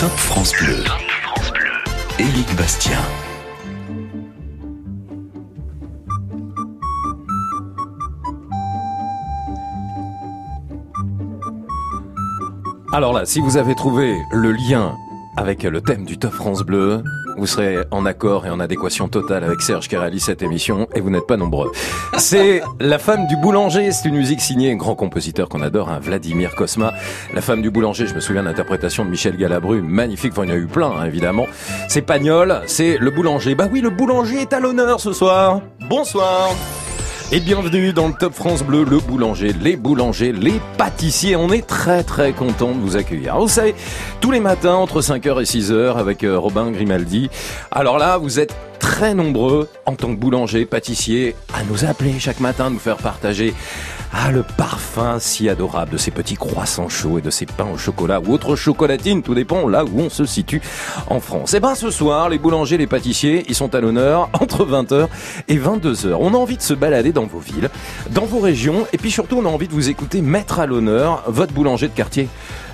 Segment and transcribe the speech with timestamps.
[0.00, 0.82] Top France Bleu.
[2.18, 2.96] Éric Bastien.
[12.94, 14.96] Alors là, si vous avez trouvé le lien
[15.36, 17.04] avec le thème du Top France Bleu,
[17.40, 21.00] vous serez en accord et en adéquation totale avec Serge qui réalise cette émission et
[21.00, 21.72] vous n'êtes pas nombreux.
[22.18, 26.00] C'est La femme du boulanger, c'est une musique signée un grand compositeur qu'on adore, un
[26.00, 26.92] Vladimir Kosma.
[27.32, 30.52] La femme du boulanger, je me souviens de l'interprétation de Michel Galabru, magnifique, il y
[30.52, 31.46] en a eu plein hein, évidemment.
[31.88, 33.54] C'est Pagnol, c'est le boulanger.
[33.54, 35.62] Bah oui, le boulanger est à l'honneur ce soir.
[35.88, 36.50] Bonsoir
[37.32, 41.36] et bienvenue dans le Top France Bleu, le boulanger, les boulangers, les pâtissiers.
[41.36, 43.38] On est très très content de vous accueillir.
[43.38, 43.76] Vous savez,
[44.20, 47.30] tous les matins entre 5h et 6h avec euh, Robin Grimaldi.
[47.70, 52.40] Alors là, vous êtes très nombreux en tant que boulanger, pâtissier à nous appeler chaque
[52.40, 53.54] matin, nous faire partager
[54.12, 57.78] ah, le parfum si adorable de ces petits croissants chauds et de ces pains au
[57.78, 60.60] chocolat ou autres chocolatines, tout dépend là où on se situe
[61.06, 61.54] en France.
[61.54, 65.06] Eh ben ce soir, les boulangers, les pâtissiers, ils sont à l'honneur entre 20h
[65.48, 66.16] et 22h.
[66.18, 67.70] On a envie de se balader dans vos villes,
[68.10, 71.22] dans vos régions, et puis surtout on a envie de vous écouter mettre à l'honneur
[71.28, 72.28] votre boulanger de quartier.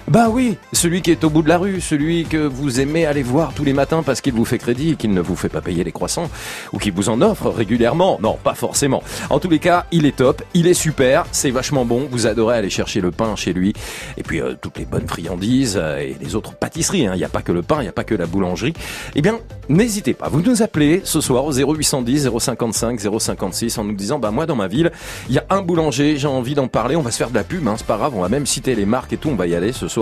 [0.08, 3.24] Bah oui, celui qui est au bout de la rue, celui que vous aimez aller
[3.24, 5.60] voir tous les matins parce qu'il vous fait crédit et qu'il ne vous fait pas
[5.60, 6.30] payer les croissants,
[6.72, 8.20] ou qui vous en offre régulièrement.
[8.22, 9.02] Non, pas forcément.
[9.30, 12.56] En tous les cas, il est top, il est super, c'est vachement bon, vous adorez
[12.56, 13.72] aller chercher le pain chez lui,
[14.16, 17.08] et puis euh, toutes les bonnes friandises euh, et les autres pâtisseries.
[17.08, 17.14] Hein.
[17.16, 18.74] Il n'y a pas que le pain, il n'y a pas que la boulangerie.
[19.16, 23.94] Eh bien, n'hésitez pas, vous nous appelez ce soir au 0810 055 056 en nous
[23.94, 24.92] disant, bah moi dans ma ville,
[25.28, 27.42] il y a un boulanger, j'ai envie d'en parler, on va se faire de la
[27.42, 29.48] pub, hein, c'est pas grave, on va même citer les marques et tout, on va
[29.48, 29.95] y aller ce soir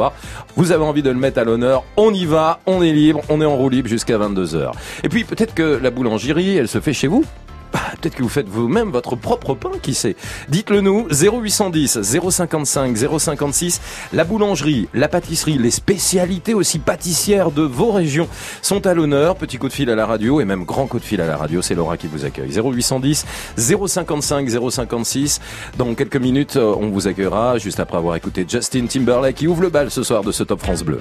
[0.57, 3.41] vous avez envie de le mettre à l'honneur, on y va, on est libre, on
[3.41, 4.73] est en roue libre jusqu'à 22h.
[5.03, 7.25] Et puis peut-être que la boulangerie, elle se fait chez vous
[7.75, 10.15] bah, peut-être que vous faites vous-même votre propre pain, qui sait.
[10.49, 13.81] Dites-le nous, 0810 055 056.
[14.13, 18.29] La boulangerie, la pâtisserie, les spécialités aussi pâtissières de vos régions
[18.63, 19.35] sont à l'honneur.
[19.35, 21.37] Petit coup de fil à la radio et même grand coup de fil à la
[21.37, 22.53] radio, c'est Laura qui vous accueille.
[22.53, 25.41] 0810 055 056.
[25.77, 29.71] Dans quelques minutes, on vous accueillera juste après avoir écouté Justin Timberlake qui ouvre le
[29.71, 31.01] bal ce soir de ce Top France Bleu.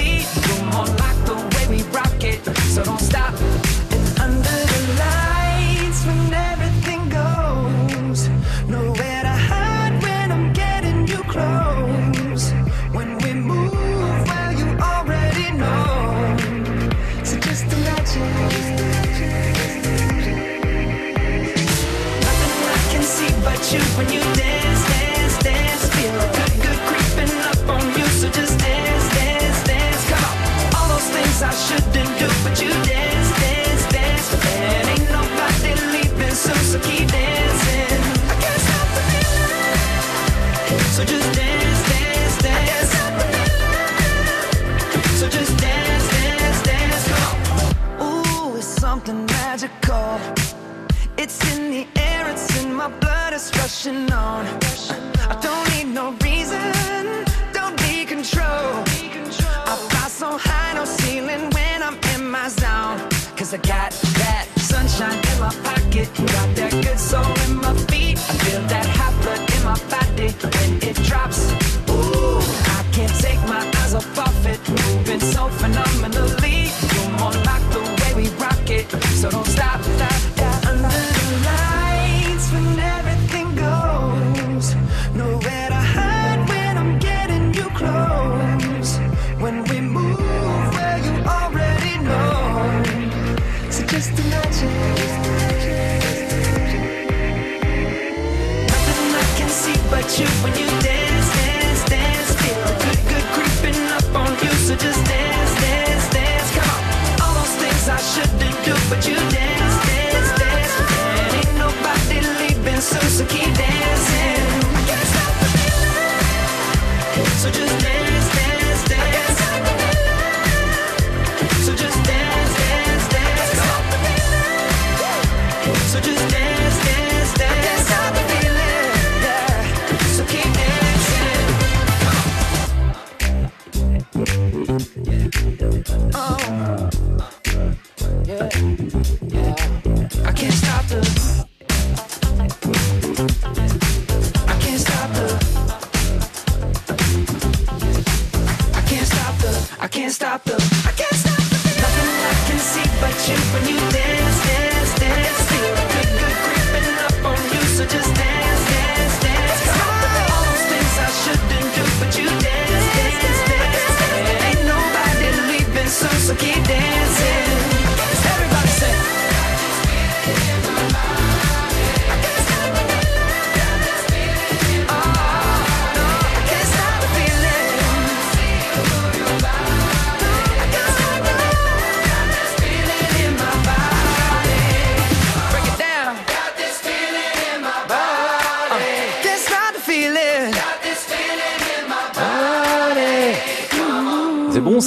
[2.59, 3.33] So don't stop.
[3.91, 8.29] And under the lights, when everything goes,
[8.67, 12.51] nowhere to hide when I'm getting you close.
[12.91, 16.37] When we move, well, you already know.
[17.23, 18.31] So just imagine.
[22.25, 24.50] Nothing I can see but you when you dance,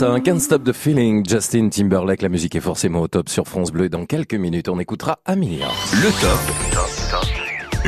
[0.04, 2.20] Can't Stop the Feeling, Justin Timberlake.
[2.22, 3.88] La musique est forcément au top sur France Bleu.
[3.88, 5.68] Dans quelques minutes, on écoutera Amélia.
[5.92, 6.93] Le top.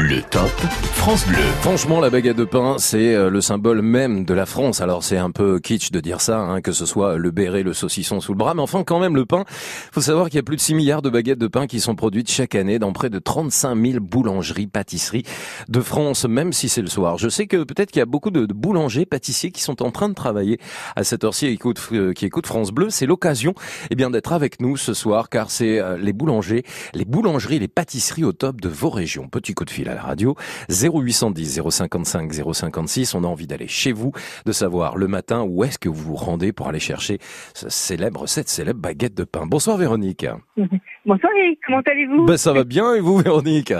[0.09, 0.51] Le top
[0.93, 1.43] France Bleu.
[1.61, 4.81] Franchement, la baguette de pain, c'est euh, le symbole même de la France.
[4.81, 7.73] Alors c'est un peu kitsch de dire ça, hein, que ce soit le béret, le
[7.73, 9.45] saucisson sous le bras, mais enfin quand même le pain.
[9.91, 11.97] Faut savoir qu'il y a plus de 6 milliards de baguettes de pain qui sont
[11.97, 15.25] produites chaque année dans près de 35 000 boulangeries, pâtisseries
[15.69, 17.19] de France, même si c'est le soir.
[17.19, 20.09] Je sais que peut-être qu'il y a beaucoup de, boulangers, pâtissiers qui sont en train
[20.09, 20.61] de travailler
[20.95, 21.59] à cette heure-ci,
[21.93, 22.91] euh, qui écoutent France Bleu.
[22.91, 23.55] C'est l'occasion,
[23.91, 26.63] eh bien, d'être avec nous ce soir, car c'est euh, les boulangers,
[26.95, 29.29] les boulangeries, les pâtisseries au top de vos régions.
[29.29, 30.37] Petit coup de fil la radio,
[30.69, 33.15] 0810 055 056.
[33.15, 34.13] On a envie d'aller chez vous,
[34.45, 37.19] de savoir le matin où est-ce que vous vous rendez pour aller chercher
[37.55, 39.47] ce célèbre, cette célèbre baguette de pain.
[39.47, 40.27] Bonsoir Véronique.
[41.07, 41.33] Bonsoir
[41.67, 42.27] comment allez-vous?
[42.27, 43.73] Ben, ça va bien et vous Véronique?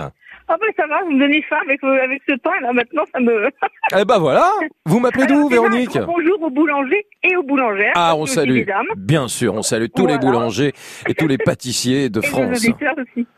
[0.49, 3.03] Ah ben ça va, vous me donnez faim avec, euh, avec ce pain là, maintenant
[3.13, 3.49] ça me...
[3.99, 4.49] Eh ben voilà
[4.85, 5.97] Vous m'appelez d'où déjà, Véronique?
[6.05, 7.91] Bonjour aux boulangers et aux boulangères.
[7.95, 8.63] Ah, on salue.
[8.95, 10.71] Bien sûr, on salue tous les boulangers
[11.07, 12.51] et tous les pâtissiers de Et France.
[12.51, 12.73] aussi.
[12.79, 12.93] Ah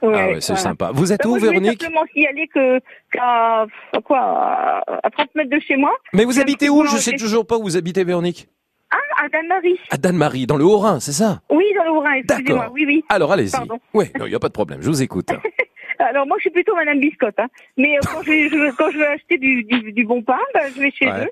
[0.06, 0.56] Ouais, c'est voilà.
[0.62, 0.92] sympa.
[0.94, 1.82] Vous êtes Ben, où moi, je voulais Véronique?
[1.82, 2.80] simplement signaler que
[3.12, 5.92] qu'à à quoi à- à 30 mètres de chez moi.
[6.14, 6.86] Mais vous habitez où?
[6.86, 8.48] Je sais toujours pas où vous habitez Véronique.
[8.92, 9.80] Ah, à Danemarie.
[9.92, 11.42] À Danemarie, dans le Haut-Rhin, c'est ça?
[11.52, 12.56] Oui, dans le Haut-Rhin, excusez-moi.
[12.60, 12.74] D'accord.
[12.74, 13.04] Oui, oui.
[13.10, 13.56] Alors allez-y.
[13.94, 15.30] Oui, il n'y a pas de problème, je vous écoute.
[16.00, 17.40] Alors moi, je suis plutôt Madame Biscotte.
[17.40, 17.48] Hein.
[17.78, 20.64] Mais euh, quand, je, je- quand je veux acheter du, du, du bon pain, ben,
[20.76, 21.26] je vais chez Ouais.
[21.26, 21.30] eux.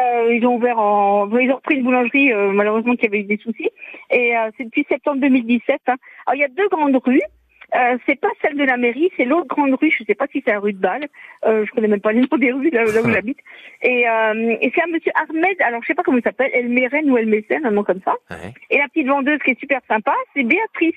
[0.00, 3.24] Euh, ils ont ouvert en, ils ont repris une boulangerie euh, malheureusement qui avait eu
[3.24, 3.68] des soucis.
[4.10, 5.80] Et euh, c'est depuis septembre 2017.
[5.86, 5.96] Hein.
[6.26, 7.20] Alors il y a deux grandes rues.
[7.74, 9.90] Euh, c'est pas celle de la mairie, c'est l'autre grande rue.
[9.90, 11.06] Je sais pas si c'est la rue de Bâle.
[11.46, 13.38] Euh, je connais même pas les noms des rues là, là où j'habite.
[13.82, 15.60] Et, euh, et c'est un monsieur Ahmed.
[15.60, 18.00] Alors je sais pas comment il s'appelle, El Meren ou El Messen, un nom comme
[18.02, 18.14] ça.
[18.30, 18.52] Ouais.
[18.70, 20.94] Et la petite vendeuse qui est super sympa, c'est Béatrice.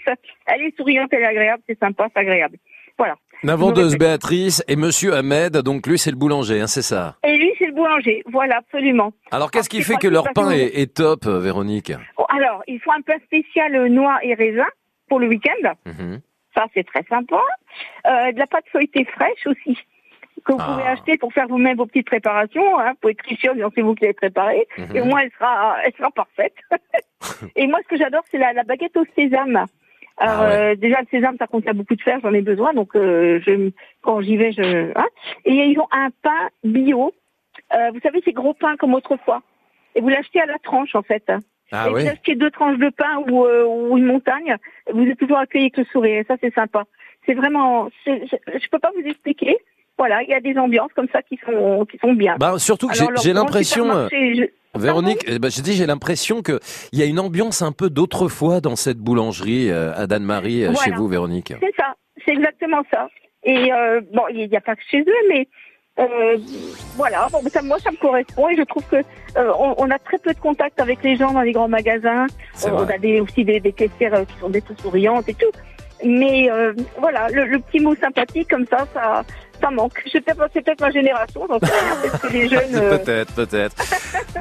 [0.48, 2.58] Elle est souriante, elle est agréable, c'est sympa, c'est agréable.
[2.98, 3.16] Voilà.
[3.44, 3.98] La vendeuse.
[3.98, 7.16] Béatrice et Monsieur Ahmed, donc lui c'est le boulanger, hein, c'est ça.
[7.24, 8.24] Et lui, c'est le boulanger.
[8.32, 9.12] Voilà, absolument.
[9.32, 12.80] Alors qu'est-ce qui fait que leur pain est, est top, euh, Véronique Bon, alors, il
[12.80, 14.66] faut un pain spécial euh, noix et raisin
[15.10, 15.74] pour le week-end.
[15.86, 16.22] Mhm.
[16.56, 17.40] Ça, c'est très sympa.
[18.08, 19.78] Euh, de la pâte feuilletée fraîche aussi,
[20.46, 20.72] que vous Ah.
[20.72, 22.80] pouvez acheter pour faire vous-même vos petites préparations.
[22.80, 22.92] Hein.
[22.92, 24.66] Vous pouvez tricher c'est vous qui l'avez préparée.
[24.78, 24.96] Mhm.
[24.96, 26.56] Et au moins, elle sera, elle sera parfaite.
[27.56, 29.66] et moi, ce que j'adore, c'est la, la baguette au sésame.
[30.18, 30.56] Alors, Ah ouais.
[30.72, 32.74] euh, déjà, le sésame, ça contient beaucoup de fer, j'en ai besoin.
[32.74, 34.92] Donc, euh, je, quand j'y vais, je...
[34.98, 35.08] Hein.
[35.46, 37.14] Et ils ont un pain bio.
[37.74, 39.42] Euh, vous savez, ces gros pains comme autrefois.
[39.96, 41.30] Et vous l'achetez à la tranche, en fait.
[41.72, 44.56] Ah et vous ouais achetez deux tranches de pain ou, euh, ou une montagne,
[44.94, 46.20] vous êtes toujours accueilli avec le sourire.
[46.20, 46.84] Et ça, c'est sympa.
[47.26, 49.58] C'est vraiment, je, je peux pas vous expliquer.
[49.98, 52.36] Voilà, il y a des ambiances comme ça qui sont qui sont bien.
[52.38, 52.94] Bah, surtout que
[53.24, 53.86] j'ai l'impression,
[54.76, 56.60] Véronique, eh ben, je dis j'ai l'impression que
[56.92, 60.74] il y a une ambiance un peu d'autrefois dans cette boulangerie euh, à Danemarie, euh,
[60.84, 61.54] chez vous, Véronique.
[61.60, 61.94] C'est ça,
[62.26, 63.08] c'est exactement ça.
[63.44, 65.48] Et euh, bon, il n'y a pas que chez eux, mais
[65.98, 66.38] euh,
[66.96, 70.00] voilà, bon, ça, moi ça me correspond et je trouve que euh, on, on a
[70.00, 72.28] très peu de contact avec les gens dans les grands magasins.
[72.54, 75.34] C'est on a des, aussi des, des caissières euh, qui sont des tout souriantes et
[75.36, 75.52] tout.
[76.04, 79.24] Mais euh, voilà, le, le petit mot sympathique comme ça, ça,
[79.62, 79.94] ça manque.
[80.12, 82.76] C'est peut-être ma génération, donc peut-être que les jeunes.
[82.76, 83.76] euh, Peut-être, peut-être.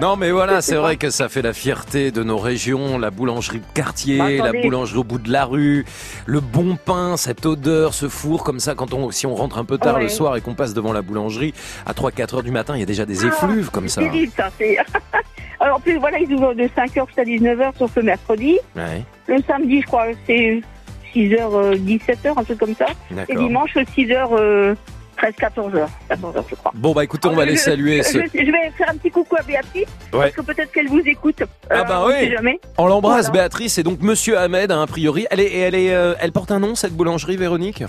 [0.00, 3.60] Non, mais voilà, c'est vrai que ça fait la fierté de nos régions, la boulangerie
[3.60, 5.84] de quartier, Bah, la boulangerie au bout de la rue,
[6.26, 9.64] le bon pain, cette odeur, ce four comme ça, quand on, si on rentre un
[9.64, 10.02] peu tard Ouais.
[10.02, 11.54] le soir et qu'on passe devant la boulangerie,
[11.86, 14.00] à 3-4 heures du matin, il y a déjà des Ah, effluves comme ça.
[14.00, 14.50] C'est terrible, ça.
[14.58, 14.76] c'est-
[15.60, 18.58] Alors, en plus, voilà, ils ouvrent de 5h jusqu'à 19h sur ce mercredi.
[18.76, 20.60] Ouais, Le samedi, je crois, c'est
[21.14, 22.86] 6h, 17h, un truc comme ça.
[23.28, 24.76] Et dimanche, 6h,
[25.16, 25.86] 13, 14h.
[26.10, 26.72] 14h, je crois.
[26.74, 28.18] Bon, bah écoutez, on Alors, va je- aller saluer Je, ce...
[28.18, 30.18] je vais faire un petit coucou à Béatrice, Ouais.
[30.20, 31.40] parce que peut-être qu'elle vous écoute.
[31.40, 32.30] Euh, Ah bah on oui.
[32.32, 32.58] jamais.
[32.78, 33.42] On l'embrasse, Voilà.
[33.42, 35.26] Béatrice, et donc Monsieur Ahmed, hein, a priori.
[35.30, 37.84] Elle est, et elle est, euh, elle porte un nom, cette boulangerie, Véronique?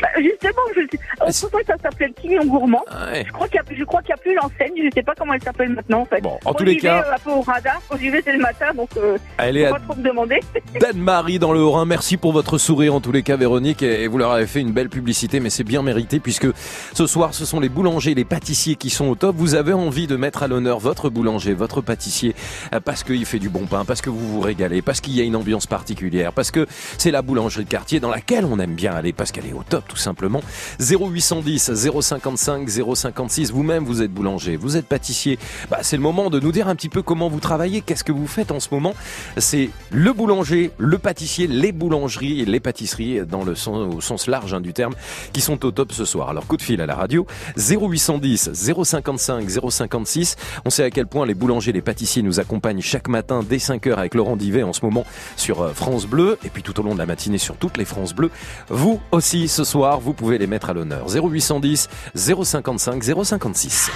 [0.00, 0.98] Bah, justement, je sais.
[1.20, 2.84] Autrefois, ça s'appelait le Pignon Gourmand.
[3.12, 3.24] Ouais.
[3.26, 3.62] Je crois qu'il y a,
[4.08, 4.72] y a plus l'enseigne.
[4.76, 6.20] Je sais pas comment elle s'appelle maintenant, en fait.
[6.20, 7.80] Bon, en Quand tous les cas- euh, un peu au radar.
[7.88, 10.38] Quand j'y vais, c'est le matin, donc euh, Elle est pas trop me demander.
[10.80, 11.84] Dan-Marie dans le Haut-Rhin.
[11.84, 13.82] Merci pour votre sourire en tous les cas, Véronique.
[13.82, 16.46] Et vous leur avez fait une belle publicité, mais c'est bien mérité puisque
[16.94, 19.34] ce soir, ce sont les boulangers, les pâtissiers qui sont au top.
[19.36, 22.34] Vous avez envie de mettre à l'honneur votre boulanger, votre pâtissier,
[22.72, 25.20] euh, parce qu'il fait du bon pain, parce que vous vous régalez, parce qu'il y
[25.20, 26.66] a une ambiance particulière, parce que
[26.98, 29.62] c'est la boulangerie de quartier dans laquelle on aime bien aller, parce qu'elle est au
[29.68, 30.42] top tout simplement.
[30.78, 33.50] 0810 055 056.
[33.50, 35.38] Vous-même, vous êtes boulanger, vous êtes pâtissier.
[35.70, 38.12] Bah, c'est le moment de nous dire un petit peu comment vous travaillez, qu'est-ce que
[38.12, 38.94] vous faites en ce moment.
[39.38, 44.72] C'est le boulanger, le pâtissier, les boulangeries les pâtisseries dans le sens, large hein, du
[44.72, 44.94] terme
[45.32, 46.28] qui sont au top ce soir.
[46.28, 47.26] Alors coup de fil à la radio
[47.56, 50.36] 0810 055 056.
[50.64, 53.94] On sait à quel point les boulangers, les pâtissiers nous accompagnent chaque matin dès 5h
[53.94, 55.04] avec Laurent Divet en ce moment
[55.36, 57.84] sur euh, France Bleu et puis tout au long de la matinée sur toutes les
[57.84, 58.30] France Bleues.
[58.68, 61.06] Vous aussi ce soir, vous pouvez les mettre à l'honneur.
[61.08, 63.90] 0810 055 056.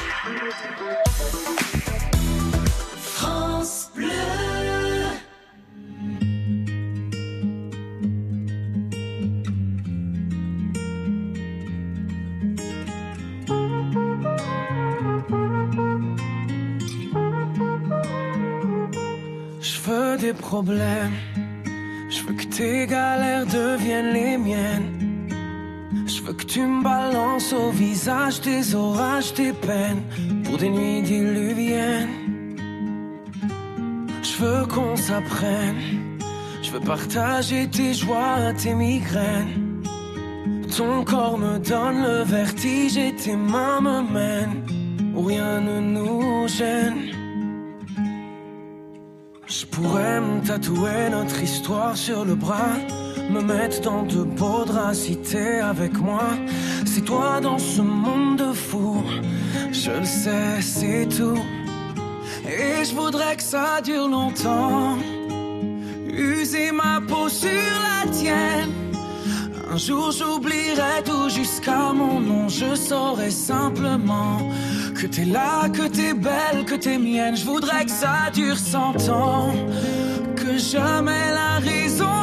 [19.60, 21.12] Je veux des problèmes.
[22.08, 24.91] Je veux que tes galères deviennent les miennes.
[26.52, 30.02] Tu me balances au visage tes orages, tes peines
[30.44, 32.10] pour des nuits diluviennes.
[34.22, 36.18] Je veux qu'on s'apprenne.
[36.62, 39.82] Je veux partager tes joies, tes migraines.
[40.76, 44.62] Ton corps me donne le vertige et tes mains me mènent
[45.16, 47.12] où rien ne nous gêne.
[49.46, 52.76] Je pourrais me tatouer notre histoire sur le bras,
[53.30, 55.18] me mettre dans de beaux draps si
[55.62, 56.30] avec moi.
[56.84, 59.02] C'est toi dans ce monde de fou,
[59.72, 61.42] je le sais, c'est tout.
[62.46, 64.98] Et je voudrais que ça dure longtemps,
[66.08, 68.70] user ma peau sur la tienne.
[69.72, 74.38] Un jour j'oublierai tout jusqu'à mon nom, je saurai simplement
[74.94, 77.36] que t'es là, que t'es belle, que t'es mienne.
[77.36, 79.52] Je voudrais que ça dure cent ans,
[80.36, 82.21] que jamais la raison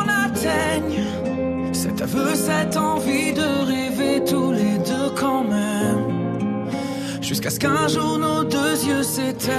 [1.74, 6.70] cet aveu, cette envie de rêver tous les deux quand même.
[7.22, 9.58] Jusqu'à ce qu'un jour nos deux yeux s'éteignent.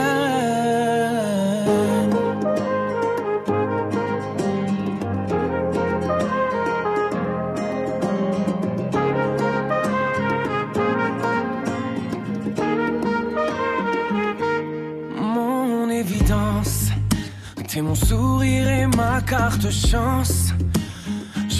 [15.18, 16.88] mon évidence.
[17.68, 20.49] T'es mon sourire et ma carte chance.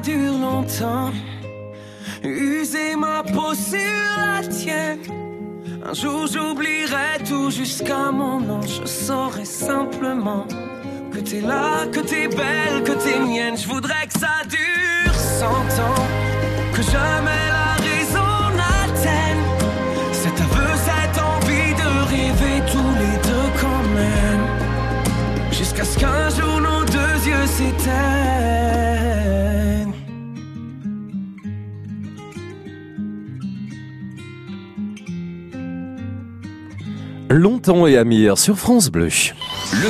[0.00, 1.12] Dure longtemps.
[2.22, 3.78] User ma peau sur
[4.16, 5.00] la tienne.
[5.84, 8.60] Un jour j'oublierai tout jusqu'à mon nom.
[8.62, 10.46] Je saurai simplement
[11.12, 13.56] que t'es là, que t'es belle, que t'es mienne.
[13.56, 16.06] Je voudrais que ça dure cent ans.
[16.74, 17.57] Que jamais la
[37.38, 39.10] Longtemps et Amir sur France Bleu.
[39.70, 39.88] Le.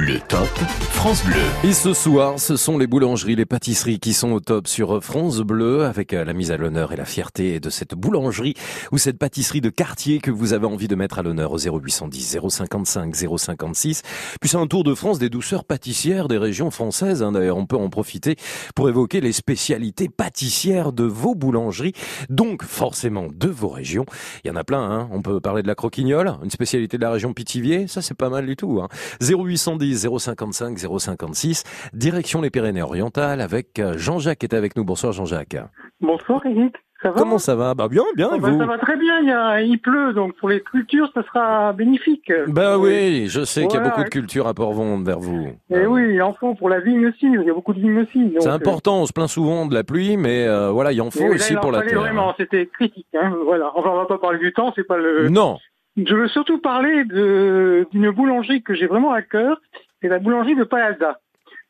[0.00, 0.46] Le top
[0.92, 1.34] France Bleu.
[1.64, 5.40] Et ce soir, ce sont les boulangeries, les pâtisseries qui sont au top sur France
[5.40, 8.54] Bleu avec euh, la mise à l'honneur et la fierté de cette boulangerie
[8.92, 12.38] ou cette pâtisserie de quartier que vous avez envie de mettre à l'honneur au 0810
[12.48, 14.02] 055 056.
[14.40, 17.24] Puis c'est un tour de France des douceurs pâtissières des régions françaises.
[17.24, 17.32] hein.
[17.32, 18.36] D'ailleurs, on peut en profiter
[18.76, 21.94] pour évoquer les spécialités pâtissières de vos boulangeries,
[22.28, 24.06] donc forcément de vos régions.
[24.44, 25.08] Il y en a plein, hein.
[25.10, 27.88] On peut parler de la croquignole, une spécialité de la région Pithiviers.
[27.88, 28.86] Ça, c'est pas mal du tout, hein.
[29.20, 34.84] 0810 055 056, direction les Pyrénées-Orientales avec euh, Jean-Jacques qui est avec nous.
[34.84, 35.56] Bonsoir Jean-Jacques.
[36.00, 37.74] Bonsoir Eric, ça va Comment ça va?
[37.74, 38.58] Bah bien, bien, et Oh, bah, vous?
[38.58, 41.72] Ça va très bien, il, y a, il pleut, donc pour les cultures, ça sera
[41.72, 42.32] bénéfique.
[42.48, 44.10] Bah oui, je sais qu'il y a beaucoup de ouais.
[44.10, 45.48] culture à Port-Vendre vers vous.
[45.70, 48.00] Et oui, il en faut pour la vigne aussi, il y a beaucoup de vignes
[48.00, 48.34] aussi.
[48.40, 51.10] C'est euh, important, on se plaint souvent de la pluie, mais euh, voilà, il en
[51.10, 52.00] faut là, aussi il en pour la terre.
[52.00, 53.06] Vraiment, c'était critique.
[53.14, 53.70] Hein, voilà.
[53.76, 55.28] Enfin, on va pas parler du temps, c'est pas le.
[55.28, 55.58] Non,
[56.04, 59.60] Je veux surtout parler d'une boulangerie que j'ai vraiment à cœur,
[60.00, 61.18] c'est la boulangerie de Palalda.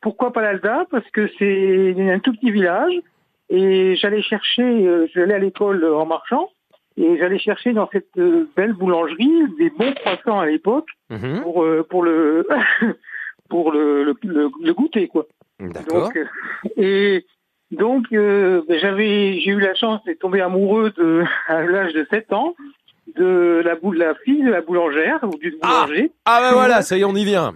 [0.01, 0.87] Pourquoi Palalda?
[0.91, 2.93] Parce que c'est un tout petit village
[3.49, 6.51] et j'allais chercher, euh, j'allais à l'école en marchant
[6.97, 11.41] et j'allais chercher dans cette euh, belle boulangerie des bons croissants à l'époque Mhm.
[11.43, 12.47] pour euh, pour le
[13.49, 15.27] pour le, le, le, le goûter quoi.
[15.59, 16.13] d'accord.
[16.77, 17.25] Et
[17.71, 22.07] donc euh, ben, j'avais j'ai eu la chance de tomber amoureux de à l'âge de
[22.11, 22.55] 7 ans
[23.17, 26.13] de la boule la fille de la boulangère ou du Ah boulanger.
[26.25, 27.53] Ah ben voilà, ça y est, on y vient.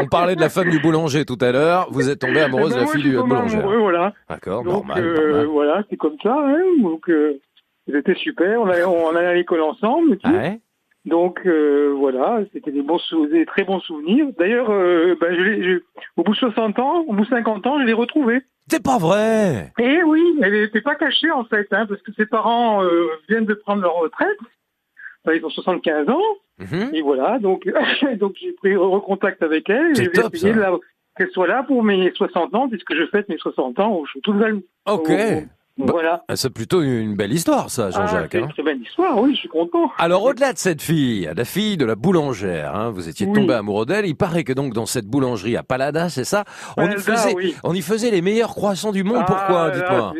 [0.00, 2.80] On parlait de la femme du boulanger tout à l'heure, vous êtes tombée amoureuse Ben,
[2.80, 3.56] de la fille du boulanger.
[3.58, 4.12] amoureux, voilà.
[4.28, 5.46] D'accord, normal, euh, normal.
[5.46, 6.34] voilà, c'est comme ça.
[6.36, 7.40] Hein, donc euh,
[7.90, 8.60] c'était super.
[8.60, 10.18] On allait, on allait à l'école ensemble.
[10.24, 10.60] Ouais.
[11.04, 12.98] Donc euh, voilà, c'était des bons
[13.30, 14.26] des très bons souvenirs.
[14.38, 15.82] D'ailleurs, euh, ben, je je-
[16.16, 18.40] au bout de 60 ans, au bout de 50 ans, je l'ai retrouvée.
[18.68, 22.26] C'est pas vrai Et oui, elle n'était pas cachée en fait, hein, parce que ses
[22.26, 24.36] parents euh, viennent de prendre leur retraite.
[25.34, 26.20] Ils ont 75 ans,
[26.58, 26.90] Mhm.
[26.94, 27.64] et voilà, donc
[28.20, 30.58] donc j'ai pris recontact avec elle, C'est et j'ai essayé ça.
[30.58, 30.78] de la-
[31.16, 34.32] qu'elle soit là pour mes 60 ans, puisque je fête mes 60 ans au tout
[34.32, 34.62] Valou.
[34.86, 35.10] Ok.
[35.10, 36.22] Oh, Bah, voilà.
[36.28, 38.28] Ah, C'est plutôt une belle histoire, ça, Ah, Jean-Jacques.
[38.32, 38.44] c'est hein.
[38.44, 39.90] une très belle histoire, oui, je suis content.
[39.96, 43.32] Alors au-delà de cette fille, la fille de la boulangère, hein, vous étiez Oui.
[43.32, 44.04] tombé amoureux d'elle.
[44.06, 46.44] Il paraît que donc dans cette boulangerie à Palada, c'est ça,
[46.76, 47.54] on y faisait, oui.
[47.64, 49.24] on y faisait les meilleurs croissants du monde.
[49.26, 50.12] Pourquoi Ah, Dites-moi?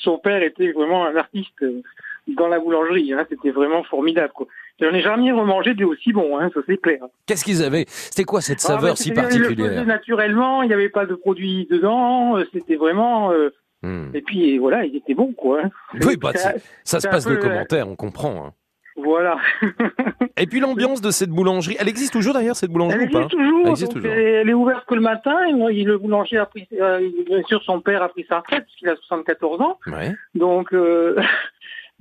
[0.00, 1.80] son père était vraiment un artiste euh,
[2.28, 4.32] dans la boulangerie, hein, c'était vraiment formidable.
[4.34, 4.46] Quoi.
[4.80, 7.00] J'en ai jamais remangé des aussi bons, hein, ça c'est clair.
[7.26, 7.84] Qu'est-ce qu'ils avaient?
[7.88, 9.70] C'était quoi cette Ah, saveur mais si le particulière?
[9.72, 13.32] faisait naturellement, il n'y avait pas de produits dedans, euh, c'était vraiment...
[13.32, 13.50] euh,
[13.84, 14.14] Hmm.
[14.14, 15.62] Et puis voilà, il était bon, quoi.
[15.64, 15.70] hein.
[16.06, 16.30] Oui, bah,
[16.84, 18.46] Ça se passe de peu, euh, commentaires, on comprend.
[18.46, 18.52] hein.
[18.94, 19.38] Voilà.
[20.36, 23.24] Et puis l'ambiance de cette boulangerie, elle existe toujours d'ailleurs cette Elle boulangerie ou pas?
[23.24, 24.12] toujours, Elle existe toujours.
[24.12, 26.68] Elle, elle est ouverte que le matin, et moi, le boulanger a pris...
[26.80, 29.78] euh, bien sûr, son père a pris sa retraite, parce qu'il a 74 ans.
[29.88, 30.12] Ouais.
[30.36, 31.16] Donc, euh,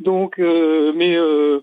[0.02, 1.60] donc, euh, mais euh,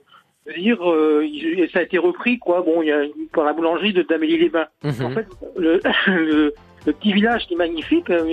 [0.57, 1.25] dire, euh,
[1.73, 2.63] ça a été repris, quoi.
[2.63, 3.01] Bon, il y a
[3.33, 4.67] par la boulangerie de d'Amélie-les-Bains.
[4.85, 5.05] Mhm.
[5.05, 6.55] En fait, le, le,
[6.87, 8.25] le petit village qui est magnifique, un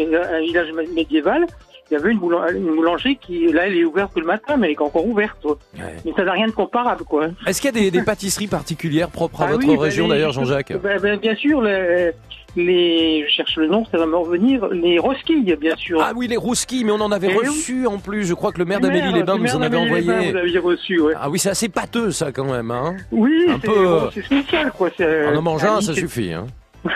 [0.42, 1.46] village médiéval,
[1.92, 4.58] il y avait une, boulan- une boulangerie qui, là, elle est ouverte que le matin,
[4.58, 5.38] mais elle est encore ouverte.
[5.42, 5.58] quoi.
[5.76, 5.82] Ouais.
[6.06, 7.28] Mais ça n'a rien de comparable, quoi.
[7.46, 10.06] Est-ce qu'il y a des, des pâtisseries particulières propres à Ah votre oui, bah, région
[10.06, 12.12] les- d'ailleurs, Jean-Jacques Ben, ben, Bien sûr, les,
[12.56, 16.00] les, je cherche le nom, ça va me revenir, les rosquilles, bien sûr.
[16.02, 17.48] Ah oui, les rousquilles, mais on en avait Eh oui.
[17.48, 18.26] reçu en plus.
[18.26, 20.32] Je crois que le maire d'Amélie-les-Bains nous en avait envoyé.
[20.32, 21.14] Vous aviez reçu, ouais.
[21.20, 22.72] Ah oui, c'est assez pâteux ça quand même.
[22.72, 24.90] Hein Oui, Un c'est peu, euh, c'est spécial, quoi.
[25.00, 26.32] en en mangeant, euh, ça c'est- suffit.
[26.34, 26.46] Hein.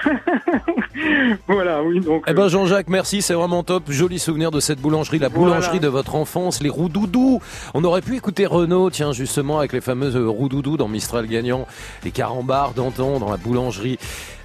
[1.47, 2.23] Voilà, oui, donc.
[2.27, 3.83] Eh ben Jean-Jacques, merci, c'est vraiment top.
[3.89, 5.55] Joli souvenir de cette boulangerie, la Voilà.
[5.55, 7.39] boulangerie de votre enfance, les roues-doudous.
[7.73, 11.65] On aurait pu écouter Renault, tiens, justement, avec les fameuses roues-doudous dans Mistral Gagnant,
[12.03, 13.97] les carambars d'antan dans la boulangerie.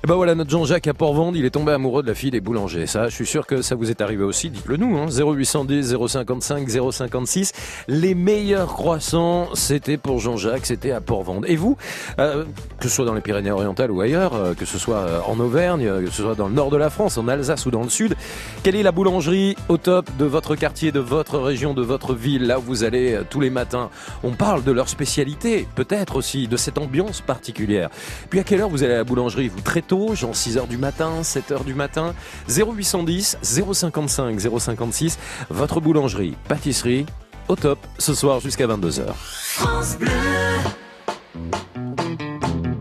[0.04, 2.42] Eh ben voilà, notre Jean-Jacques à Port-Vendre, il est tombé amoureux de la fille des
[2.42, 2.86] boulangers.
[2.86, 5.06] Ça, je suis sûr que ça vous est arrivé aussi, dites-le nous, hein.
[5.08, 7.52] 0810 055 056.
[7.88, 11.48] Les meilleurs croissants, c'était pour Jean-Jacques, c'était à Port-Vendre.
[11.48, 11.78] Et vous,
[12.18, 12.44] euh,
[12.80, 15.90] que ce soit dans les Pyrénées-Orientales ou ailleurs, euh, que ce soit euh, en Auvergne,
[16.04, 18.14] que ce soit dans le nord de la France, en Alsace ou dans le sud,
[18.62, 22.46] quelle est la boulangerie au top de votre quartier, de votre région, de votre ville,
[22.46, 23.88] là où vous allez tous les matins
[24.22, 27.88] On parle de leur spécialité, peut-être aussi, de cette ambiance particulière.
[28.28, 30.76] Puis à quelle heure vous allez à la boulangerie Vous très tôt, genre 6h du
[30.76, 32.14] matin, 7h du matin
[32.48, 35.18] 0810 055 056,
[35.50, 37.06] votre boulangerie, pâtisserie,
[37.48, 39.14] au top, ce soir jusqu'à 22h.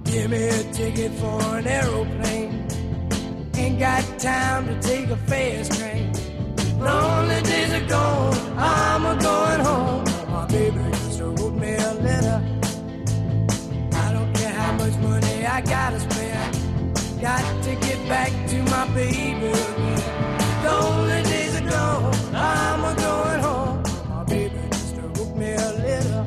[0.05, 2.65] Give me a ticket for an aeroplane.
[3.57, 6.11] Ain't got time to take a fast train.
[6.79, 10.03] Lonely days are gone, I'm a going home.
[10.29, 12.41] My baby just wrote me a letter.
[13.93, 16.12] I don't care how much money I gotta spend.
[17.23, 20.01] Got to get back to my baby again.
[20.61, 23.83] The only days are gone, I'm a going home.
[24.09, 26.23] My baby just wrote me a letter.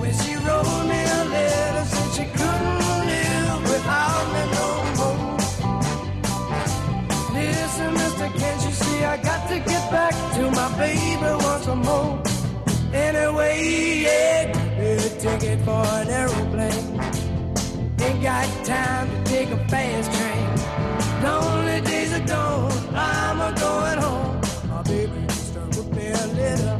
[0.00, 5.36] When she wrote me a letter, said she couldn't live without me no more.
[7.34, 12.22] Listen, mister, can't you see I got to get back to my baby once more?
[12.94, 14.46] Anyway, yeah,
[14.78, 17.19] baby, take it for an aeroplane
[18.22, 21.22] time to take a fast train.
[21.22, 24.40] Lonely days are gone, I'm a going home.
[24.68, 26.76] My baby used to whip me a letter.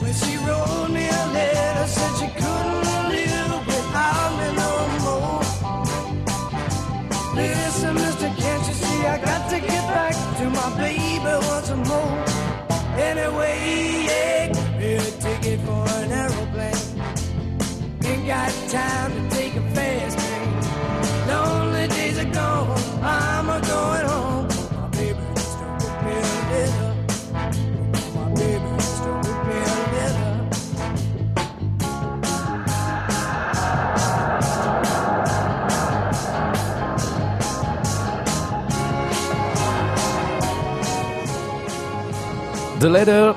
[0.00, 4.72] When she wrote me a letter, said she couldn't live without me no
[5.04, 5.42] more.
[7.34, 12.24] Listen, mister, can't you see I got to get back to my baby once more?
[12.98, 14.03] Anyway,
[18.26, 20.48] Got time to take a fast train.
[21.28, 24.48] Lonely days are gone, I'm a going home.
[24.72, 25.20] My baby
[26.04, 26.16] me
[26.50, 26.64] a.
[28.14, 28.64] My baby
[29.44, 29.56] me
[29.98, 30.08] a.
[42.80, 43.34] The Letter,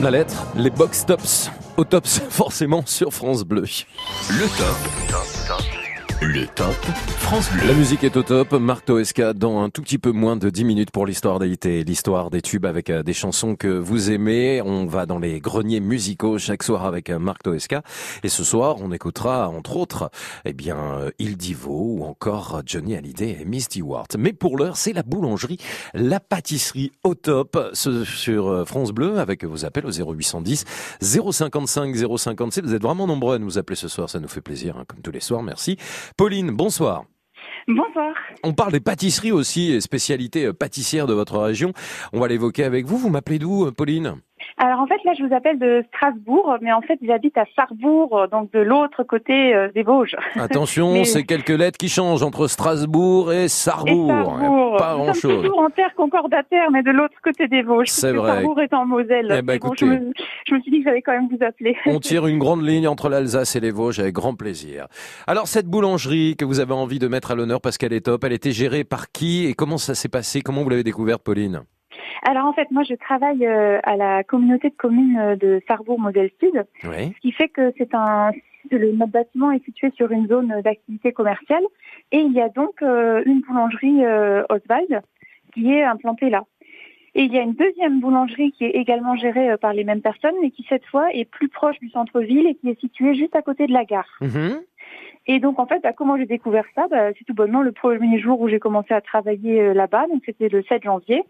[0.00, 3.64] la lettre, les box tops, au tops forcément sur France Bleu.
[4.30, 5.71] Le top.
[7.66, 8.52] La musique est au top.
[8.52, 12.30] Marc Toesca dans un tout petit peu moins de 10 minutes pour l'histoire d'été, l'histoire
[12.30, 14.62] des tubes avec euh, des chansons que vous aimez.
[14.62, 17.82] On va dans les greniers musicaux chaque soir avec euh, Marc Toesca.
[18.22, 20.10] Et ce soir, on écoutera entre autres,
[20.44, 24.06] eh bien, euh, Il Divo ou encore Johnny Hallyday et Misty Ward.
[24.16, 25.58] Mais pour l'heure, c'est la boulangerie,
[25.92, 30.64] la pâtisserie au top sur France Bleu avec vos appels au 0810
[31.00, 32.60] 055 056.
[32.62, 34.08] Vous êtes vraiment nombreux à nous appeler ce soir.
[34.08, 35.42] Ça nous fait plaisir, hein, comme tous les soirs.
[35.42, 35.78] Merci.
[36.16, 37.04] Pauline, bonsoir.
[37.68, 38.14] Bonsoir.
[38.42, 41.72] On parle des pâtisseries aussi, spécialités euh, pâtissières de votre région.
[42.12, 42.98] On va l'évoquer avec vous.
[42.98, 44.16] Vous m'appelez d'où, euh, Pauline?
[44.64, 48.28] Alors en fait là je vous appelle de Strasbourg, mais en fait j'habite à Sarrebourg,
[48.30, 50.14] donc de l'autre côté euh, des Vosges.
[50.36, 54.76] Attention, Mais- c'est quelques lettres qui changent entre Strasbourg et Et Sarrebourg.
[54.78, 55.42] Pas grand chose.
[55.42, 57.88] toujours en terre concordataire, mais de l'autre côté des Vosges.
[57.88, 58.30] C'est vrai.
[58.34, 59.34] Sarrebourg est en Moselle.
[59.36, 59.86] Eh ben, bon, écoutez.
[59.86, 60.12] je, me,
[60.46, 61.76] je me suis dit que j'allais quand même vous appeler.
[61.86, 64.86] On tire une grande ligne entre l'Alsace et les Vosges avec grand plaisir.
[65.26, 68.22] Alors cette boulangerie que vous avez envie de mettre à l'honneur parce qu'elle est top,
[68.22, 70.40] elle était gérée par qui et comment ça s'est passé?
[70.40, 71.62] Comment vous l'avez découverte, Pauline?
[72.22, 76.30] Alors en fait moi je travaille euh, à la communauté de communes euh, de Sarrebourg-Moselle
[76.40, 77.12] Sud, Oui.
[77.14, 78.32] ce qui fait que c'est un
[78.70, 81.64] le, notre bâtiment est situé sur une zone d'activité commerciale
[82.12, 85.02] et il y a donc euh, une boulangerie euh, Oswald
[85.54, 86.44] qui est implantée là.
[87.14, 90.00] Et il y a une deuxième boulangerie qui est également gérée euh, par les mêmes
[90.00, 93.36] personnes, mais qui cette fois est plus proche du centre-ville et qui est située juste
[93.36, 94.08] à côté de la gare.
[94.22, 94.62] Mhm.
[95.26, 98.18] Et donc en fait, bah, comment j'ai découvert ça bah, C'est tout bonnement le premier
[98.18, 101.22] jour où j'ai commencé à travailler euh, là-bas, donc c'était le 7 janvier.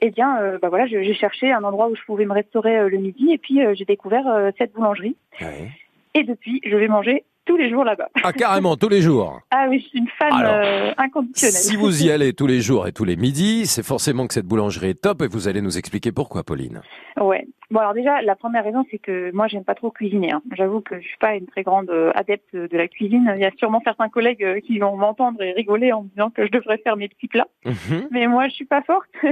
[0.00, 2.88] Et bien, euh, bah, voilà, j'ai cherché un endroit où je pouvais me restaurer euh,
[2.88, 4.24] le midi, et puis j'ai découvert
[4.58, 5.16] cette boulangerie.
[5.40, 5.70] Ouais.
[6.14, 8.08] Et depuis, je vais manger tous les jours là-bas.
[8.22, 9.40] Ah carrément, tous les jours.
[9.50, 11.54] Ah oui, je suis une fan Alors, inconditionnelle.
[11.54, 14.46] Si vous y allez tous les jours et tous les midis, c'est forcément que cette
[14.46, 16.80] boulangerie est top et vous allez nous expliquer pourquoi, Pauline.
[17.20, 17.46] Ouais.
[17.70, 20.32] Bon alors déjà, la première raison, c'est que moi, j'aime pas trop cuisiner.
[20.32, 20.42] hein.
[20.56, 23.32] J'avoue que je suis pas une très grande euh, adepte de la cuisine.
[23.36, 26.30] Il y a sûrement certains collègues euh, qui vont m'entendre et rigoler en me disant
[26.30, 27.46] que je devrais faire mes petits plats.
[27.64, 28.08] Mhm.
[28.10, 29.08] Mais moi, je suis pas forte.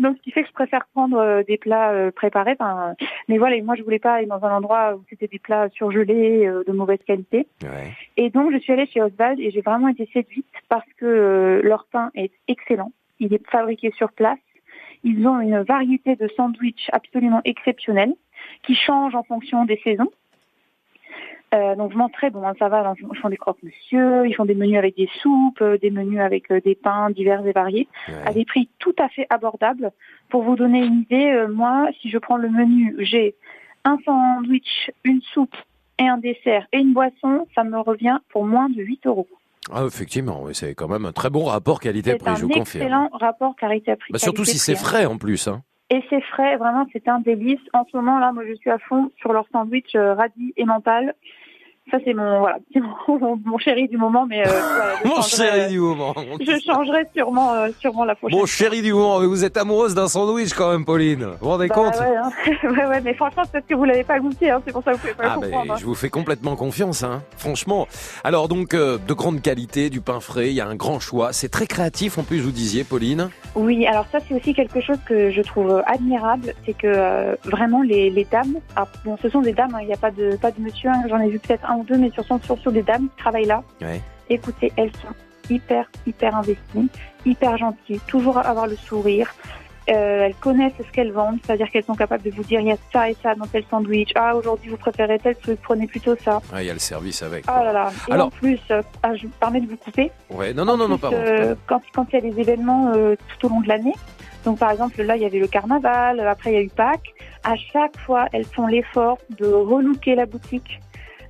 [0.00, 2.56] Donc, ce qui fait que je préfère prendre euh, des plats préparés.
[2.58, 2.94] Enfin,
[3.28, 5.68] mais voilà, et moi, je voulais pas aller dans un endroit où c'était des plats
[5.70, 7.46] surgelés de mauvaise qualité.
[7.62, 7.92] Ouais.
[8.16, 11.86] Et donc, je suis allée chez Oswald et j'ai vraiment été séduite parce que leur
[11.92, 12.90] pain est excellent.
[13.20, 14.38] Il est fabriqué sur place.
[15.04, 18.14] Ils ont une variété de sandwichs absolument exceptionnels
[18.62, 20.10] qui changent en fonction des saisons.
[21.54, 22.80] Euh, donc vraiment très bon, hein, ça va.
[22.80, 26.18] Alors, Ils font des croque-monsieur, ils font des menus avec des soupes, euh, des menus
[26.20, 27.86] avec euh, des pains divers et variés,
[28.24, 29.92] à des prix tout à fait abordables.
[30.30, 33.36] Pour vous donner une idée, euh, moi, si je prends le menu, j'ai
[33.84, 35.54] un sandwich, une soupe
[36.00, 39.28] et un dessert et une boisson, ça me revient pour moins de 8 euros.
[39.72, 42.48] Ah, effectivement, oui, c'est quand même un très bon rapport C'est qualité-prix, un je vous
[42.48, 42.82] confirme.
[42.82, 44.12] excellent rapport qualité-prix.
[44.12, 44.76] Bah, surtout si c'est hein.
[44.76, 45.48] frais en plus.
[45.48, 45.62] Hein.
[45.90, 47.60] Et c'est frais, vraiment, c'est un délice.
[47.72, 50.64] En ce moment, là, moi, je suis à fond sur leur sandwich euh, radis et
[50.64, 51.14] mental.
[51.90, 52.56] Ça, c'est mon, voilà,
[53.06, 56.14] mon, mon chéri du moment, mais euh, voilà, Mon chéri euh, du moment.
[56.40, 58.38] Je changerai sûrement, euh, sûrement la prochaine.
[58.38, 61.24] Mon chéri du moment, mais vous êtes amoureuse d'un sandwich quand même, Pauline.
[61.24, 62.30] Vous vous rendez Bah, compte ouais, hein.
[62.64, 64.92] ouais, ouais, mais franchement, c'est parce que vous l'avez pas goûté, hein, c'est pour ça
[64.92, 65.72] que vous pouvez pas Ah le ben, comprendre.
[65.74, 65.76] hein.
[65.78, 67.22] je vous fais complètement confiance, hein.
[67.36, 67.86] franchement.
[68.24, 71.32] Alors donc, euh, de grande qualité, du pain frais, il y a un grand choix.
[71.34, 73.28] C'est très créatif en plus, vous disiez, Pauline.
[73.56, 78.08] Oui, alors ça, c'est aussi quelque chose que je trouve admirable, c'est que vraiment les,
[78.10, 80.50] les dames, alors bon, ce sont des dames, hein, il n'y a pas de pas
[80.50, 83.16] de monsieur, hein, j'en ai vu peut-être un deux, mais sur surtout des dames qui
[83.22, 83.62] travaillent là.
[83.82, 84.00] Ouais.
[84.30, 85.14] Écoutez, elles sont
[85.50, 86.88] hyper hyper investies,
[87.26, 89.34] hyper gentilles, toujours avoir le sourire.
[89.90, 92.72] Euh, elles connaissent ce qu'elles vendent, c'est-à-dire qu'elles sont capables de vous dire il y
[92.72, 94.12] a ça et ça dans tel sandwich.
[94.14, 96.40] Ah aujourd'hui vous préférez tel truc, prenez plutôt ça.
[96.58, 97.44] Il y a le service avec.
[97.44, 97.62] Quoi.
[97.64, 97.90] là là.
[98.08, 100.10] Et Alors- en plus, euh, ah, je me permets de vous couper.
[100.30, 101.18] Ouais, non, non, non, non, pardon.
[101.20, 103.92] euh, quand, quand il y a des événements euh, tout au long de l'année,
[104.46, 107.12] donc par exemple là il y avait le carnaval, après il y a eu Pâques,
[107.42, 110.80] à chaque fois elles font l'effort de relooker la boutique,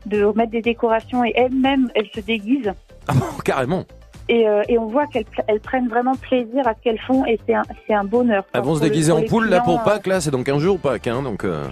[0.06, 2.72] de mettre des décorations et elles-mêmes, elles se déguisent.
[3.08, 3.12] Ah
[3.44, 3.84] carrément.
[4.28, 7.38] Et, euh, et on voit qu'elles elles prennent vraiment plaisir à ce qu'elles font et
[7.46, 8.44] c'est un, c'est un bonheur.
[8.54, 10.78] Elles vont se déguiser en poule là pour euh, Pâques, là, c'est dans 15 jours
[10.78, 11.44] Pâques, hein, donc...
[11.44, 11.66] euh,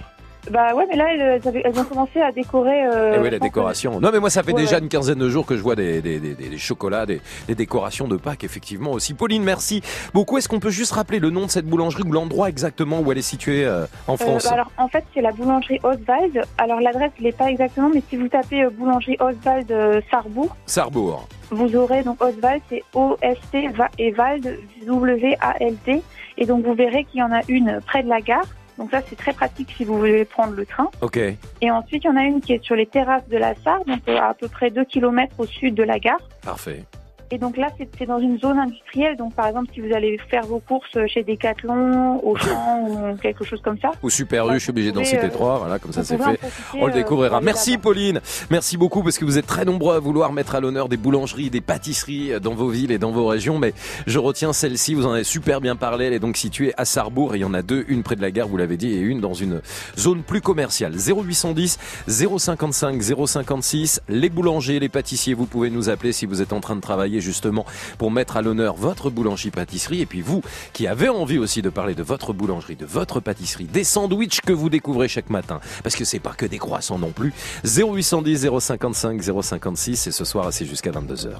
[0.51, 2.85] Bah ouais, mais là, elles, ont commencé à décorer.
[2.85, 3.99] Euh, Eh oui, la décoration.
[4.01, 4.81] Non, mais moi, ça fait Ouais, déjà ouais.
[4.81, 8.07] une quinzaine de jours que je vois des, des, des, des- chocolats, des, des décorations
[8.07, 9.13] de Pâques, effectivement aussi.
[9.13, 9.81] Pauline, merci
[10.13, 10.37] beaucoup.
[10.37, 13.17] Est-ce qu'on peut juste rappeler le nom de cette boulangerie ou l'endroit exactement où elle
[13.17, 16.41] est située euh, en Euh, France bah alors en fait c'est la boulangerie Oswald.
[16.57, 20.55] Alors l'adresse je l'ai pas exactement mais si vous tapez euh, boulangerie Oswald euh, Sarrebourg,
[20.65, 21.27] Sarrebourg.
[21.51, 26.01] vous aurez donc Oswald c'est O S T Va- et Wald W A L D
[26.37, 28.45] et donc vous verrez qu'il y en a une près de la gare.
[28.77, 30.89] Donc ça c'est très pratique si vous voulez prendre le train.
[31.01, 31.17] Ok.
[31.17, 33.83] Et ensuite il y en a une qui est sur les terrasses de la Sarre
[33.85, 36.21] donc euh, à peu près 2 km au sud de la gare.
[36.43, 36.83] Parfait.
[37.31, 39.17] Et donc là, c'est dans une zone industrielle.
[39.17, 43.61] Donc, par exemple, si vous allez faire vos courses chez Decathlon, Auchan ou quelque chose
[43.61, 45.59] comme ça, Ou Super U, je suis obligé d'en citer euh, trois.
[45.59, 46.39] Voilà, comme ça c'est fait.
[46.75, 47.41] On le euh, découvrira.
[47.41, 47.77] Merci.
[47.77, 48.21] Pauline.
[48.49, 51.49] Merci beaucoup parce que vous êtes très nombreux à vouloir mettre à l'honneur des boulangeries,
[51.49, 53.57] des pâtisseries dans vos villes et dans vos régions.
[53.57, 53.73] Mais
[54.05, 54.93] je retiens celle-ci.
[54.93, 56.05] Vous en avez super bien parlé.
[56.05, 57.33] Elle est donc située à Sarrebourg.
[57.33, 58.99] Et il y en a deux, une près de la gare, vous l'avez dit, et
[58.99, 59.61] une dans une
[59.97, 60.93] zone plus commerciale.
[60.93, 64.01] 0810 055 056.
[64.09, 67.12] Les boulangers, les pâtissiers, vous pouvez nous appeler si vous êtes en train de travailler
[67.21, 67.65] justement
[67.97, 70.01] pour mettre à l'honneur votre boulangerie-pâtisserie.
[70.01, 70.41] Et puis vous,
[70.73, 74.53] qui avez envie aussi de parler de votre boulangerie, de votre pâtisserie, des sandwichs que
[74.53, 77.33] vous découvrez chaque matin, parce que c'est pas que des croissants non plus.
[77.65, 81.31] 0810 055 056 et ce soir c'est jusqu'à 22h.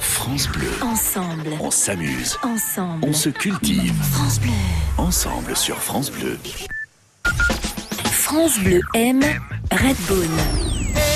[0.00, 0.68] France Bleu.
[0.82, 2.38] Ensemble, On s'amuse.
[2.42, 3.04] ensemble.
[3.06, 3.92] On se cultive.
[4.12, 4.50] France Bleu.
[4.98, 6.38] Ensemble sur France Bleu.
[8.10, 9.22] France Bleu aime
[9.70, 10.28] Redbone.
[10.34, 11.13] Come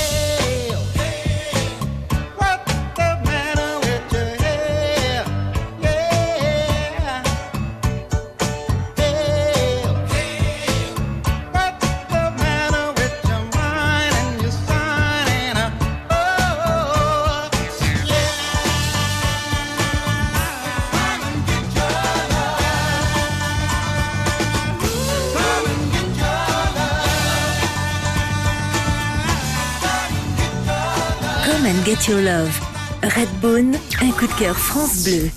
[31.98, 32.60] get your love.
[33.02, 35.30] Redbone, un coup de cœur France Bleu.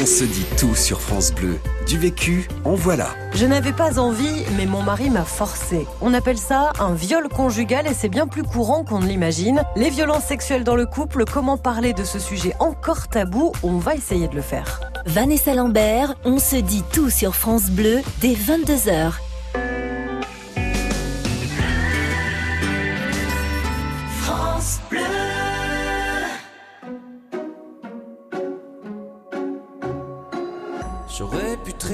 [0.00, 1.58] On se dit tout sur France Bleu.
[1.86, 3.08] Du vécu, en voilà.
[3.34, 5.86] Je n'avais pas envie, mais mon mari m'a forcé.
[6.00, 9.62] On appelle ça un viol conjugal et c'est bien plus courant qu'on ne l'imagine.
[9.76, 13.52] Les violences sexuelles dans le couple, comment parler de ce sujet encore tabou?
[13.62, 14.80] On va essayer de le faire.
[15.06, 19.12] Vanessa Lambert, on se dit tout sur France Bleu dès 22h.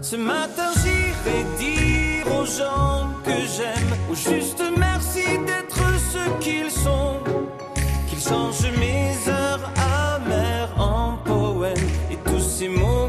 [0.00, 5.82] Ce matin j'irai dire aux gens que j'aime, au juste merci d'être
[6.12, 7.18] ce qu'ils sont,
[8.08, 9.70] qu'ils changent mes heures
[10.14, 11.74] amères en poèmes
[12.10, 13.08] et tous ces mots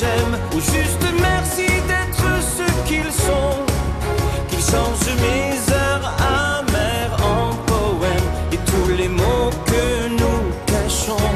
[0.00, 3.56] j'aime, ou juste merci d'être ce qu'ils sont,
[4.48, 6.10] qu'ils changent mes heures
[6.56, 11.34] amères en poèmes et tous les mots que nous cachons.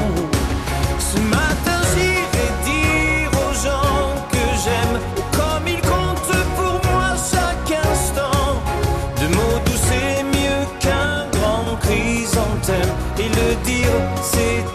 [1.09, 4.97] Ce matin, j'irai dire aux gens que j'aime,
[5.37, 8.47] comme ils comptent pour moi chaque instant.
[9.21, 13.97] De mots doux, c'est mieux qu'un grand chrysanthème, et le dire,
[14.31, 14.74] c'est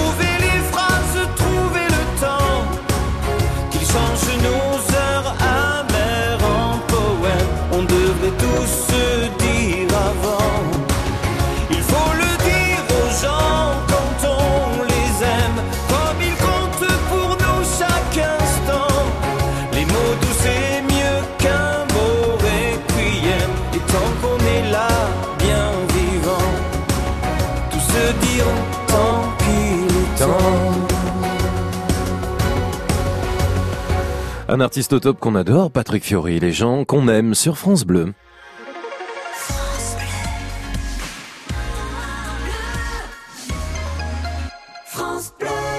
[34.53, 38.11] Un artiste au top qu'on adore, Patrick Fiori, les gens qu'on aime sur France Bleu.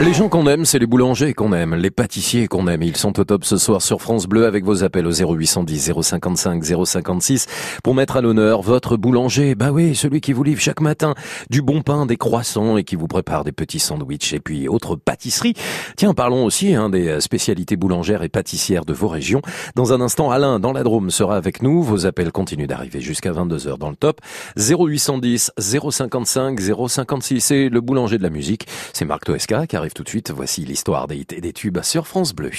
[0.04, 2.82] Les gens qu'on aime, c'est les boulangers qu'on aime, les pâtissiers qu'on aime.
[2.82, 6.64] Ils sont au top ce soir sur France Bleu avec vos appels au 0810 055
[6.84, 7.46] 056
[7.84, 9.54] pour mettre à l'honneur votre boulanger.
[9.54, 11.14] Bah oui, celui qui vous livre chaque matin
[11.50, 14.96] du bon pain, des croissants et qui vous prépare des petits sandwichs et puis autres
[14.96, 15.54] pâtisseries.
[15.96, 19.40] Tiens, parlons aussi hein, des spécialités boulangères et pâtissières de vos régions.
[19.76, 21.80] Dans un instant, Alain dans la Drôme sera avec nous.
[21.80, 24.20] Vos appels continuent d'arriver jusqu'à 22h dans le top.
[24.56, 27.50] 0810 055 056.
[27.52, 30.30] Et le boulanger de la musique, c'est Marc Toesca qui arrive tout de suite.
[30.30, 32.50] Voici l'histoire des des tubes sur France Bleu.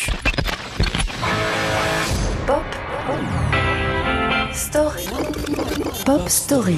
[2.46, 2.64] Pop
[4.54, 5.08] Story.
[6.06, 6.78] Pop Story.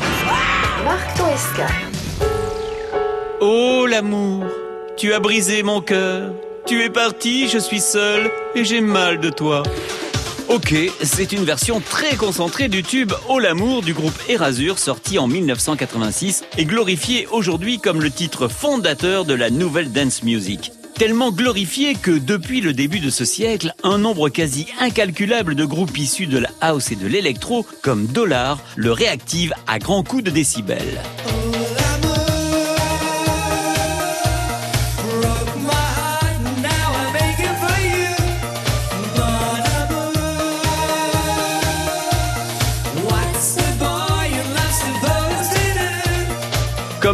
[0.84, 1.68] Marc Toesca.
[3.42, 4.46] Oh l'amour,
[4.98, 6.34] tu as brisé mon cœur.
[6.66, 9.64] Tu es parti, je suis seul et j'ai mal de toi.
[10.56, 15.28] Ok, c'est une version très concentrée du tube Oh l'amour du groupe Erasure sorti en
[15.28, 20.72] 1986 et glorifié aujourd'hui comme le titre fondateur de la nouvelle dance music.
[20.94, 25.98] Tellement glorifié que depuis le début de ce siècle, un nombre quasi incalculable de groupes
[25.98, 30.32] issus de la house et de l'électro, comme Dollar, le réactive à grands coups de
[30.32, 31.02] décibels.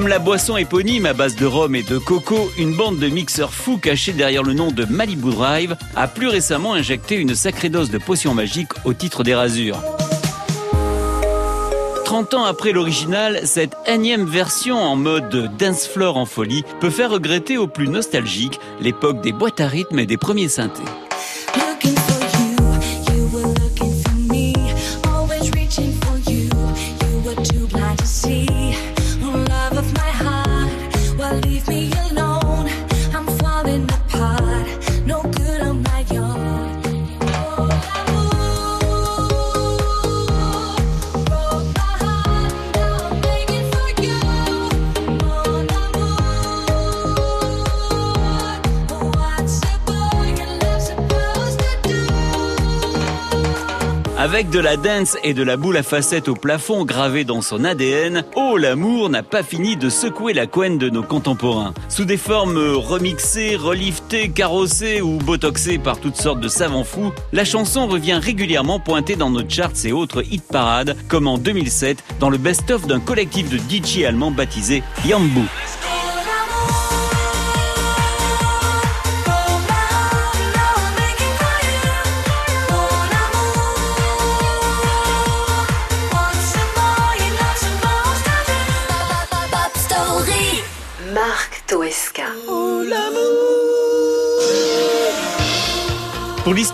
[0.02, 3.54] Comme la boisson éponyme à base de rhum et de coco, une bande de mixeurs
[3.54, 7.92] fous cachés derrière le nom de Malibu Drive a plus récemment injecté une sacrée dose
[7.92, 9.80] de potion magique au titre des rasures.
[12.04, 17.12] 30 ans après l'original, cette énième version en mode dance floor en folie peut faire
[17.12, 21.11] regretter aux plus nostalgiques l'époque des boîtes à rythme et des premiers synthés.
[54.42, 57.64] Avec de la dance et de la boule à facettes au plafond gravée dans son
[57.64, 61.76] ADN, Oh l'amour n'a pas fini de secouer la couenne de nos contemporains.
[61.90, 67.46] Sous des formes remixées, reliftées, carrossées ou botoxées par toutes sortes de savants fous, la
[67.46, 72.32] chanson revient régulièrement pointée dans nos charts et autres hit parades, comme en 2007 dans
[72.32, 75.46] le best-of d'un collectif de DJ allemands baptisé Yambu.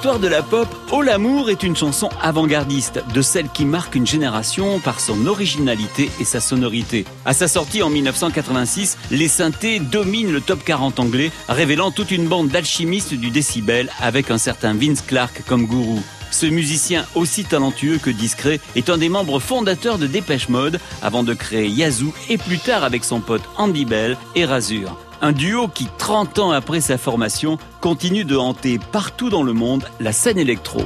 [0.08, 4.08] L'histoire de la pop, Oh l'amour est une chanson avant-gardiste, de celle qui marque une
[4.08, 7.04] génération par son originalité et sa sonorité.
[7.26, 12.30] À sa sortie en 1986, les synthés dominent le top 40 anglais, révélant toute une
[12.30, 16.02] bande d'alchimistes du décibel avec un certain Vince Clark comme gourou.
[16.32, 21.24] Ce musicien aussi talentueux que discret est un des membres fondateurs de Dépêche Mode avant
[21.24, 24.98] de créer Yazoo et plus tard avec son pote Andy Bell et Razur.
[25.22, 29.86] Un duo qui, 30 ans après sa formation, continue de hanter partout dans le monde
[30.00, 30.82] la scène électro.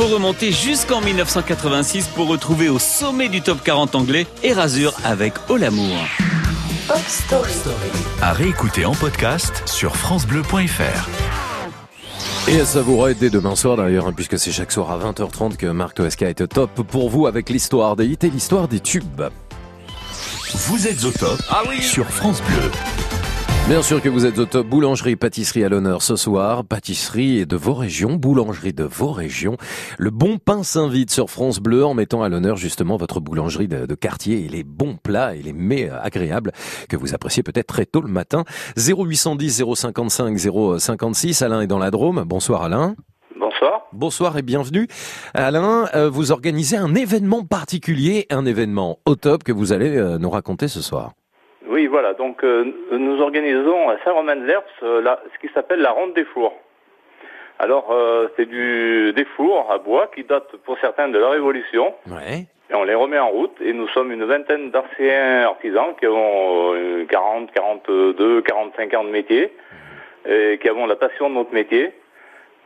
[0.00, 5.58] Faut remonter jusqu'en 1986 pour retrouver au sommet du top 40 anglais Erasure avec Oh
[5.58, 5.94] l'amour.
[6.88, 7.52] Pop Story.
[8.22, 11.08] À réécouter en podcast sur FranceBleu.fr.
[12.48, 15.66] Et à savourer dès demain soir d'ailleurs, hein, puisque c'est chaque soir à 20h30 que
[15.66, 19.24] Marc Toesca est au top pour vous avec l'histoire des hits et l'histoire des tubes.
[20.54, 21.82] Vous êtes au top Ah oui.
[21.82, 22.70] sur France Bleu.
[23.70, 27.54] Bien sûr que vous êtes au top boulangerie, pâtisserie à l'honneur ce soir, pâtisserie de
[27.54, 29.56] vos régions, boulangerie de vos régions.
[29.96, 33.86] Le bon pain s'invite sur France Bleu en mettant à l'honneur justement votre boulangerie de,
[33.86, 36.50] de quartier et les bons plats et les mets agréables
[36.88, 38.42] que vous appréciez peut-être très tôt le matin.
[38.76, 40.36] 0810 055
[40.80, 42.24] 056, Alain est dans la Drôme.
[42.26, 42.96] Bonsoir Alain.
[43.38, 43.82] Bonsoir.
[43.92, 44.88] Bonsoir et bienvenue.
[45.32, 50.18] Alain, euh, vous organisez un événement particulier, un événement au top que vous allez euh,
[50.18, 51.12] nous raconter ce soir.
[51.70, 52.14] Oui, voilà.
[52.14, 55.02] Donc, euh, nous organisons à Saint-Romain-de-Lerps euh,
[55.32, 56.52] ce qui s'appelle la ronde des fours.
[57.60, 61.94] Alors, euh, c'est du des fours à bois qui datent pour certains de la Révolution.
[62.08, 62.46] Ouais.
[62.70, 63.56] Et on les remet en route.
[63.60, 69.10] Et nous sommes une vingtaine d'anciens artisans qui ont euh, 40, 42, 45 ans de
[69.10, 69.52] métier
[70.28, 71.92] et qui avons la passion de notre métier.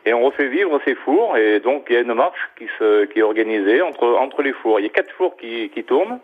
[0.07, 1.37] Et on refait vivre ces fours.
[1.37, 4.53] Et donc, il y a une marche qui, se, qui est organisée entre, entre les
[4.53, 4.81] fours.
[4.81, 6.19] Il y a quatre fours qui, qui tournent.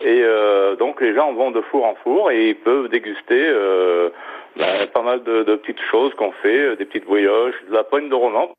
[0.00, 4.10] Et euh, donc les gens vont de four en four et ils peuvent déguster euh,
[4.56, 7.82] bah, pas mal de, de petites choses qu'on fait, euh, des petites brioches, de la
[7.84, 8.50] poigne de roman.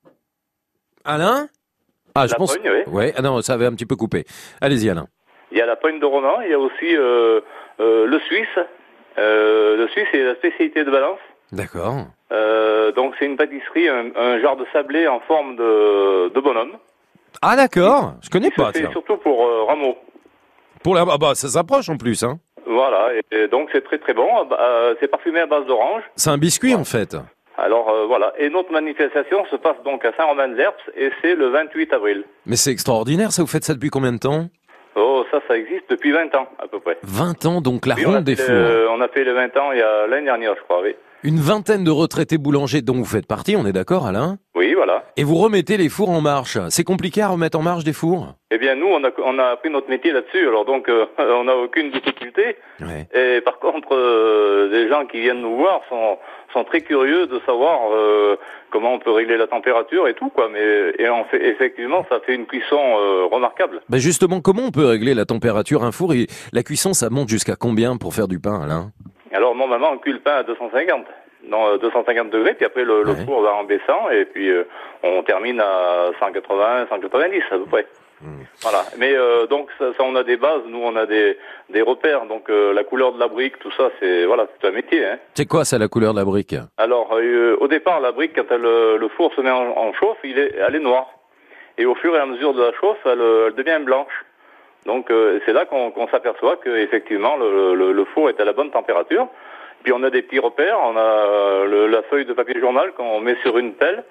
[1.05, 1.47] Alain?
[2.15, 2.57] Ah, je La pense.
[2.63, 2.69] oui.
[2.91, 3.13] Ouais.
[3.15, 4.25] Ah non, ça avait un petit peu coupé.
[4.61, 5.05] Allez-y, Alain.
[5.51, 7.39] Il y a la poigne de roman, il y a aussi euh,
[7.79, 8.59] euh, le suisse.
[9.17, 11.19] Euh, le suisse c'est la spécialité de Valence.
[11.51, 12.07] D'accord.
[12.31, 16.73] Euh, donc c'est une pâtisserie, un, un genre de sablé en forme de, de bonhomme.
[17.41, 18.15] Ah d'accord.
[18.23, 18.73] Je connais pas.
[18.73, 18.91] fait tiens.
[18.91, 19.95] surtout pour euh, Rameau.
[20.84, 21.05] Pour la.
[21.09, 22.23] Ah bah ça s'approche en plus.
[22.23, 22.39] Hein.
[22.65, 24.28] Voilà, et, donc c'est très très bon.
[24.51, 26.03] Euh, c'est parfumé à base d'orange.
[26.15, 27.15] C'est un biscuit en fait.
[27.57, 31.93] Alors euh, voilà, et notre manifestation se passe donc à Saint-Romain-de-Lerps et c'est le 28
[31.93, 32.23] avril.
[32.45, 33.32] Mais c'est extraordinaire.
[33.32, 34.47] Ça vous faites ça depuis combien de temps?
[34.95, 36.97] Oh, ça, ça existe depuis 20 ans à peu près.
[37.03, 39.82] 20 ans donc la ronde des le- on a fait le 20 ans il y
[39.82, 40.95] a l'année dernière, je crois, oui.
[41.24, 43.55] Une vingtaine de retraités boulangers dont vous faites partie.
[43.55, 44.38] On est d'accord, Alain?
[44.55, 45.03] Oui, voilà.
[45.18, 46.57] Et vous remettez les fours en marche.
[46.70, 48.36] C'est compliqué à remettre en marche des fours?
[48.51, 51.45] Eh bien, nous, on a, on a appris notre métier là-dessus, alors donc euh, on
[51.45, 52.55] n'a aucune difficulté.
[53.13, 56.18] Et par contre, euh, les gens qui viennent nous voir sont,
[56.53, 58.38] sont très curieux de savoir euh,
[58.72, 60.49] comment on peut régler la température et tout, quoi.
[60.51, 63.82] Mais et on fait, effectivement, ça fait une cuisson euh, remarquable.
[63.89, 67.30] Ben justement, comment on peut régler la température Un four, et la cuisson, ça monte
[67.30, 68.91] jusqu'à combien pour faire du pain, Alain?
[69.68, 71.05] Normalement, on cuit le pain à 250.
[71.43, 74.63] Non, euh, 250 degrés, puis après le, le four va en baissant, et puis euh,
[75.03, 77.86] on termine à 180, 190 à peu près.
[78.63, 78.84] Voilà.
[78.97, 81.38] Mais euh, donc ça, ça, on a des bases, nous on a des,
[81.70, 82.26] des repères.
[82.26, 85.05] Donc euh, la couleur de la brique, tout ça, c'est voilà, c'est un métier.
[85.05, 85.20] Hein.
[85.36, 86.55] C'est quoi ça, la couleur de la brique?
[86.78, 90.39] Alors au départ, la brique, quand elle, le four se met en, en chauffe, il
[90.39, 91.07] est, elle est noire.
[91.78, 94.26] Et au fur et à mesure de la chauffe, elle, elle devient blanche.
[94.88, 98.53] Donc euh, c'est là qu'on s'aperçoit que effectivement le, le, le four est à la
[98.53, 99.28] bonne température.
[99.84, 103.21] Puis on a des petits repères, on a euh, la feuille de papier journal qu'on
[103.21, 104.03] met sur une pelle,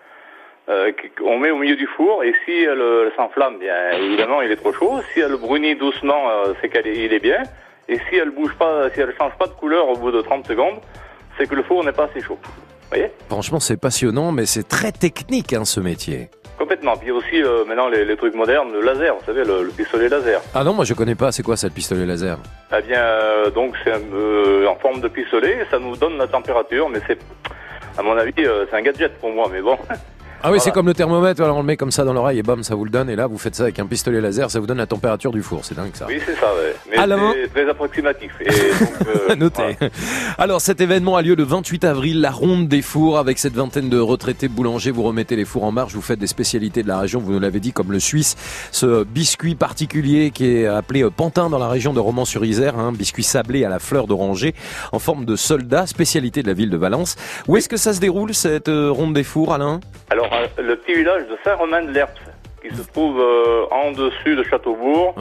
[0.69, 4.43] euh, qu'on met au milieu du four, et si elle, euh, elle s'enflamme, bien évidemment
[4.43, 5.01] il est trop chaud.
[5.13, 6.29] Si elle brunit doucement,
[6.61, 7.43] c'est qu'il est, il est bien.
[7.89, 10.47] Et si elle bouge pas, si elle change pas de couleur au bout de 30
[10.47, 10.81] secondes,
[11.39, 12.39] c'est que le four n'est pas assez chaud.
[12.43, 13.11] Vous voyez?
[13.29, 16.31] Franchement, c'est passionnant, mais c'est très technique, hein, ce métier.
[16.59, 16.97] Complètement.
[16.97, 20.09] Puis aussi euh, maintenant les, les trucs modernes, le laser, vous savez, le, le pistolet
[20.09, 20.41] laser.
[20.55, 21.31] Ah non, moi je connais pas.
[21.33, 22.39] C'est quoi ça, le pistolet laser?
[22.77, 26.89] Eh bien, euh, donc c'est euh, en forme de pistolet, ça nous donne la température,
[26.89, 27.19] mais c'est,
[27.99, 29.77] à mon avis, c'est un gadget pour moi, mais bon.
[30.43, 30.59] Ah oui, Voilà.
[30.61, 31.43] c'est comme le thermomètre.
[31.43, 33.11] Alors on le met comme ça dans l'oreille et bam, ça vous le donne.
[33.11, 35.43] Et là, vous faites ça avec un pistolet laser, ça vous donne la température du
[35.43, 35.65] four.
[35.65, 36.07] C'est dingue ça.
[36.09, 36.75] Oui, c'est ça, ouais.
[36.91, 38.33] Mais Alors c'est très approximatif.
[38.41, 39.73] Et donc, euh.
[40.39, 43.89] Alors cet événement a lieu le 28 avril, la ronde des fours avec cette vingtaine
[43.89, 44.91] de retraités boulangers.
[44.91, 47.41] Vous remettez les fours en marche, vous faites des spécialités de la région, vous nous
[47.41, 48.37] l'avez dit, comme le suisse,
[48.73, 53.23] ce biscuit particulier qui est appelé euh, Pantin dans la région de Romans-sur-Isère, un biscuit
[53.25, 54.55] sablé à la fleur d'oranger
[54.93, 57.17] en forme de soldat, spécialité de la ville de Valence.
[57.49, 59.81] Où est-ce que ça se déroule cette euh, ronde des fours, Alain?
[60.11, 62.21] Alors, euh, le petit village de Saint-Romain-de-l'Herps,
[62.63, 65.15] qui se trouve euh, en dessus de Châteaubourg.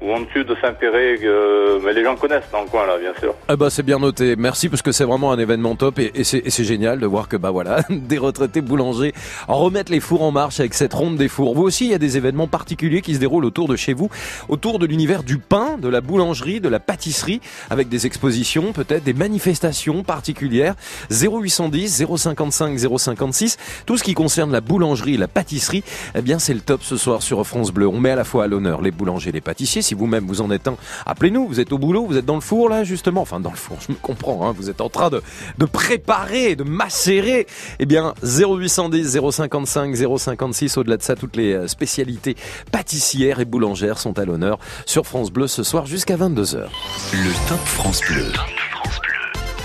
[0.00, 3.12] Ou en dessus de Saint-Péray, euh, mais les gens connaissent dans le coin, là, bien
[3.18, 3.34] sûr.
[3.48, 4.36] Ah bah c'est bien noté.
[4.36, 7.50] Merci parce que c'est vraiment un événement top et, c'est génial de voir que bah
[7.50, 9.12] voilà des retraités boulangers
[9.48, 11.54] remettent les fours en marche avec cette ronde des fours.
[11.54, 14.08] Vous aussi il y a des événements particuliers qui se déroulent autour de chez vous,
[14.48, 17.40] autour de l'univers du pain, de la boulangerie, de la pâtisserie,
[17.70, 20.74] avec des expositions, peut-être des manifestations particulières.
[21.10, 23.56] 0810 055 056.
[23.86, 25.82] Tout ce qui concerne la boulangerie la pâtisserie,
[26.14, 27.88] eh bien c'est le top ce soir sur France Bleu.
[27.88, 29.82] On met à la fois à l'honneur les boulangers et les pâtissiers.
[29.88, 30.76] Si vous-même vous en êtes un,
[31.06, 31.48] appelez-nous.
[31.48, 33.22] Vous êtes au boulot, vous êtes dans le four là justement.
[33.22, 34.46] Enfin dans le four, je me comprends.
[34.46, 37.46] Hein, vous êtes en train de, préparer, de macérer.
[37.78, 40.76] Eh bien 0810 055 056.
[40.76, 42.36] Au-delà de ça, toutes les euh, spécialités
[42.70, 46.66] pâtissières et boulangères sont à l'honneur sur France Bleu ce soir jusqu'à 22h.
[47.12, 48.30] Le Top France Bleu.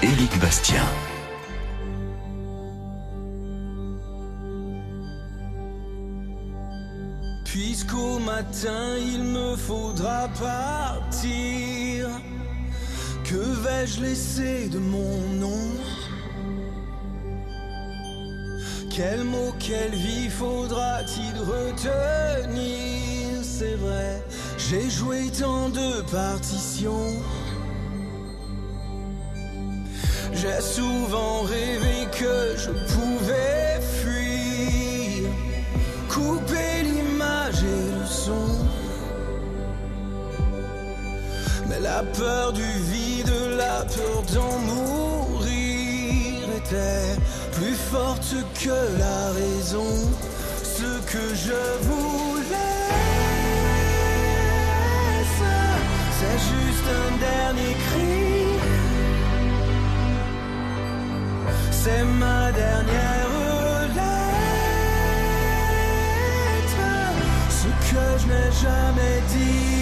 [0.02, 0.84] Éric Bastien.
[7.54, 12.10] Puisqu'au matin il me faudra partir,
[13.24, 15.70] que vais-je laisser de mon nom?
[18.90, 22.64] Quel mot, quelle vie faudra-t-il retenir?
[23.44, 24.24] C'est vrai,
[24.58, 27.22] j'ai joué tant de partitions.
[30.34, 34.83] J'ai souvent rêvé que je pouvais fuir,
[36.14, 38.50] couper l'image et le son.
[41.68, 47.16] Mais la peur du vide, la peur d'en mourir était
[47.54, 49.94] plus forte que la raison.
[50.78, 52.88] Ce que je voulais,
[56.18, 58.24] c'est juste un dernier cri.
[61.72, 63.13] C'est ma dernière
[68.64, 69.73] jamais dit.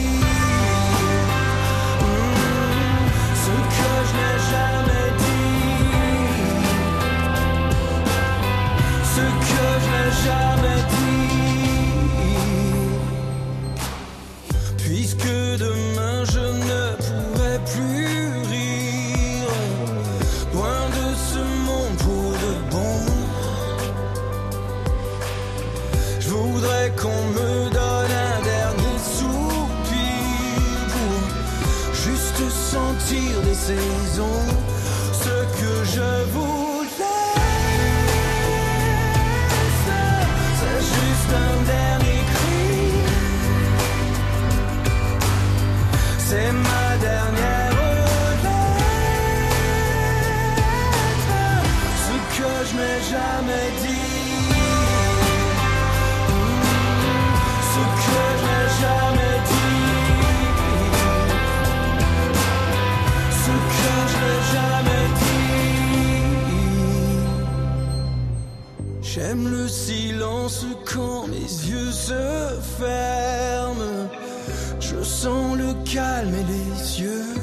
[74.79, 77.35] Je sens le calme et les yeux.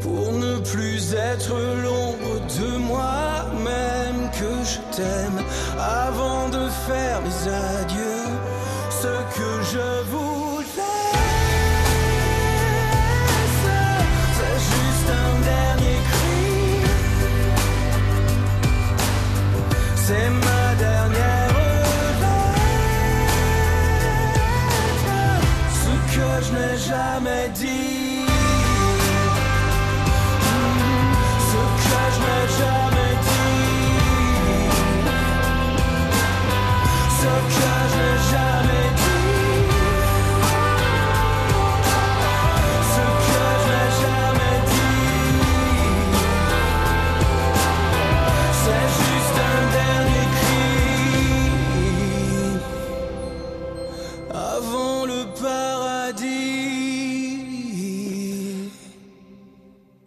[0.00, 5.40] Pour ne plus être l'ombre de moi-même que je t'aime
[5.78, 7.89] avant de faire mes adieux.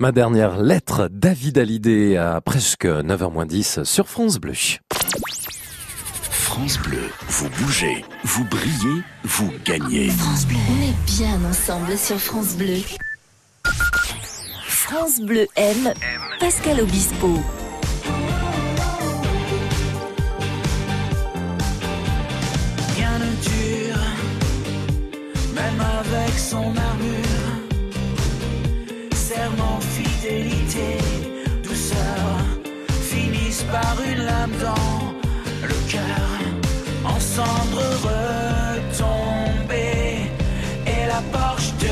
[0.04, 4.52] Ma dernière lettre, David Hallyday à presque 9h10 sur France Bleu.
[6.30, 10.10] France Bleu, vous bougez, vous brillez, vous gagnez.
[10.10, 10.58] France Bleu.
[10.58, 12.80] On est bien ensemble sur France Bleu.
[14.68, 15.94] France Bleu aime
[16.42, 17.40] Pascal Obispo.
[22.98, 24.04] Rien ne dure,
[25.56, 27.24] même avec son armure.
[29.16, 29.80] Serment,
[30.24, 30.98] fidélité,
[31.64, 32.38] douceur
[33.10, 35.14] finissent par une lame dans
[35.62, 36.30] le cœur.
[37.06, 38.00] En cendres
[38.88, 40.32] retombées,
[40.88, 41.88] et la Porsche de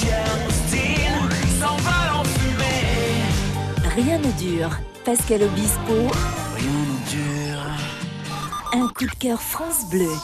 [0.00, 1.28] James Dean
[1.60, 3.24] s'envole en fumée.
[3.96, 4.78] Rien ne dure.
[5.04, 6.10] Pascal Obispo,
[6.56, 7.64] Rien ne dure.
[8.74, 10.14] un coup de cœur France Bleu.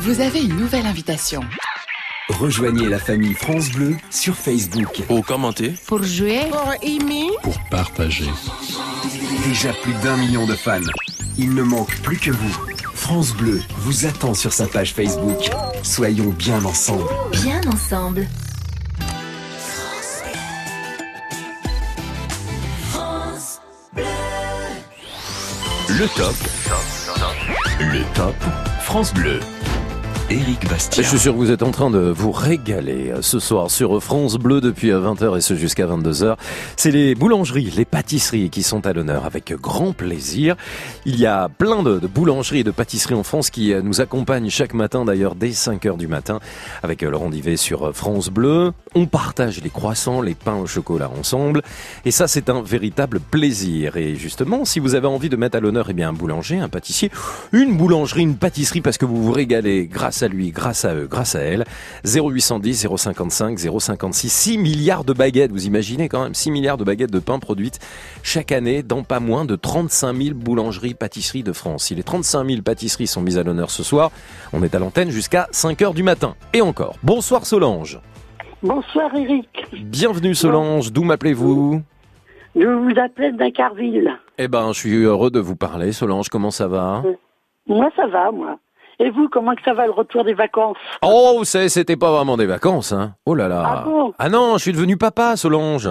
[0.00, 1.42] Vous avez une nouvelle invitation.
[2.28, 5.02] Rejoignez la famille France Bleu sur Facebook.
[5.08, 8.28] Au commenter, Pour jouer, pour aimer, pour partager.
[9.44, 10.80] Déjà plus d'un million de fans.
[11.38, 12.56] Il ne manque plus que vous.
[12.94, 15.50] France Bleu vous attend sur sa page Facebook.
[15.84, 17.04] Soyons bien ensemble.
[17.30, 18.26] Bien ensemble.
[25.88, 26.34] Le top.
[27.78, 28.34] Le top.
[28.82, 29.40] France Bleu.
[30.28, 31.04] Éric Bastien.
[31.04, 34.02] Je suis sûr que vous êtes en train de vous régaler euh, ce soir sur
[34.02, 36.34] France Bleu depuis 20h et ce jusqu'à 22h.
[36.76, 40.56] C'est les boulangeries, les pâtisseries qui sont à l'honneur avec grand plaisir.
[41.04, 44.50] Il y a plein de, boulangeries et de pâtisseries en France qui euh, nous accompagnent
[44.50, 46.40] chaque matin d'ailleurs dès 5h du matin
[46.82, 48.72] avec euh, Laurent Divet sur euh, France Bleu.
[48.96, 51.62] On partage les croissants, les pains au chocolat ensemble
[52.04, 53.96] et ça c'est un véritable plaisir.
[53.96, 56.68] Et justement, si vous avez envie de mettre à l'honneur eh bien un boulanger, un
[56.68, 57.12] pâtissier,
[57.52, 61.06] une boulangerie, une pâtisserie parce que vous vous régalez grâce à lui, grâce à eux,
[61.06, 61.64] grâce à elle.
[62.04, 67.12] 0810 055 056 6 milliards de baguettes, vous imaginez quand même 6 milliards de baguettes
[67.12, 67.78] de pain produites
[68.22, 71.84] chaque année dans pas moins de 35 000 boulangeries, pâtisseries de France.
[71.84, 74.10] Si les 35 000 pâtisseries sont mises à l'honneur ce soir,
[74.52, 76.34] on est à l'antenne jusqu'à 5 heures du matin.
[76.52, 76.96] Et encore.
[77.02, 78.00] Bonsoir Solange.
[78.62, 79.48] Bonsoir Eric.
[79.72, 81.82] Bienvenue Solange, d'où m'appelez-vous?
[82.56, 84.10] Je vous appelle d'Incarville.
[84.38, 85.92] Eh ben, je suis heureux de vous parler.
[85.92, 87.02] Solange, comment ça va?
[87.66, 88.58] Moi, ça va, moi.
[88.98, 90.76] Et vous, comment que ça va le retour des vacances?
[91.02, 93.14] Oh, c'était pas vraiment des vacances, hein.
[93.26, 93.62] Oh là là.
[93.66, 94.12] Ah bon?
[94.30, 95.90] Non, je suis devenu papa, Solange.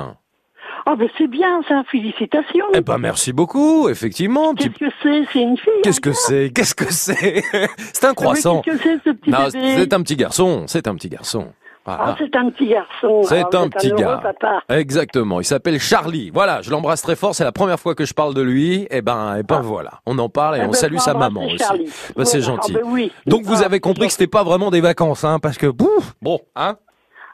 [0.88, 1.84] Ah, ben c'est bien, ça.
[1.92, 2.66] Félicitations.
[2.76, 4.54] Eh ben, merci beaucoup, effectivement.
[4.54, 5.24] Petit- Qu'est-ce que c'est?
[5.34, 6.52] C'est une fille Qu'est-ce que c'est?
[6.54, 7.42] Qu'est-ce que c'est?
[7.94, 8.62] C'est un croissant.
[8.62, 9.32] Qu'est-ce que c'est, ce petit
[9.78, 10.66] c'est un petit garçon.
[10.68, 11.48] C'est un petit garçon.
[11.88, 13.22] Ah, c'est un petit garçon.
[13.24, 14.20] C'est un petit heureux gars.
[14.24, 14.62] papa.
[14.70, 15.40] Exactement.
[15.40, 16.32] Il s'appelle Charlie.
[16.34, 17.36] Voilà, je l'embrasse très fort.
[17.36, 18.88] C'est la première fois que je parle de lui.
[18.90, 19.92] Et ben, et ben voilà.
[20.06, 21.92] On en parle et Eh on ben, salue sa maman aussi.
[22.16, 22.74] Ben, c'est gentil.
[22.76, 23.12] Ah, ben oui.
[23.28, 26.14] Donc vous Ah, avez compris que c'était pas vraiment des vacances, hein, parce que bouf,
[26.22, 26.78] bon, hein,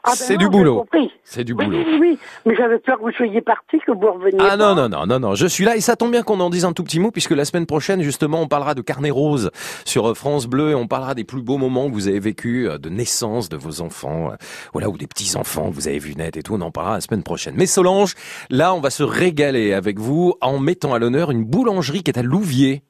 [0.04, 0.84] Ah, ben c'est du boulot.
[1.22, 1.78] C'est du Oui, boulot.
[1.86, 2.18] oui, oui.
[2.44, 4.36] Mais j'avais peur que vous soyez parti, que vous reveniez.
[4.40, 4.56] Ah pas.
[4.56, 6.64] non, non, non, non, non, je suis là et ça tombe bien qu'on en dise
[6.64, 9.50] un tout petit mot puisque la semaine prochaine, justement, on parlera de carnet rose
[9.84, 12.68] sur euh, France Bleu et on parlera des plus beaux moments que vous avez vécu
[12.80, 14.36] de naissance de vos enfants, euh,
[14.72, 17.00] voilà, ou des petits-enfants que vous avez vu naître et tout, on en parlera la
[17.00, 17.54] semaine prochaine.
[17.56, 18.14] Mais Solange,
[18.50, 22.18] là, on va se régaler avec vous en mettant à l'honneur une boulangerie qui est
[22.18, 22.82] à Louviers.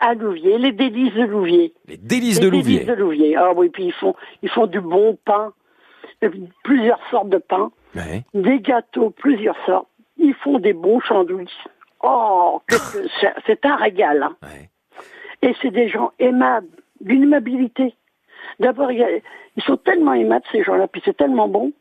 [0.00, 1.72] À Louviers, les délices de Louviers.
[1.86, 2.78] Les délices Les de Louviers.
[2.80, 3.36] délices de Louviers.
[3.36, 5.50] Ah oui, puis ils font, ils font du bon pain, euh,
[6.64, 8.24] plusieurs sortes de pain, Ouais.
[8.34, 9.88] des gâteaux, plusieurs sortes.
[10.18, 11.50] Ils font des bons sandwichs.
[12.02, 12.60] Oh,
[13.46, 14.22] c'est- un régal.
[14.22, 14.36] hein.
[15.42, 16.68] Et c'est des gens aimables,
[17.00, 17.94] d'une aimabilité.
[18.60, 19.22] D'abord, ils
[19.64, 21.72] sont tellement aimables, ces gens-là, puis c'est tellement bon,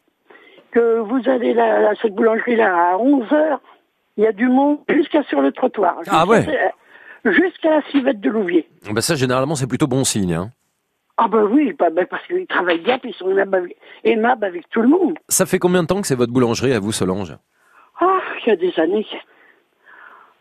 [0.72, 3.62] que vous allez à cette boulangerie-là à 11 heures,
[4.18, 5.98] il y a du monde jusqu'à sur le trottoir.
[6.10, 6.44] Ah ouais.
[6.44, 6.72] Jusqu'à-
[7.26, 8.70] Jusqu'à la civette de Louviers.
[8.90, 10.34] Ben ça, généralement, c'est plutôt bon signe.
[10.34, 10.50] Hein.
[11.18, 14.82] Ah ben oui, bah, bah, parce qu'ils travaillent bien, puis ils sont aimables avec, tout
[14.82, 15.16] le monde.
[15.30, 17.36] Ça fait combien de temps que c'est votre boulangerie à vous, Solange?
[18.00, 19.06] Ah, il y a des années.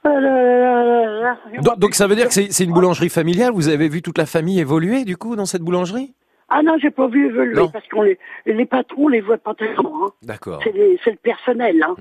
[0.05, 3.53] Ah donc, donc ça veut dire que c'est une boulangerie familiale?
[3.53, 6.15] Vous avez vu toute la famille évoluer, du coup, dans cette boulangerie?
[6.49, 7.69] Ah non, j'ai pas vu évoluer, Non.
[7.69, 10.07] parce qu'on les, les patrons, on les voit pas tellement.
[10.07, 10.11] Hein.
[10.23, 10.61] D'accord.
[10.63, 10.73] C'est
[11.11, 11.83] le personnel.
[11.83, 11.97] Hein.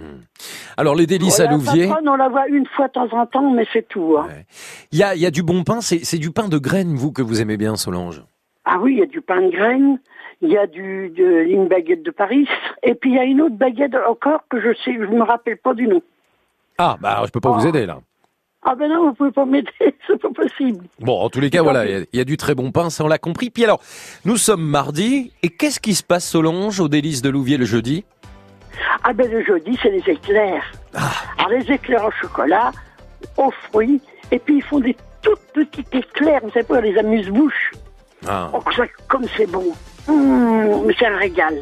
[0.78, 3.26] Alors, les délices à la Louviers, patronne, on la voit une fois de temps en
[3.26, 4.17] temps, mais c'est tout.
[4.19, 4.28] Hein.
[4.91, 7.23] il y a, y a du bon pain, c'est du pain de graines, vous, que
[7.23, 8.21] vous aimez bien, Solange?
[8.66, 9.99] Ah oui, il y a du pain de graines,
[10.41, 12.47] il y a du, de, une baguette de Paris,
[12.84, 15.57] et puis il y a une autre baguette encore que je sais, je me rappelle
[15.57, 16.01] pas du nom.
[16.78, 17.99] Ah, bah, je peux pas vous aider, là.
[18.68, 19.70] Ah ben non, vous pouvez pas m'aider,
[20.07, 20.84] c'est pas possible.
[20.99, 22.72] Bon, en tous les cas, voilà, il y a- il y, a du très bon
[22.72, 23.51] pain, ça on l'a compris.
[23.51, 23.80] Puis alors,
[24.26, 28.03] nous sommes mardi, et qu'est-ce qui se passe, Solange, aux délices de Louviers le jeudi?
[29.03, 30.63] Ah ben le jeudi, c'est les éclairs.
[31.38, 32.72] Alors les éclairs au chocolat,
[33.38, 34.01] aux fruits,
[34.32, 37.72] et puis ils font des toutes petites éclairs, vous savez pas, les amuse-bouches.
[38.28, 38.49] Ah.
[38.53, 38.59] Oh,
[39.07, 39.65] comme c'est bon.
[40.07, 41.55] Hum, c'est un régal.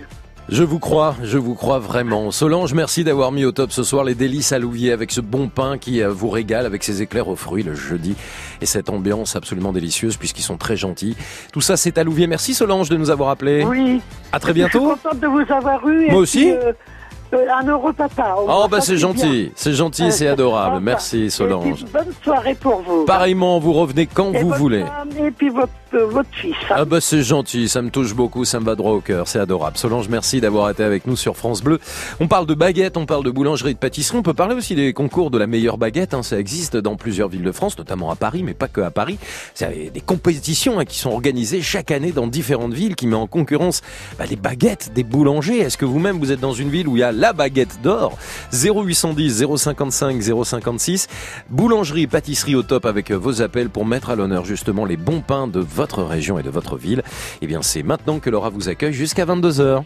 [0.49, 2.29] Je vous crois, je vous crois vraiment.
[2.29, 5.47] Solange, merci d'avoir mis au top ce soir les délices à Louvier avec ce bon
[5.47, 8.13] pain qui euh, vous régale avec ses éclairs aux fruits le jeudi
[8.59, 11.15] et cette ambiance absolument délicieuse puisqu'ils sont très gentils.
[11.53, 12.27] Tout ça c'est à Louvier.
[12.27, 13.63] Merci Solange de nous avoir appelés.
[13.63, 14.01] Oui.
[14.33, 14.89] À très Je suis bientôt.
[15.01, 16.09] contente de vous avoir eu.
[16.11, 16.51] Moi aussi.
[16.51, 16.73] euh,
[17.33, 18.35] un heureux papa.
[18.47, 20.79] Oh bah c'est gentil, c'est gentil, Euh, c'est adorable.
[20.81, 21.85] Merci Solange.
[21.91, 23.05] bonne soirée pour vous.
[23.05, 24.85] Pareillement, vous revenez quand vous voulez.
[25.19, 26.55] Et puis votre, euh, votre fils.
[26.69, 29.39] Ah bah c'est gentil, ça me touche beaucoup, ça me va droit au cœur, c'est
[29.39, 29.77] adorable.
[29.77, 31.79] Solange, merci d'avoir été avec nous sur France Bleu.
[32.19, 34.93] On parle de baguettes, on parle de boulangerie, de pâtisserie, on peut parler aussi des
[34.93, 36.23] concours de la meilleure baguette, hein.
[36.23, 39.17] ça existe dans plusieurs villes de France, notamment à Paris, mais pas que à Paris.
[39.53, 43.27] C'est des compétitions hein, qui sont organisées chaque année dans différentes villes, qui met en
[43.27, 43.81] concurrence
[44.17, 45.59] bah, les baguettes des boulangers.
[45.59, 48.17] Est-ce que vous-même vous êtes dans une ville où il y a la baguette d'or
[48.51, 51.07] 0810 055 056,
[51.49, 55.47] boulangerie, pâtisserie au top avec vos appels pour mettre à l'honneur justement les bons pains
[55.47, 57.01] de votre région et de votre ville.
[57.41, 59.83] Eh bien, c'est maintenant que Laura vous accueille jusqu'à 22h.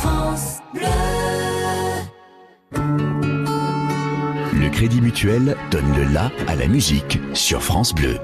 [0.00, 0.86] France Bleu.
[4.54, 8.16] Le Crédit Mutuel donne le la à la musique sur France Bleu.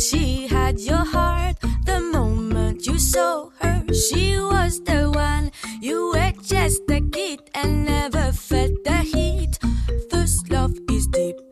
[0.00, 1.56] She had your heart.
[1.84, 5.52] The moment you saw her, she was the one.
[5.80, 9.58] You were just a kid and never felt the heat.
[10.10, 11.49] First love is deep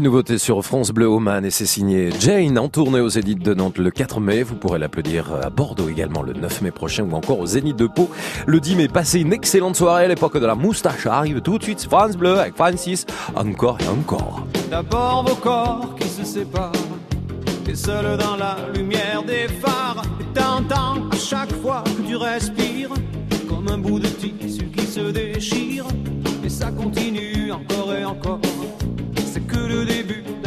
[0.00, 3.52] Une nouveauté sur France Bleu Oman et c'est signé Jane en tournée aux Zénith de
[3.52, 4.42] Nantes le 4 mai.
[4.42, 7.86] Vous pourrez l'applaudir à Bordeaux également le 9 mai prochain ou encore au Zénith de
[7.86, 8.08] Pau
[8.46, 8.88] le 10 mai.
[8.88, 11.04] Passez une excellente soirée à l'époque de la moustache.
[11.04, 13.04] Arrive tout de suite France Bleu avec Francis.
[13.36, 14.46] Encore et encore.
[14.70, 16.72] D'abord vos corps qui se séparent
[17.66, 22.88] T'es seul dans la lumière des phares et t'entends à chaque fois que tu respires
[23.46, 25.84] comme un bout de tissu qui se déchire.
[26.42, 28.40] Et ça continue encore et encore.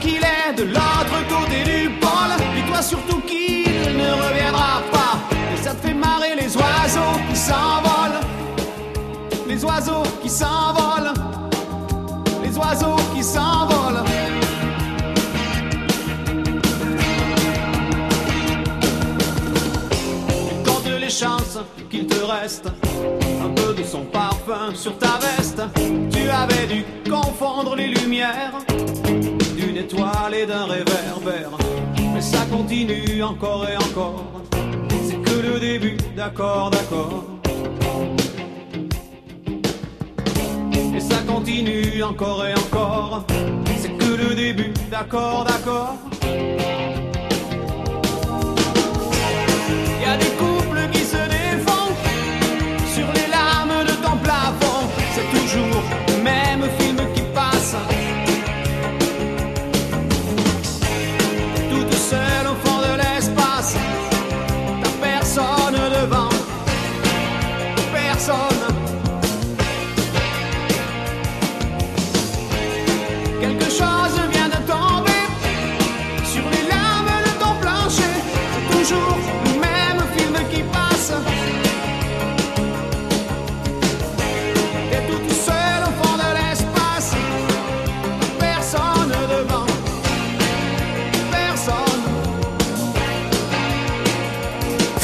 [0.00, 2.34] Qu'il est de l'autre côté du pôle.
[2.56, 5.20] Dis-toi surtout qu'il ne reviendra pas.
[5.54, 8.20] Et ça te fait marrer les oiseaux qui s'envolent.
[9.46, 11.12] Les oiseaux qui s'envolent.
[12.42, 14.02] Les oiseaux qui s'envolent.
[20.64, 21.58] Compte les chances
[21.90, 22.66] qu'il te reste
[23.44, 25.62] un peu de son parfum sur ta veste.
[26.10, 28.54] Tu avais dû confondre les lumières
[30.32, 31.50] et d'un réverbère.
[32.14, 34.24] Mais ça continue encore et encore.
[35.04, 37.24] C'est que le début, d'accord, d'accord.
[40.94, 43.24] Et ça continue encore et encore.
[43.76, 45.96] C'est que le début, d'accord, d'accord.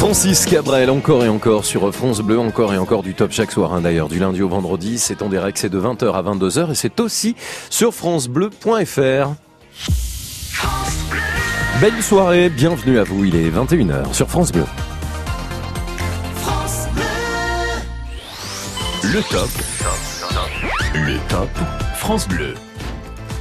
[0.09, 3.75] Francis Cabrel, encore et encore sur France Bleu, encore et encore du top chaque soir,
[3.75, 4.99] hein, d'ailleurs, du lundi au vendredi.
[4.99, 7.37] C'est en direct, c'est de 20h à 22h et c'est aussi
[7.69, 9.35] sur FranceBleu.fr.
[11.83, 14.65] Belle soirée, bienvenue à vous, il est 21h sur France Bleu.
[16.37, 17.05] France Bleu.
[19.13, 19.51] Le top.
[20.95, 21.51] Le top
[21.97, 22.55] France Bleu.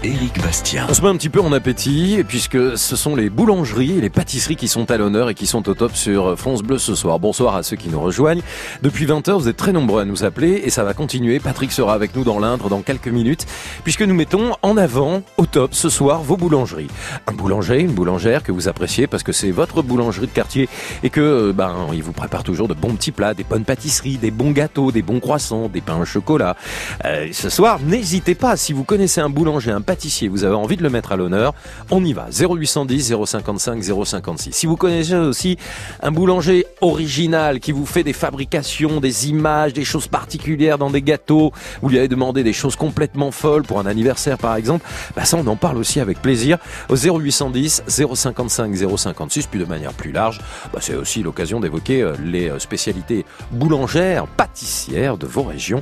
[0.04, 0.86] Éric Bastien.
[0.88, 4.12] On se met un petit peu en appétit, puisque ce sont les boulangeries et les
[4.12, 7.18] pâtisseries qui sont à l'honneur et qui sont au top sur France Bleu ce soir.
[7.18, 8.44] Bonsoir à ceux qui nous rejoignent.
[8.84, 11.40] Depuis 20h, vous êtes très nombreux à nous appeler et ça va continuer.
[11.40, 13.48] Patrick sera avec nous dans l'Indre dans quelques minutes,
[13.84, 16.90] puisque nous mettons en avant, au top ce soir, vos boulangeries.
[17.26, 20.70] Un boulanger, une boulangère que vous appréciez parce que c'est votre boulangerie de quartier
[21.02, 24.18] et que, euh, ben, il vous prépare toujours de bons petits plats, des bonnes pâtisseries,
[24.18, 26.56] des bons gâteaux, des bons croissants, des pains au chocolat.
[27.04, 30.76] Euh, ce soir, n'hésitez pas, si vous connaissez un boulanger, un pâtissier, vous avez envie
[30.78, 31.56] de le mettre à l'honneur,
[31.90, 32.28] on y va.
[32.30, 34.52] 0810 055 056.
[34.52, 35.58] Si vous connaissez aussi
[36.04, 41.02] un boulanger original qui vous fait des fabrications, des images, des choses particulières dans des
[41.02, 44.86] gâteaux, vous lui avez demandé des choses complètement folles pour un anniversaire par exemple,
[45.16, 46.58] bah ça on en parle aussi avec plaisir
[46.90, 50.42] au 0810 055 056 puis de manière plus large,
[50.74, 55.82] bah c'est aussi l'occasion d'évoquer euh, les euh, spécialités boulangères, pâtissières de vos régions.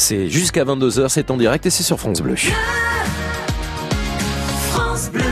[0.00, 2.34] C'est jusqu'à 22h, c'est en direct et c'est sur France Bleu.
[4.70, 5.22] France Bleu.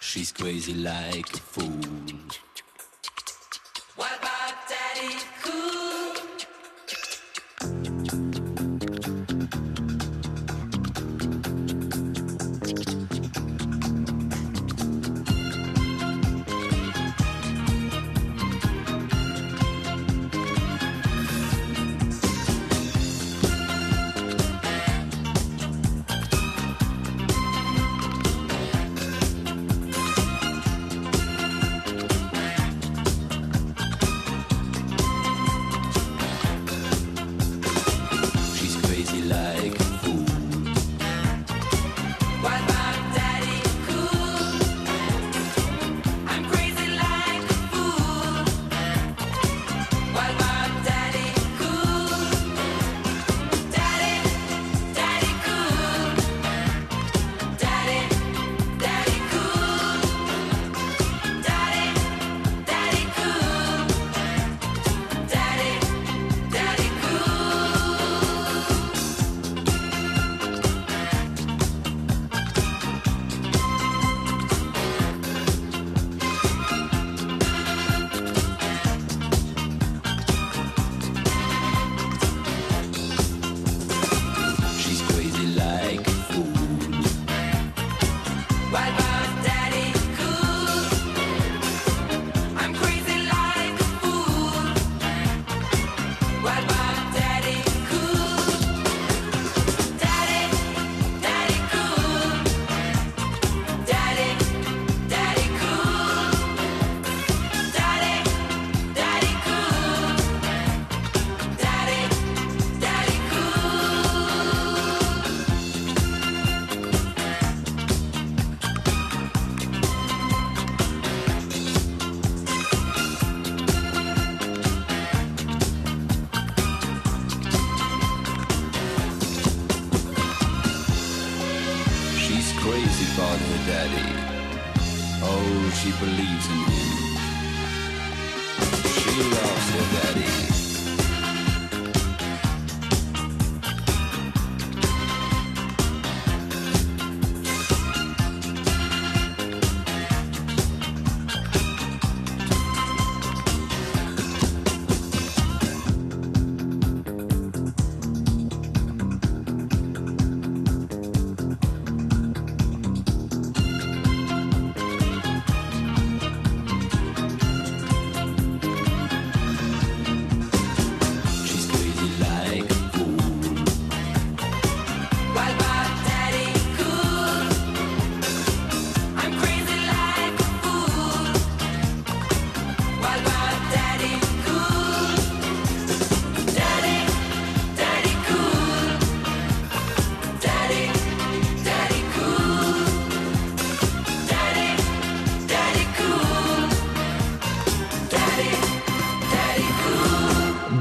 [0.00, 1.66] She's crazy like a fool.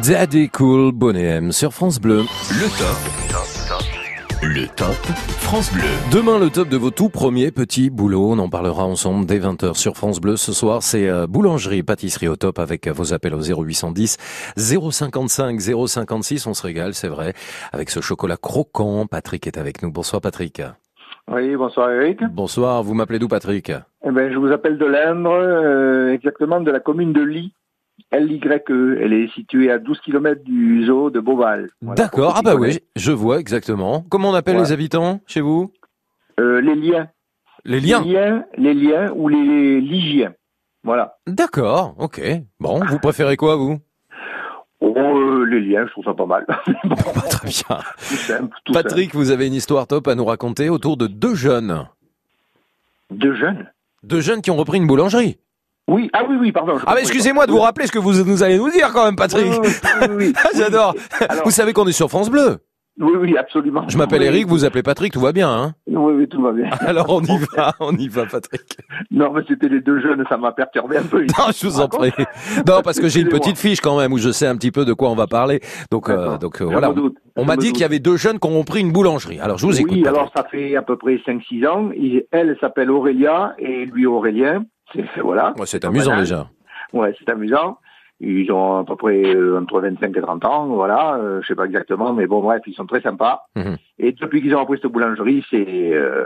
[0.09, 2.21] Daddy Cool Bonnet M sur France Bleu.
[2.49, 2.97] Le top.
[4.41, 4.95] Le top
[5.37, 5.83] France Bleu.
[6.11, 8.31] Demain, le top de vos tout premiers petits boulots.
[8.31, 10.35] On en parlera ensemble dès 20h sur France Bleu.
[10.35, 14.17] Ce soir, c'est euh, boulangerie, pâtisserie au top avec euh, vos appels au 0810
[14.57, 16.47] 055 056.
[16.47, 17.33] On se régale, c'est vrai.
[17.71, 19.05] Avec ce chocolat croquant.
[19.05, 19.91] Patrick est avec nous.
[19.91, 20.59] Bonsoir Patrick.
[21.31, 22.23] Oui, bonsoir Eric.
[22.31, 23.71] Bonsoir, vous m'appelez d'où Patrick?
[24.03, 27.53] Eh ben, je vous appelle de l'Indre, euh, exactement de la commune de Ly.
[28.11, 28.99] L-Y-E.
[29.01, 31.69] Elle est située à 12 km du zoo de Beauval.
[31.81, 34.05] Voilà, D'accord, ah bah oui, je vois exactement.
[34.09, 34.63] Comment on appelle Ouais.
[34.63, 35.71] les habitants chez vous
[36.39, 37.07] Euh, les liens.
[37.65, 40.33] Les liens Les liens, les liens ou les ligiens.
[40.83, 41.17] Voilà.
[41.27, 42.21] D'accord, ok.
[42.59, 43.77] Bon, vous préférez quoi vous?
[44.81, 46.45] Oh, euh, les liens, je trouve ça pas mal.
[47.29, 47.79] Très bien.
[47.97, 51.35] Tout simple, tout Patrick, vous avez une histoire top à nous raconter autour de deux
[51.35, 51.85] jeunes.
[53.11, 53.67] Deux jeunes?
[54.03, 55.37] Deux jeunes qui ont repris une boulangerie.
[55.89, 56.75] Oui, ah oui, oui, pardon.
[56.85, 59.15] Ah mais excusez-moi de vous rappeler ce que vous nous allez nous dire quand même,
[59.15, 59.51] Patrick.
[59.61, 60.33] Oui, oui.
[60.43, 60.93] Ah, J'adore.
[61.27, 62.57] Alors- Vous savez qu'on est sur France Bleu.
[63.01, 63.85] Oui, oui, absolument.
[63.87, 66.69] Je m'appelle Eric, vous appelez Patrick, tout va bien, hein Oui, oui, tout va bien.
[66.81, 68.77] Alors on y va, on y va, Patrick.
[69.09, 71.21] Non, mais c'était les deux jeunes, ça m'a perturbé un peu.
[71.37, 72.11] Non, je vous en prie.
[72.67, 74.83] Non, parce que j'ai une petite fiche quand même où je sais un petit peu
[74.83, 75.61] de quoi on va parler.
[75.91, 76.93] Donc, euh, donc euh, voilà.
[77.37, 79.39] On m'a dit qu'il y avait deux jeunes qui ont pris une boulangerie.
[79.39, 79.93] Alors je vous écoute.
[79.93, 80.17] Oui, Patrick.
[80.19, 81.91] alors ça fait à peu près 5-6 ans.
[82.31, 84.65] Elle s'appelle Aurélia et lui Aurélien.
[84.93, 85.53] C'est voilà.
[85.57, 86.23] Ouais, c'est amusant Banal.
[86.23, 86.47] déjà.
[86.93, 87.77] Ouais, c'est amusant.
[88.21, 91.15] Ils ont à peu près euh, entre 25 et 30 ans, voilà.
[91.15, 93.45] Euh, je sais pas exactement, mais bon, bref, ils sont très sympas.
[93.55, 93.77] Mhm.
[93.97, 96.25] Et depuis qu'ils ont repris cette boulangerie, c'est, euh,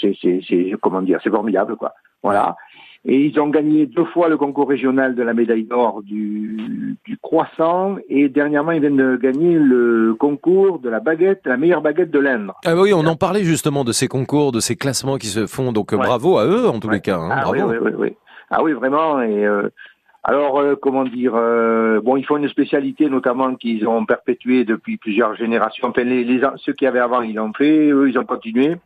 [0.00, 1.92] c'est, c'est, c'est, comment dire, c'est formidable, quoi.
[2.22, 2.56] Voilà.
[3.04, 7.18] Et ils ont gagné deux fois le concours régional de la médaille d'or du, du
[7.18, 7.96] croissant.
[8.08, 12.20] Et dernièrement, ils viennent de gagner le concours de la baguette, la meilleure baguette de
[12.20, 12.54] l'Indre.
[12.64, 15.72] Ah oui, on en parlait justement de ces concours, de ces classements qui se font.
[15.72, 17.18] Donc euh, bravo à eux en tous les cas.
[17.18, 17.72] hein, Ah oui, bravo.
[17.72, 18.16] oui, oui, oui.
[18.50, 19.20] Ah oui, vraiment.
[19.20, 19.68] Et euh,
[20.22, 24.96] alors, euh, comment dire euh, Bon, ils font une spécialité notamment qu'ils ont perpétuée depuis
[24.96, 25.88] plusieurs générations.
[25.88, 27.90] Enfin, les, ceux qui avaient avant, ils l'ont fait.
[27.90, 28.76] Eux, ils ont continué.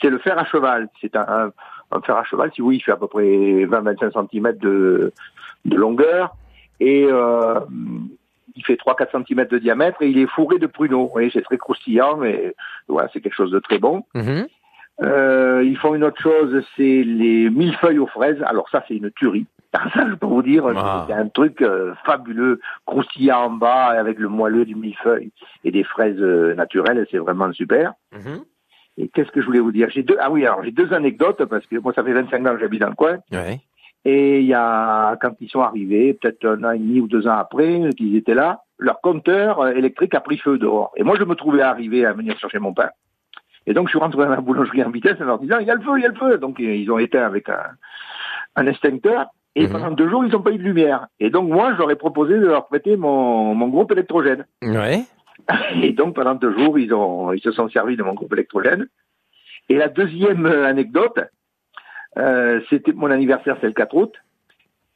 [0.00, 0.88] C'est le fer à cheval.
[1.00, 1.50] C'est un, un,
[1.94, 2.50] un fer à cheval.
[2.54, 5.12] Si oui, il fait à peu près 20-25 cm de,
[5.64, 6.34] de longueur
[6.80, 7.60] et euh,
[8.56, 11.06] il fait 3-4 cm de diamètre et il est fourré de pruneaux.
[11.06, 12.54] Vous voyez, c'est très croustillant, mais
[12.88, 14.04] voilà, c'est quelque chose de très bon.
[14.14, 14.46] Mhm.
[15.02, 18.40] Euh, ils font une autre chose, c'est les millefeuilles aux fraises.
[18.44, 19.46] Alors ça, c'est une tuerie.
[19.74, 21.04] Ça, je peux vous dire, Ah.
[21.08, 25.32] c'est un truc euh, fabuleux, croustillant en bas avec le moelleux du millefeuille
[25.64, 27.04] et des fraises euh, naturelles.
[27.10, 27.94] C'est vraiment super.
[28.12, 28.44] Mhm.
[28.96, 29.88] Et qu'est-ce que je voulais vous dire?
[29.90, 30.16] J'ai deux.
[30.20, 32.80] Ah oui, alors j'ai deux anecdotes parce que moi, ça fait 25 ans que j'habite
[32.80, 33.18] dans le coin.
[33.32, 33.60] Ouais.
[34.04, 37.26] Et il y a, quand ils sont arrivés, peut-être un an et demi ou deux
[37.26, 40.92] ans après qu'ils étaient là, leur compteur euh, électrique a pris feu dehors.
[40.96, 42.90] Et moi, je me trouvais arrivé à venir chercher mon pain.
[43.66, 45.70] Et donc, je suis rentré dans la boulangerie en vitesse en leur disant, il y
[45.70, 46.36] a le feu, il y a le feu.
[46.36, 47.62] Donc, euh, ils ont éteint avec un,
[48.56, 49.26] un extincteur.
[49.56, 51.06] Et pendant deux jours, ils n'ont pas eu de lumière.
[51.20, 54.46] Et donc, moi, ai proposé de leur prêter mon, mon groupe électrogène.
[54.62, 55.04] Ouais.
[55.82, 56.90] Et donc, pendant deux jours, ils,
[57.42, 58.86] se sont servis de mon groupe électrogène.
[59.68, 61.18] Et la deuxième euh, anecdote,
[62.18, 64.14] euh, c'était mon anniversaire, c'est le 4 août.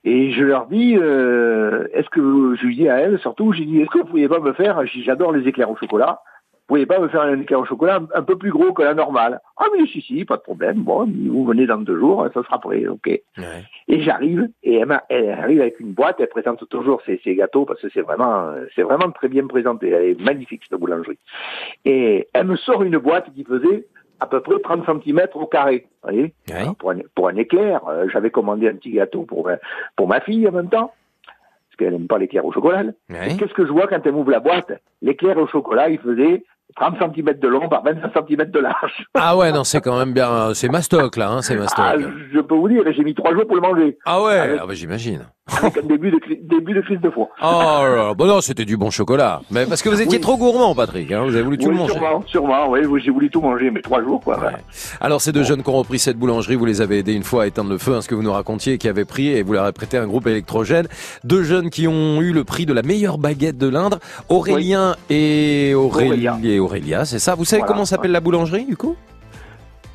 [0.05, 3.81] Et je leur dis, euh, est-ce que je lui dis à elle surtout, j'ai dit,
[3.81, 6.21] est-ce que vous pourriez pas me faire, j'adore les éclairs au chocolat,
[6.69, 8.83] vous pourriez pas me faire un éclair au chocolat un, un peu plus gros que
[8.83, 10.83] la normale Ah oui, si, si, pas de problème.
[10.83, 13.09] Bon, vous venez dans deux jours, ça sera prêt, ok.
[13.89, 14.75] Et j'arrive, et
[15.09, 18.53] elle, arrive avec une boîte, elle présente toujours ses, ses gâteaux, parce que c'est vraiment,
[18.77, 19.89] c'est vraiment très bien présenté.
[19.89, 21.19] Elle est magnifique, cette boulangerie.
[21.87, 23.87] Et elle me sort une boîte qui faisait
[24.21, 25.87] à peu près 30 cm au carré.
[26.03, 29.47] Vous voyez Alors, pour, un, pour un éclair, euh, j'avais commandé un petit gâteau pour,
[29.47, 29.59] ma-
[29.97, 30.93] pour ma fille en même temps,
[31.25, 32.83] parce qu'elle n'aime pas l'éclair au chocolat.
[33.39, 34.73] Qu'est-ce que je vois quand elle m'ouvre la boîte?
[35.03, 36.45] L'éclair au chocolat, il faisait
[36.77, 39.05] 30 cm de long par 25 cm de large.
[39.15, 40.55] Ah ouais, non, c'est quand même bien.
[40.55, 41.85] C'est mastoc là, hein, c'est mastoc.
[41.89, 41.97] Ah,
[42.33, 43.99] je peux vous dire, j'ai mis trois jours pour le manger.
[44.05, 45.27] Ah ouais, Avec- ah bah, j'imagine.
[45.63, 47.29] Avec un début de, début de crise de foie.
[47.43, 49.41] Oh bon non, c'était du bon chocolat.
[49.51, 50.21] Mais parce que vous étiez Oui.
[50.21, 51.11] trop gourmand, Patrick.
[51.13, 51.93] hein, vous avez voulu tout le manger.
[51.95, 54.37] Sûrement, sûrement, oui, j'ai voulu tout manger, mais trois jours, quoi.
[54.37, 54.59] voilà.
[55.01, 57.45] Alors ces deux jeunes qui ont repris cette boulangerie, vous les avez aidés une fois
[57.45, 59.53] à éteindre le feu, hein, ce que vous nous racontiez, qui avaient pris et vous
[59.55, 60.87] leur avez prêté un groupe électrogène.
[61.25, 63.99] Deux jeunes qui ont eu le prix de la meilleure baguette de l'Indre,
[64.29, 66.39] Aurélien et Aurélia.
[66.43, 67.35] Et Aurélia, c'est ça.
[67.35, 68.97] Vous savez Voilà, comment s'appelle la boulangerie du coup?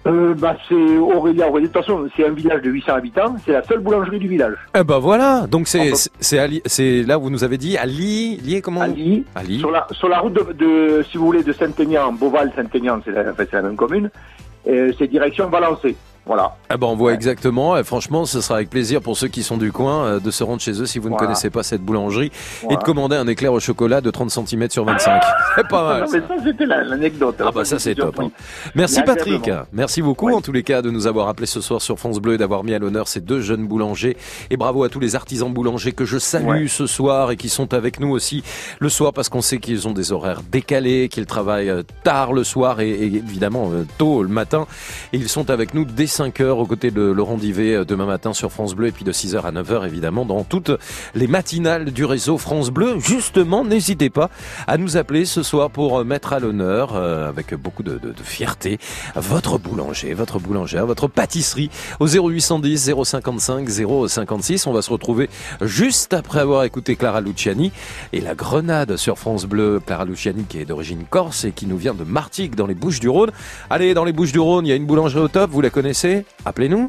[0.06, 1.70] Euh, bah, c'est Aurélia, Aurélia.
[1.70, 4.56] De toute façon, c'est un village de 800 habitants, c'est la seule boulangerie du village.
[4.78, 5.48] Eh ben voilà.
[5.48, 8.82] Donc c'est c'est- là où vous nous avez dit à Li, lié comment?
[8.82, 9.60] À Li, À Li.
[9.60, 13.12] Sur la, sur la route de, de, si vous voulez, de Saint-Aignan, Beauval, Saint-Aignan, c'est
[13.12, 14.10] la, la même commune,
[14.68, 15.96] euh, c'est direction Valençay.
[16.26, 16.56] Voilà.
[16.70, 17.76] Ah ben on voit exactement.
[17.78, 20.44] Et franchement, ce sera avec plaisir pour ceux qui sont du coin euh, de se
[20.44, 21.26] rendre chez eux si vous ne Voilà.
[21.28, 22.32] connaissez pas cette boulangerie
[22.70, 25.22] et de commander un éclair au chocolat de 30 cm sur 25.
[25.58, 26.02] C'est pas mal.
[26.04, 27.36] Non, mais ça, c'était la- l'anecdote.
[27.46, 28.18] Ah bah ça c'est top.
[28.20, 28.32] hein.
[28.74, 29.52] Merci Mais Patrick.
[29.74, 32.36] Merci beaucoup en tous les cas de nous avoir appelés ce soir sur France Bleu
[32.36, 34.16] et d'avoir mis à l'honneur ces deux jeunes boulangers.
[34.50, 36.68] Et bravo à tous les artisans boulangers que je salue Ouais.
[36.68, 38.44] ce soir et qui sont avec nous aussi
[38.80, 42.44] le soir parce qu'on sait qu'ils ont des horaires décalés, qu'ils travaillent euh, tard le
[42.44, 44.66] soir et, et évidemment euh, tôt le matin.
[45.12, 48.06] Et ils sont avec nous dès 5 heures aux côtés de Laurent Divet euh, demain
[48.06, 50.70] matin sur France Bleu et puis de 6h à 9h évidemment dans toutes
[51.16, 53.00] les matinales du réseau France Bleu.
[53.00, 54.30] Justement, n'hésitez pas
[54.68, 58.12] à nous appeler ce soir pour euh, mettre à l'honneur euh, avec beaucoup de, de-
[58.12, 58.78] de fierté
[59.16, 63.68] votre boulanger, votre boulangère, votre pâtisserie au 0810 055
[64.08, 64.68] 056.
[64.68, 65.30] On va se retrouver
[65.62, 67.72] juste après avoir écouté Clara Luciani
[68.14, 69.82] et la grenade sur France Bleu.
[69.84, 73.00] Clara Luciani qui est d'origine corse et qui nous vient de Martigues dans les Bouches
[73.00, 73.32] du Rhône.
[73.72, 75.72] Allez, dans les Bouches du Rhône, il y a une boulangerie au top, vous la
[75.72, 76.03] connaissez
[76.46, 76.88] Appelez-nous.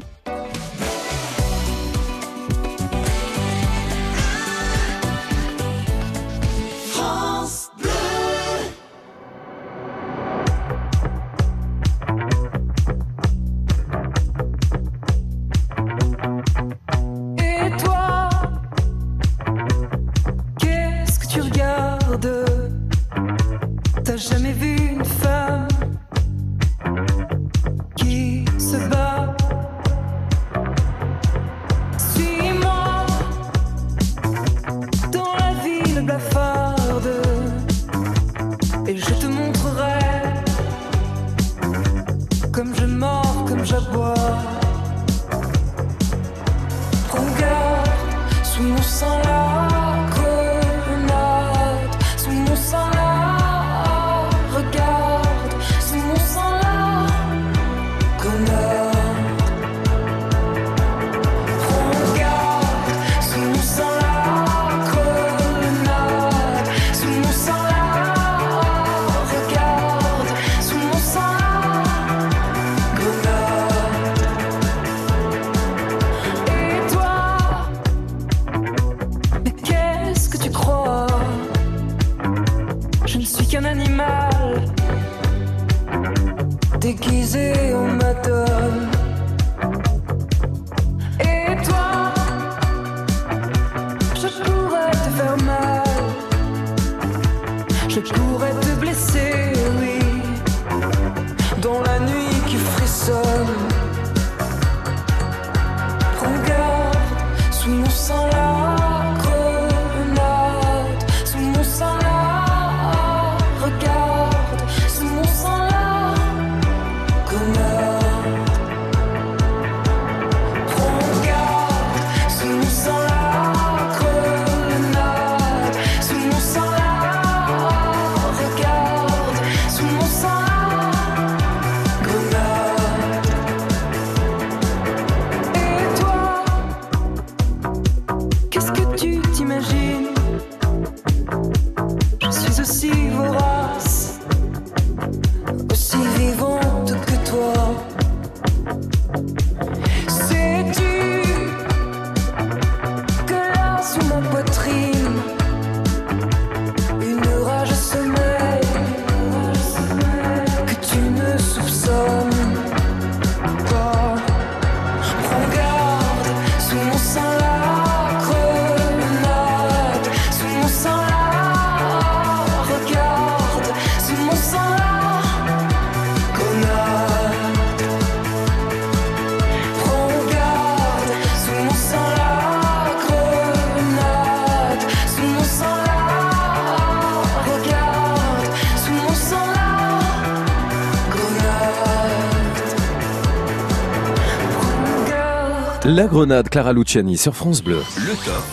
[195.95, 197.77] La grenade Clara Luciani sur France Bleu.
[197.77, 198.43] Le top.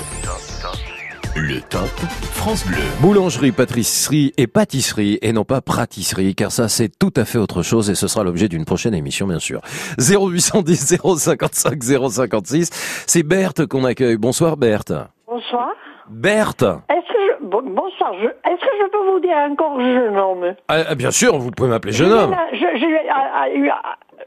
[1.34, 1.88] Le top
[2.34, 2.76] France Bleu.
[3.00, 7.62] Boulangerie, pâtisserie et pâtisserie et non pas pratisserie car ça c'est tout à fait autre
[7.62, 9.60] chose et ce sera l'objet d'une prochaine émission bien sûr.
[9.98, 12.70] 0810 055 056.
[13.08, 14.18] C'est Berthe qu'on accueille.
[14.18, 14.92] Bonsoir Berthe.
[15.26, 15.70] Bonsoir.
[16.08, 16.62] Berthe.
[16.62, 17.46] Est-ce que je...
[17.46, 18.12] bon- bonsoir.
[18.20, 18.26] Je...
[18.26, 20.54] Est-ce que je peux vous dire encore jeune homme?
[20.68, 22.36] Ah, ah, bien sûr, vous pouvez m'appeler jeune homme.
[22.52, 22.58] Je-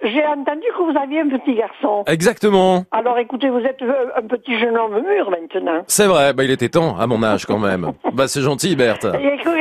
[0.04, 2.04] J'ai entendu que vous aviez un petit garçon.
[2.08, 2.84] Exactement.
[2.92, 5.84] Alors écoutez, vous êtes euh, un petit jeune homme mûr maintenant.
[5.88, 7.92] C'est vrai, bah il était temps à mon âge quand même.
[8.14, 9.08] bah c'est gentil Berthe.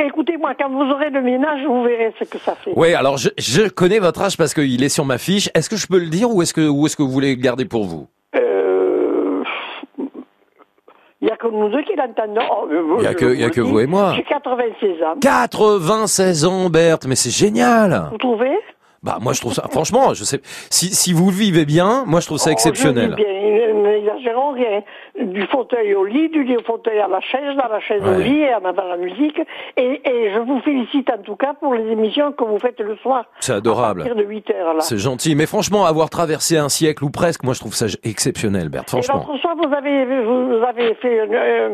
[0.07, 2.71] Écoutez-moi, quand vous aurez le ménage, vous verrez ce que ça fait.
[2.75, 5.49] Oui, alors je, je connais votre âge parce qu'il est sur ma fiche.
[5.55, 7.41] Est-ce que je peux le dire ou est-ce que ou est-ce que vous voulez le
[7.41, 8.07] garder pour vous?
[8.35, 9.41] Euh,
[11.21, 12.41] Il n'y a que nous deux qui l'entendons.
[12.51, 14.13] Oh, euh, Il y a que- y a vous et moi.
[14.15, 15.15] J'ai 96 ans.
[15.21, 18.09] 96 ans Berthe, mais c'est génial.
[18.11, 18.57] Vous trouvez?
[19.05, 20.39] Bah moi je trouve ça franchement, je sais
[20.71, 23.15] si si vous le vivez bien, moi je trouve ça Oh, exceptionnel.
[23.73, 24.81] n'exagérons rien.
[25.21, 28.09] Du fauteuil au lit, du lit au fauteuil à la chaise, dans la chaise au
[28.17, 28.23] Ouais.
[28.23, 29.39] lit, et en avant la musique.
[29.77, 32.95] Et, et je vous félicite en tout cas pour les émissions que vous faites le
[32.97, 33.25] soir.
[33.39, 34.01] C'est adorable.
[34.01, 34.81] À partir de 8 heures là.
[34.81, 38.69] C'est gentil, mais franchement avoir traversé un siècle ou presque, moi je trouve ça exceptionnel
[38.69, 39.25] Berthe, Et franchement.
[39.27, 41.69] l'autre soir, vous avez, vous avez fait une, euh,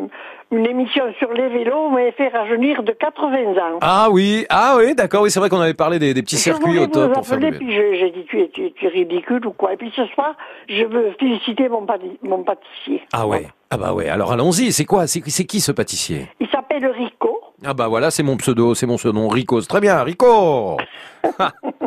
[0.52, 3.78] une émission sur les vélos, m'avez fait rajeunir de 80 ans.
[3.82, 6.42] Ah oui, ah oui, d'accord, oui, c'est vrai qu'on avait parlé des, des petits Je
[6.42, 7.58] circuits au top pour faire du vélo.
[7.58, 9.74] puis je- j'ai dit tu es, tu, es, tu es ridicule ou quoi.
[9.74, 10.36] Et puis ce soir,
[10.70, 11.86] je veux féliciter mon,
[12.24, 13.02] mon pâtissier.
[13.14, 13.48] Ah ouais.
[13.74, 16.28] Ah bah ouais, alors allons-y, c'est quoi C'est qui ce pâtissier?
[16.42, 17.40] Il s'appelle Rico.
[17.66, 19.62] Ah bah voilà, c'est mon pseudo, c'est mon pseudo, Rico.
[19.62, 20.78] Très bien, Rico.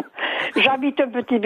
[0.57, 1.41] J'habite un petit...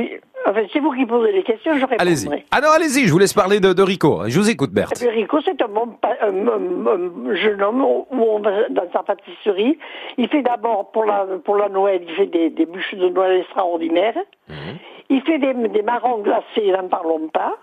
[0.47, 1.97] Enfin, c'est vous qui posez les questions, je répondrai.
[2.01, 2.45] Allez-y.
[2.51, 4.23] Ah non, allez-y, je vous laisse parler de, de Rico.
[4.29, 4.99] Je vous écoute, Berthe.
[4.99, 8.91] puis Rico, c'est un bon pa- un- un- un jeune homme où on va dans
[8.93, 9.79] sa pâtisserie.
[10.17, 13.41] Il fait d'abord pour la pour la Noël, il fait des, des bûches de Noël
[13.41, 14.17] extraordinaires.
[14.49, 14.79] Mhm.
[15.11, 17.57] Il fait des, des marrons glacés, n'en parlons pas.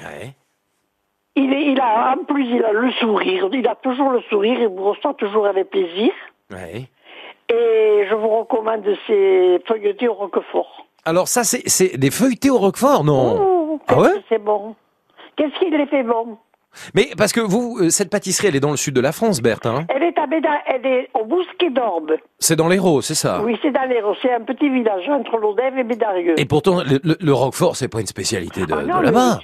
[0.00, 0.32] Ouais.
[1.36, 4.58] Il, est, il a en plus il a le sourire, il a toujours le sourire,
[4.60, 6.12] il vous reçoit toujours avec plaisir.
[6.52, 6.88] Ouais.
[7.52, 10.86] Et je vous recommande ses feuilletés au Roquefort.
[11.04, 14.74] Alors ça, c'est des feuilletés au Roquefort, non Ouh, Ah ouais c'est bon.
[15.36, 16.36] Qu'est-ce qu'il les fait bon?
[16.94, 19.40] Mais parce que vous, euh, cette pâtisserie, elle est dans le sud de la France,
[19.42, 19.66] Berthe.
[19.66, 22.12] Hein Elle est à Béda- elle est au Bousquet d'Orbe.
[22.38, 23.42] c'est dans l'Hérault, c'est ça?
[23.44, 24.14] Oui, c'est dans l'Hérault.
[24.22, 26.38] C'est un petit village entre l'Odève et Bédarieux.
[26.38, 29.38] Et pourtant, le, le- le Roquefort, c'est pas une spécialité de, Ah de non, là-bas.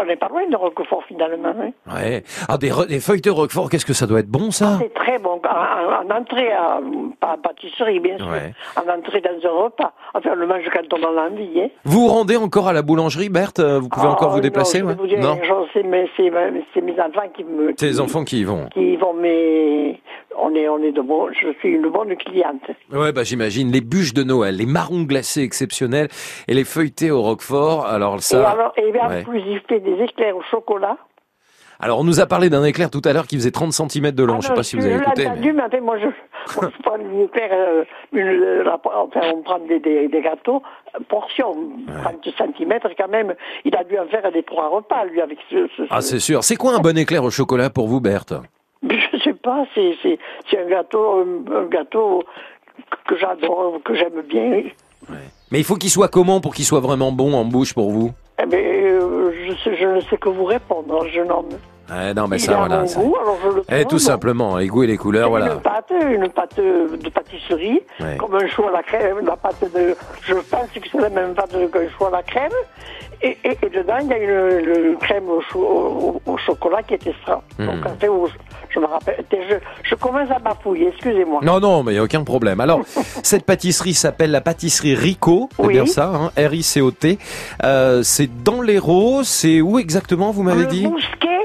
[0.00, 1.48] On n'est pas loin de Roquefort finalement.
[1.48, 1.70] hein.
[1.92, 2.22] Ouais.
[2.48, 4.78] Ah, des, feuilletés au Roquefort, qu'est-ce que ça doit être bon, ça?
[4.80, 5.40] C'est très bon.
[5.44, 6.80] En, en- en entrée, à,
[7.20, 8.52] pas en pâtisserie bien sûr, Ouais.
[8.76, 9.92] en entrée dans un repas.
[10.14, 11.60] Enfin, on le mange quand on en a envie.
[11.60, 11.68] Hein.
[11.84, 13.60] Vous vous rendez encore à la boulangerie, Berthe?
[13.60, 15.38] Vous pouvez encore Ah, vous déplacer non, je ouais vais vous dire Non?
[15.72, 17.72] C'est mes, enfants qui me...
[17.76, 18.66] C'est les enfants qui y vont.
[18.72, 20.00] Qui y vont, mais
[20.40, 22.62] on est, on est de bon, je suis une bonne cliente.
[22.92, 23.70] Ouais, bah j'imagine.
[23.70, 26.08] Les bûches de Noël, les marrons glacés exceptionnels
[26.48, 27.86] et les feuilletés au Roquefort.
[27.86, 28.40] Alors ça...
[28.40, 29.20] et alors, et bien, ouais.
[29.20, 30.96] en plus, il fait des éclairs au chocolat.
[31.80, 34.24] Alors, on nous a parlé d'un éclair tout à l'heure qui faisait 30 cm de
[34.24, 34.40] long.
[34.40, 35.28] je sais pas si vous avez écouté.
[35.28, 36.06] entendu, mais moi, je,
[36.60, 40.60] moi, je prends une faire, euh, une, la- enfin, on prend des, des, des gâteaux,
[40.96, 41.54] euh, portion,
[42.02, 42.28] 30
[42.58, 43.32] cm quand même.
[43.64, 46.42] Il a dû en faire des trois repas, lui, avec ce, ce- Ah, c'est sûr.
[46.42, 48.34] C'est quoi un bon éclair au chocolat pour vous, Berthe?
[48.88, 50.18] Je sais pas, c'est, c'est,
[50.50, 52.22] c'est un gâteau, un, un gâteau
[53.06, 54.62] que j'adore, que j'aime bien.
[55.50, 58.12] Mais il faut qu'il soit comment pour qu'il soit vraiment bon en bouche pour vous?
[58.40, 61.48] Eh ben, euh, je, sais, je ne sais que vous répondre, jeune homme.
[61.90, 62.86] Eh, Non, mais Il ça, a voilà.
[62.86, 63.16] ça- goût,
[63.54, 63.98] le Eh, tout bon.
[63.98, 65.54] simplement, les goûts et les couleurs, voilà.
[65.54, 67.80] Une pâte, une pâte de pâtisserie,
[68.18, 71.34] comme un chou à la crème, la pâte de, je pense que c'est la même
[71.34, 72.52] pâte qu'un chou à la crème.
[73.20, 76.84] Et, et, et dedans, il y a une, une crème au, chou- au- au chocolat
[76.84, 77.42] qui est extra.
[77.58, 77.66] Hmm.
[77.66, 81.40] Donc, en fait, je, je me rappelle, je, je commence à bafouiller, excusez-moi.
[81.42, 82.60] Non, non, mais il n'y a aucun problème.
[82.60, 82.80] Alors,
[83.24, 85.72] cette pâtisserie s'appelle la pâtisserie Rico, c'est Oui.
[85.72, 87.18] bien ça, hein, R-I-C-O-T.
[87.64, 90.86] Euh, c'est dans l'Hérault, c'est où exactement, vous m'avez dit?
[90.86, 91.37] Bousquet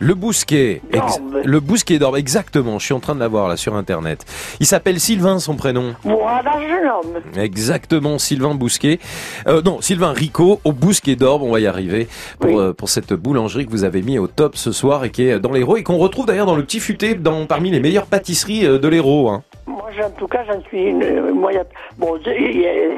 [0.00, 0.80] Le Bousquet.
[0.92, 4.24] Ex- le Bousquet d'Orbe, exactement, je suis en train de la voir là sur Internet.
[4.58, 5.94] Il s'appelle Sylvain, son prénom.
[6.04, 7.22] Voilà, jeune homme.
[7.36, 8.98] Exactement, Sylvain Bousquet.
[9.46, 12.08] Euh, non, Sylvain Rico au Bousquet d'Orbe, on va y arriver
[12.38, 15.28] pour, euh, pour cette boulangerie que vous avez mis au top ce soir et qui
[15.28, 18.06] est dans l'Hérault et qu'on retrouve d'ailleurs dans le petit futé dans, parmi les meilleures
[18.06, 19.28] pâtisseries euh, de l'Hérault.
[19.28, 19.42] Hein.
[19.66, 21.02] Moi, en tout cas, j'en suis une.
[21.02, 21.64] euh, Moi, y a-
[21.98, 22.34] bon, y a-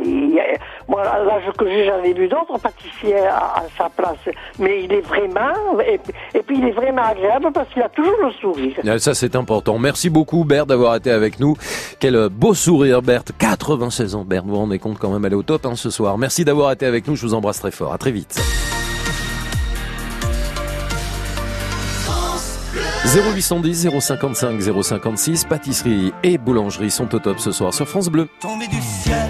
[0.05, 0.59] y a-
[0.89, 4.17] moi, à l'âge que j'ai, j'en ai vu d'autres pâtissiers à, à sa place.
[4.59, 5.99] Mais il est vraiment, et,
[6.35, 8.77] et puis il est vraiment agréable parce qu'il a toujours le sourire.
[8.87, 9.79] Ah, Ça, c'est important.
[9.79, 11.57] Merci beaucoup, Berthe, d'avoir été avec nous.
[12.01, 13.33] Quel euh, beau sourire, Berthe.
[13.39, 14.45] 96 ans, Berthe.
[14.45, 16.19] Vous vous rendez compte quand même, elle est au top hein, ce soir.
[16.19, 17.17] Merci d'avoir été avec nous.
[17.17, 17.93] Je vous embrasse très fort.
[17.93, 18.41] À très vite.
[23.05, 28.29] 0810 055 056, pâtisserie et boulangerie sont au top ce soir sur France Bleu.
[28.41, 29.29] Tombé du ciel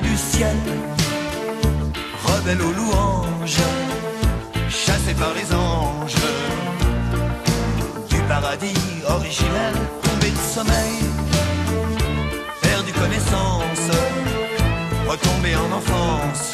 [0.00, 0.56] du ciel
[2.24, 3.60] rebelle aux louanges
[4.70, 6.14] chassé par les anges.
[8.08, 8.74] Du paradis
[9.06, 10.98] originel tombé de sommeil
[12.62, 13.90] perdu connaissance
[15.06, 16.52] retombé en enfance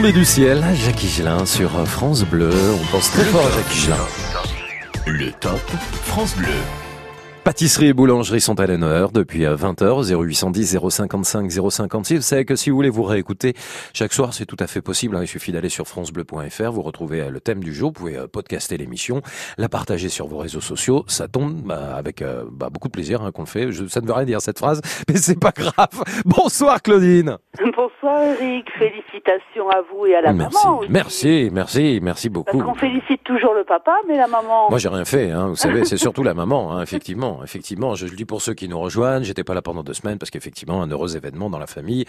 [0.00, 2.54] Tombé du ciel, Jacques Higelin sur France Bleu.
[2.72, 4.06] On pense très fort à Jacques Higelin.
[5.04, 5.60] Le top
[6.06, 6.48] France Bleu.
[7.60, 12.14] Pâtisserie et boulangerie sont à l'honneur depuis 20h 0810 055 056.
[12.16, 13.52] Vous savez que si vous voulez vous réécouter
[13.92, 15.14] chaque soir, c'est tout à fait possible.
[15.14, 15.18] hein.
[15.20, 18.26] Il suffit d'aller sur francebleu.fr, vous retrouvez euh, le thème du jour, vous pouvez euh,
[18.26, 19.20] podcaster l'émission,
[19.58, 21.04] la partager sur vos réseaux sociaux.
[21.06, 23.70] Ça tombe bah, avec euh, bah, beaucoup de plaisir hein, qu'on le fait.
[23.72, 24.80] Je- ça ne veut rien dire cette phrase,
[25.10, 26.02] mais c'est pas grave.
[26.24, 27.36] Bonsoir Claudine.
[27.76, 30.78] Bonsoir Eric, félicitations à vous et à la Merci, maman.
[30.78, 30.88] aussi.
[30.90, 32.56] merci, merci, merci beaucoup.
[32.56, 34.70] Parce qu'on félicite toujours le papa, mais la maman.
[34.70, 37.40] Moi, j'ai rien fait, hein, vous savez, c'est surtout la maman, hein, effectivement.
[37.50, 40.18] Effectivement, je le dis pour ceux qui nous rejoignent, j'étais pas là pendant deux semaines
[40.18, 42.04] parce qu'effectivement, un heureux événement dans la famille.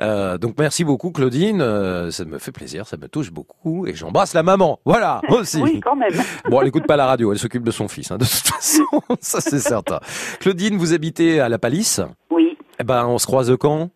[0.00, 1.60] Euh, donc, merci beaucoup, Claudine.
[1.62, 4.80] euh, ça me fait plaisir, ça me touche beaucoup et j'embrasse la maman.
[4.84, 5.62] Voilà, aussi.
[5.62, 6.10] Oui, quand même.
[6.50, 8.82] Bon, elle écoute pas la radio, elle s'occupe de son fils, hein, de toute façon,
[9.20, 10.00] ça c'est certain.
[10.40, 12.00] Claudine, vous habitez à La Palisse?
[12.28, 12.58] Oui.
[12.80, 13.90] Eh ben, on se croise quand?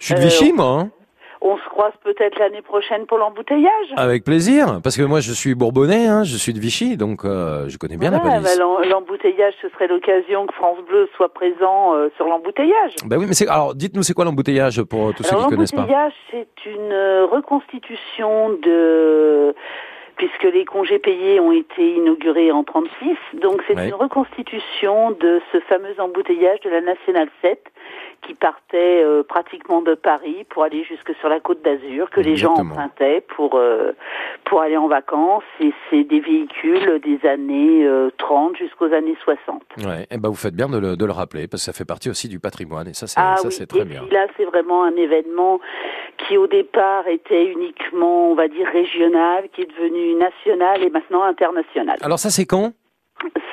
[0.00, 0.80] Je suis de Euh, Vichy, moi.
[0.80, 0.90] hein.
[1.46, 3.88] On se croise peut-être l'année prochaine pour l'embouteillage.
[3.98, 7.68] Avec plaisir, parce que moi je suis bourbonnais, hein, je suis de Vichy, donc euh,
[7.68, 8.56] je connais bien la Palisse.
[8.58, 12.94] bah, l'em- l'embouteillage, ce serait l'occasion que France Bleu soit présent euh, sur l'embouteillage.
[13.04, 15.70] Ben oui, mais c'est alors dites-nous c'est quoi l'embouteillage pour euh, tous ceux qui connaissent
[15.72, 15.82] pas.
[15.82, 19.54] l'embouteillage, c'est une euh, reconstitution de
[20.16, 23.88] puisque les congés payés ont été inaugurés en 36, donc c'est Ouais.
[23.88, 27.58] une reconstitution de ce fameux embouteillage de la Nationale 7
[28.26, 32.36] qui partait euh, pratiquement de Paris pour aller jusque sur la Côte d'Azur, que les
[32.36, 33.92] gens empruntaient pour euh,
[34.44, 35.42] pour aller en vacances.
[35.60, 39.62] Et c'est des véhicules des années euh, 30 jusqu'aux années 60.
[39.86, 41.84] Ouais, et ben vous faites bien de le, de le rappeler parce que ça fait
[41.84, 44.02] partie aussi du patrimoine et ça c'est Ah ça oui, c'est très et bien.
[44.02, 45.60] puis là, c'est vraiment un événement
[46.18, 51.22] qui au départ était uniquement, on va dire, régional, qui est devenu national et maintenant
[51.24, 51.98] international.
[52.00, 52.72] Alors ça c'est quand?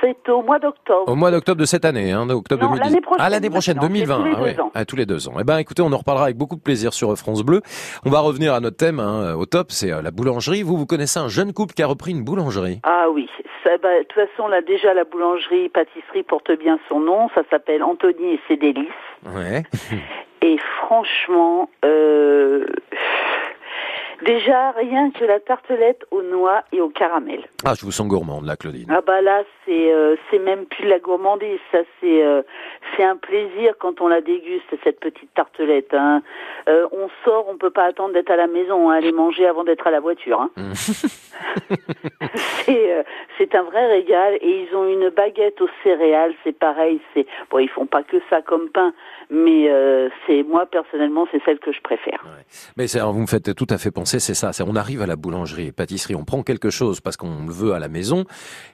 [0.01, 1.11] C'est au mois d'octobre.
[1.11, 2.89] Au mois d'octobre de cette année, hein, d'octobre Non, 2010.
[2.89, 4.17] l'année prochaine Ah l'année prochaine, maintenant, c'est 2020.
[4.17, 5.33] tous les ah ouais, ah, tous les deux ans.
[5.39, 7.61] Eh ben écoutez, on en reparlera avec beaucoup de plaisir sur France Bleu.
[8.05, 10.63] On va revenir à notre thème hein, au top, c'est euh, la boulangerie.
[10.63, 12.79] Vous vous connaissez un jeune couple qui a repris une boulangerie?
[12.83, 13.29] Ah oui,
[13.63, 17.29] ça, bah, de toute façon, là déjà, la boulangerie, pâtisserie porte bien son nom.
[17.35, 18.87] Ça s'appelle Anthony et ses délices.
[19.35, 19.63] Ouais.
[20.41, 22.65] Et franchement, euh,
[24.25, 27.43] déjà, rien que la tartelette aux noix et au caramel.
[27.65, 28.87] Ah, je vous sens gourmande là, Claudine.
[28.89, 32.41] Ah bah là c'est euh, c'est même plus de la gourmandise, ça c'est euh,
[32.95, 35.93] c'est un plaisir quand on la déguste cette petite tartelette.
[35.93, 36.21] Hein.
[36.67, 39.63] Euh, on sort, on peut pas attendre d'être à la maison, hein, aller manger avant
[39.63, 40.41] d'être à la voiture.
[40.41, 40.49] Hein.
[42.65, 43.03] c'est euh,
[43.37, 47.59] c'est un vrai régal et ils ont une baguette aux céréales, c'est pareil, c'est bon
[47.59, 48.93] ils font pas que ça comme pain,
[49.31, 52.23] mais euh, c'est moi personnellement c'est celle que je préfère.
[52.77, 54.51] Mais c'est- alors, vous me faites tout à fait penser, c'est ça.
[54.53, 57.51] C'est on arrive à la boulangerie et pâtisserie, on prend quelque chose parce qu'on le
[57.51, 58.25] veut à la maison,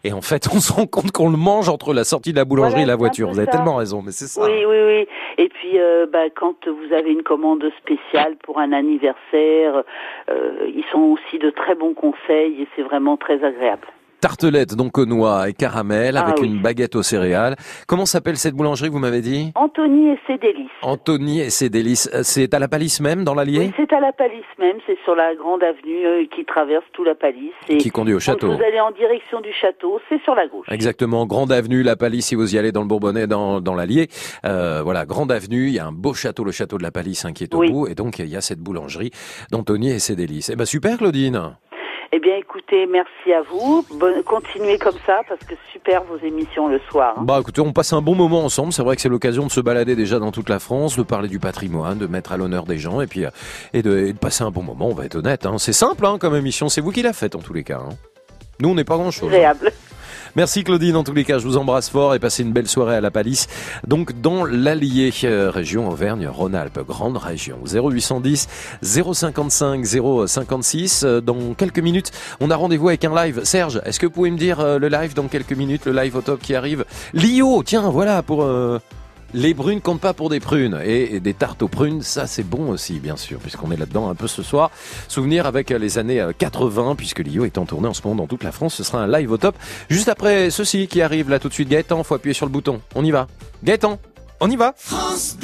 [0.03, 2.45] et en fait, on se rend compte qu'on le mange entre la sortie de la
[2.45, 3.29] boulangerie Voilà, et la voiture.
[3.29, 4.43] Vous avez tellement raison, mais c'est ça.
[4.43, 5.07] Oui, oui, oui.
[5.37, 9.83] Et puis, euh, bah, quand vous avez une commande spéciale pour un anniversaire,
[10.29, 13.87] euh, ils sont aussi de très bons conseils et c'est vraiment très agréable.
[14.19, 16.47] Tartelette donc aux noix et caramel Ah avec oui.
[16.47, 17.55] une baguette aux céréales.
[17.87, 19.51] Comment s'appelle cette boulangerie, vous m'avez dit?
[19.55, 20.69] Anthony et ses délices.
[20.81, 22.09] Anthony et ses délices.
[22.13, 23.67] Euh, C'est à la Palisse même, dans l'Allier?
[23.67, 27.03] Oui, c'est à la Palisse même, c'est sur la grande avenue euh, qui traverse tout
[27.03, 27.53] la Palisse.
[27.69, 28.47] Et Qui conduit au château.
[28.47, 30.65] Quand vous allez en direction du château, c'est sur la gauche.
[30.69, 34.07] Exactement, Grande Avenue, La Palisse, si vous y allez dans le Bourbonnais, dans, dans l'Allier.
[34.45, 37.25] Euh, voilà, Grande Avenue, il y a un beau château, le château de La Palisse,
[37.25, 37.71] hein, qui est au Oui.
[37.71, 37.87] bout.
[37.87, 39.11] Et donc, il y a cette boulangerie
[39.51, 40.49] d'Anthony et ses délices.
[40.49, 41.55] Eh ben, super, Claudine.
[42.13, 43.85] Eh bien, écoutez, merci à vous.
[44.25, 47.15] Continuez comme ça parce que super vos émissions le soir.
[47.17, 47.23] hein.
[47.23, 48.71] Bah écoutez, on passe un bon moment ensemble.
[48.71, 51.27] C'est vrai que c'est l'occasion de se balader déjà dans toute la France, de parler
[51.27, 53.29] du patrimoine, de mettre à l'honneur des gens et puis euh,
[53.73, 54.87] et de, et de passer un bon moment.
[54.87, 55.45] On va être honnête.
[55.45, 55.57] Hein.
[55.57, 56.69] C'est simple hein, comme émission.
[56.69, 57.81] C'est vous qui la faites en tous les cas.
[58.61, 59.27] Nous, on n'est pas grand chose.
[59.31, 59.71] Agréable.
[60.35, 62.95] Merci Claudine, en tous les cas, je vous embrasse fort et passez une belle soirée
[62.95, 63.47] à la Palisse.
[63.87, 67.57] Donc dans l'Allier, euh, région Auvergne-Rhône-Alpes, grande région.
[67.65, 68.47] 0810
[68.81, 71.03] 055 056.
[71.03, 73.41] Euh, Dans quelques minutes, on a rendez-vous avec un live.
[73.43, 76.15] Serge, est-ce que vous pouvez me dire euh, le live dans quelques minutes, le live
[76.15, 76.85] au top qui arrive?
[77.13, 78.43] Lio, tiens, voilà pour...
[78.43, 78.79] euh,
[79.33, 82.43] les brunes comptent pas pour des prunes et, et des tartes aux prunes, ça c'est
[82.43, 84.71] bon aussi bien sûr puisqu'on est là-dedans un peu ce soir.
[85.07, 88.15] Souvenir avec euh, les années euh, 80 puisque Lio est en tournée en ce moment
[88.15, 88.75] dans toute la France.
[88.75, 89.55] Ce sera un live au top.
[89.89, 91.69] Juste après ceci qui arrive là tout de suite.
[91.69, 92.81] Gaëtan, faut appuyer sur le bouton.
[92.95, 93.27] On y va.
[93.63, 93.99] Gaëtan,
[94.39, 94.73] on y va.
[94.77, 95.37] France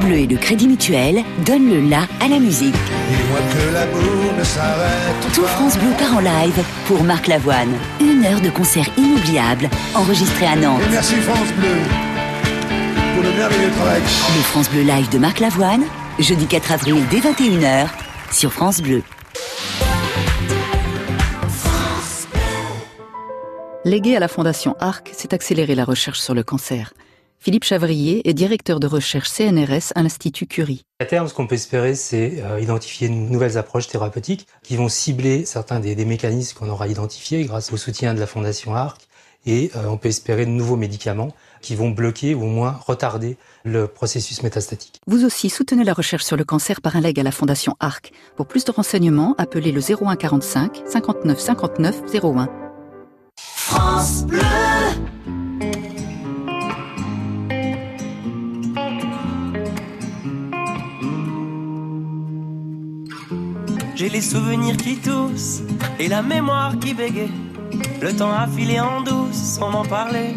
[0.00, 2.74] Bleu et le Crédit Mutuel donnent le la à la musique.
[2.74, 7.72] Dis-moi que l'amour ne s'arrête Tout France Bleu part en live pour Marc Lavoine.
[8.00, 10.80] Une heure de concert inoubliable enregistré à Nantes.
[10.86, 11.76] Et merci France Bleu
[13.16, 14.02] pour le merveilleux travail.
[14.02, 15.84] Le France Bleu Live de Marc Lavoine,
[16.18, 17.88] jeudi 4 avril dès 21h
[18.30, 19.02] sur France Bleu.
[23.86, 26.92] Légué à la Fondation ARC, c'est accélérer la recherche sur le cancer.
[27.38, 30.82] Philippe Chavrier est directeur de recherche CNRS à l'Institut Curie.
[31.00, 34.90] À terme, ce qu'on peut espérer, c'est euh, identifier de nouvelles approches thérapeutiques qui vont
[34.90, 39.00] cibler certains des, des mécanismes qu'on aura identifiés grâce au soutien de la Fondation ARC.
[39.46, 41.32] Et euh, on peut espérer de nouveaux médicaments
[41.66, 45.00] qui vont bloquer ou au moins retarder le processus métastatique.
[45.08, 48.12] Vous aussi soutenez la recherche sur le cancer par un leg à la Fondation ARC.
[48.36, 52.48] Pour plus de renseignements, appelez le 01 45 59 59 01.
[53.36, 54.38] France Bleu.
[63.96, 65.62] J'ai les souvenirs qui toussent
[65.98, 67.32] et la mémoire qui bégaye.
[68.00, 70.36] Le temps a filé en douce sans m'en parler.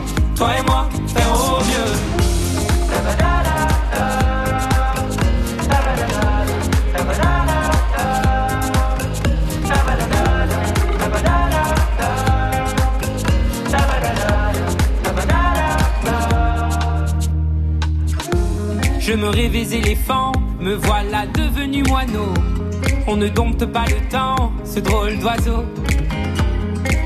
[0.41, 1.61] Toi et moi, faire au.
[18.99, 22.33] Je me rêvais éléphant, me voilà devenu moineau.
[23.05, 25.65] On ne dompte pas le temps, ce drôle d'oiseau.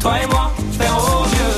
[0.00, 1.57] Toi et moi, faire au mieux.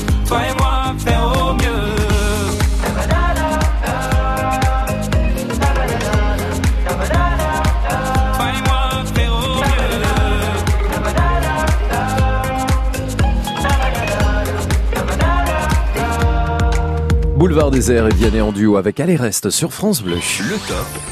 [17.35, 20.15] Boulevard désert et Vianney en duo avec Allez Reste sur France Bleu.
[20.15, 21.10] Le top.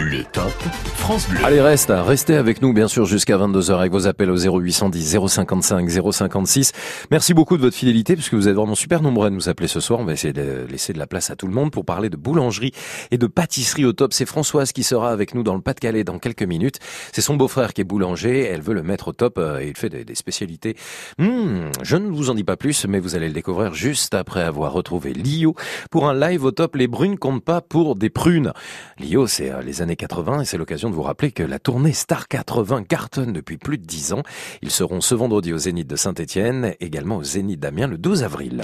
[0.00, 0.52] Le top
[0.94, 1.40] France Bleu.
[1.44, 5.90] Allez, reste, restez avec nous, bien sûr, jusqu'à 22h avec vos appels au 0810 055
[5.90, 6.72] 056.
[7.10, 9.80] Merci beaucoup de votre fidélité, puisque vous êtes vraiment super nombreux à nous appeler ce
[9.80, 9.98] soir.
[9.98, 12.16] On va essayer de laisser de la place à tout le monde pour parler de
[12.16, 12.70] boulangerie
[13.10, 14.12] et de pâtisserie au top.
[14.12, 16.78] C'est Françoise qui sera avec nous dans le Pas-de-Calais dans quelques minutes.
[17.12, 18.44] C'est son beau-frère qui est boulanger.
[18.44, 20.76] Elle veut le mettre au top euh, et il fait des, spécialités.
[21.18, 24.42] Hmm, je ne vous en dis pas plus, mais vous allez le découvrir juste après
[24.42, 25.56] avoir retrouvé Lio
[25.90, 26.76] pour un live au top.
[26.76, 28.52] Les brunes comptent pas pour des prunes.
[29.00, 31.92] Lio, c'est euh, les années 80 et c'est l'occasion de vous rappeler que la tournée
[31.92, 34.22] Star 80 cartonne depuis plus de 10 ans.
[34.62, 38.62] Ils seront ce vendredi au Zénith de Saint-Etienne, également au Zénith d'Amiens le 12 avril.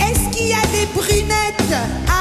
[0.00, 2.11] Est-ce qu'il y a des brunettes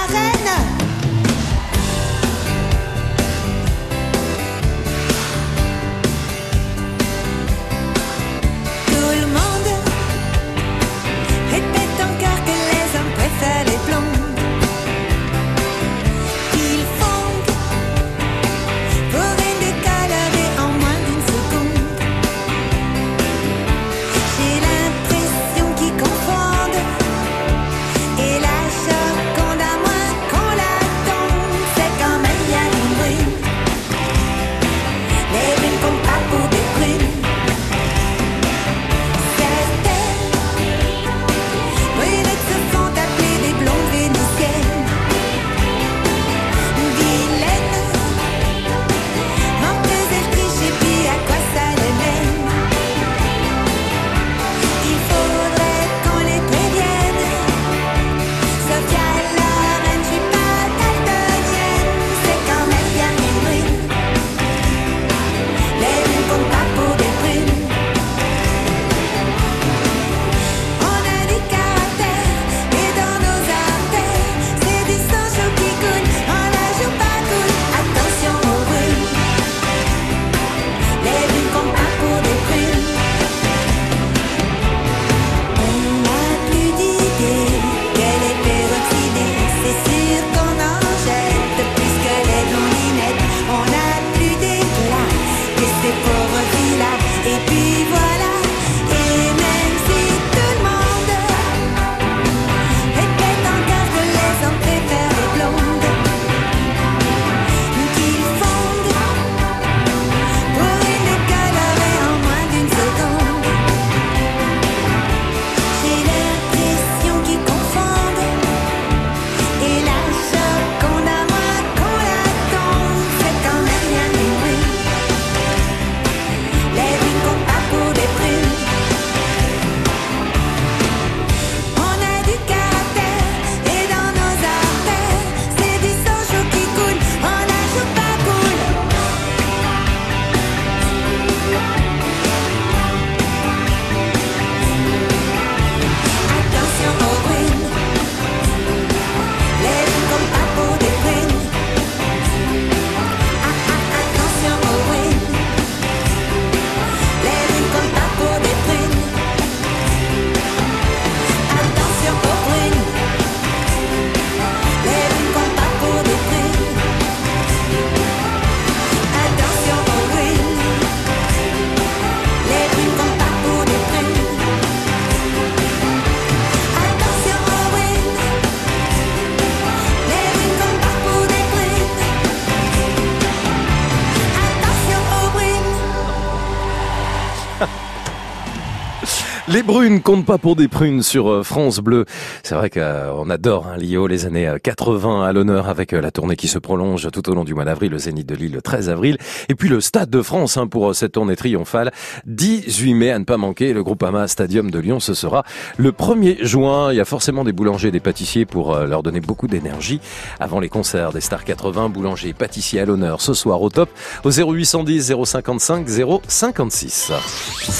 [189.61, 192.05] Les brunes comptent pas pour des prunes sur euh, France Bleu.
[192.41, 196.09] C'est vrai qu'on adore hein, Lio, les années euh, 80 à l'honneur avec euh, la
[196.09, 198.63] tournée qui se prolonge tout au long du mois d'avril, le Zénith de Lille le
[198.63, 199.19] 13 avril,
[199.49, 201.91] et puis le Stade de France hein, pour euh, cette tournée triomphale.
[202.25, 205.43] 18 mai à ne pas manquer, le Groupama Stadium de Lyon, ce sera
[205.77, 206.91] le 1er juin.
[206.91, 210.01] Il y a forcément des boulangers et des pâtissiers pour euh, leur donner beaucoup d'énergie
[210.39, 213.91] avant les concerts des Stars 80, boulangers pâtissiers à l'honneur ce soir au top
[214.23, 215.87] au 0810 055
[216.27, 217.11] 056.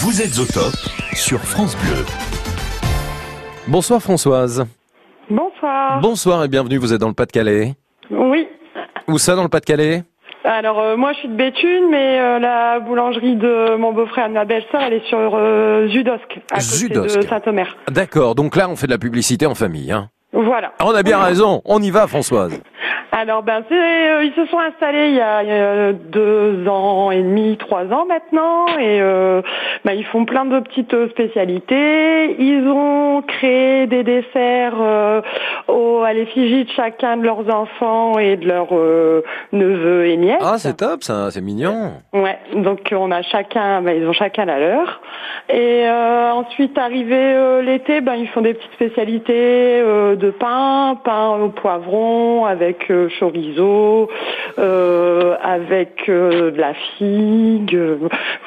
[0.02, 0.76] Vous êtes au top
[1.16, 2.06] sur France Bleu.
[3.68, 4.66] Bonsoir Françoise.
[5.30, 6.00] Bonsoir.
[6.02, 7.76] Bonsoir et bienvenue, vous êtes dans le Pas-de-Calais.
[8.10, 8.48] Oui.
[9.08, 10.04] Où ça dans le Pas-de-Calais?
[10.44, 14.30] Alors euh, moi je suis de Béthune, mais euh, la boulangerie de mon beau-frère et
[14.30, 17.78] de ma belle-sœur, elle est sur euh, Zudosque, à côté de Saint-Omer.
[17.90, 19.92] D'accord, donc là on fait de la publicité en famille.
[19.92, 20.10] Hein.
[20.34, 20.72] Voilà.
[20.80, 22.62] Ah, on a bien raison, on y va Françoise.
[23.14, 27.22] Alors ben c'est, euh, ils se sont installés il y a euh, deux ans et
[27.22, 29.42] demi, trois ans maintenant, et euh,
[29.84, 32.42] ben, ils font plein de petites euh, spécialités.
[32.42, 34.76] Ils ont créé des desserts
[35.68, 38.74] au, à l'effigie de chacun de leurs enfants et de leurs
[39.52, 40.42] neveux et nièces.
[40.42, 41.92] Ah, c'est top, ça, c'est mignon.
[42.14, 45.02] Ouais, donc on a chacun, ben, ils ont chacun la leur.
[45.50, 45.86] Et
[46.32, 52.46] ensuite, arrivé l'été, ben, ils font des petites spécialités euh, de pain, pain au poivron
[52.46, 54.10] avec euh, chorizo,
[54.60, 57.78] euh, avec euh, de la figue,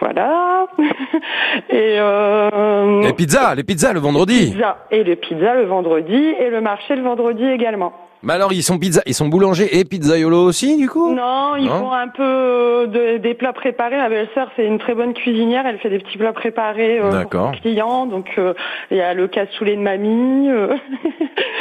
[0.00, 0.66] voilà.
[1.70, 4.52] et euh, Les pizzas, les pizzas le vendredi.
[4.52, 4.78] pizza.
[4.90, 7.92] et les pizzas le vendredi et le marché le vendredi également.
[8.24, 11.14] Mais alors, ils sont pizza, ils sont boulangers et pizzaiolo aussi, du coup?
[11.14, 13.96] Non, ils font un peu euh, de- des plats préparés.
[13.96, 15.64] Ma belle-sœur, c'est une très bonne cuisinière.
[15.66, 18.06] Elle fait des petits plats préparés euh, pour les clients.
[18.06, 18.54] Donc, euh,
[18.90, 20.74] il y a le cassoulet de mamie, euh,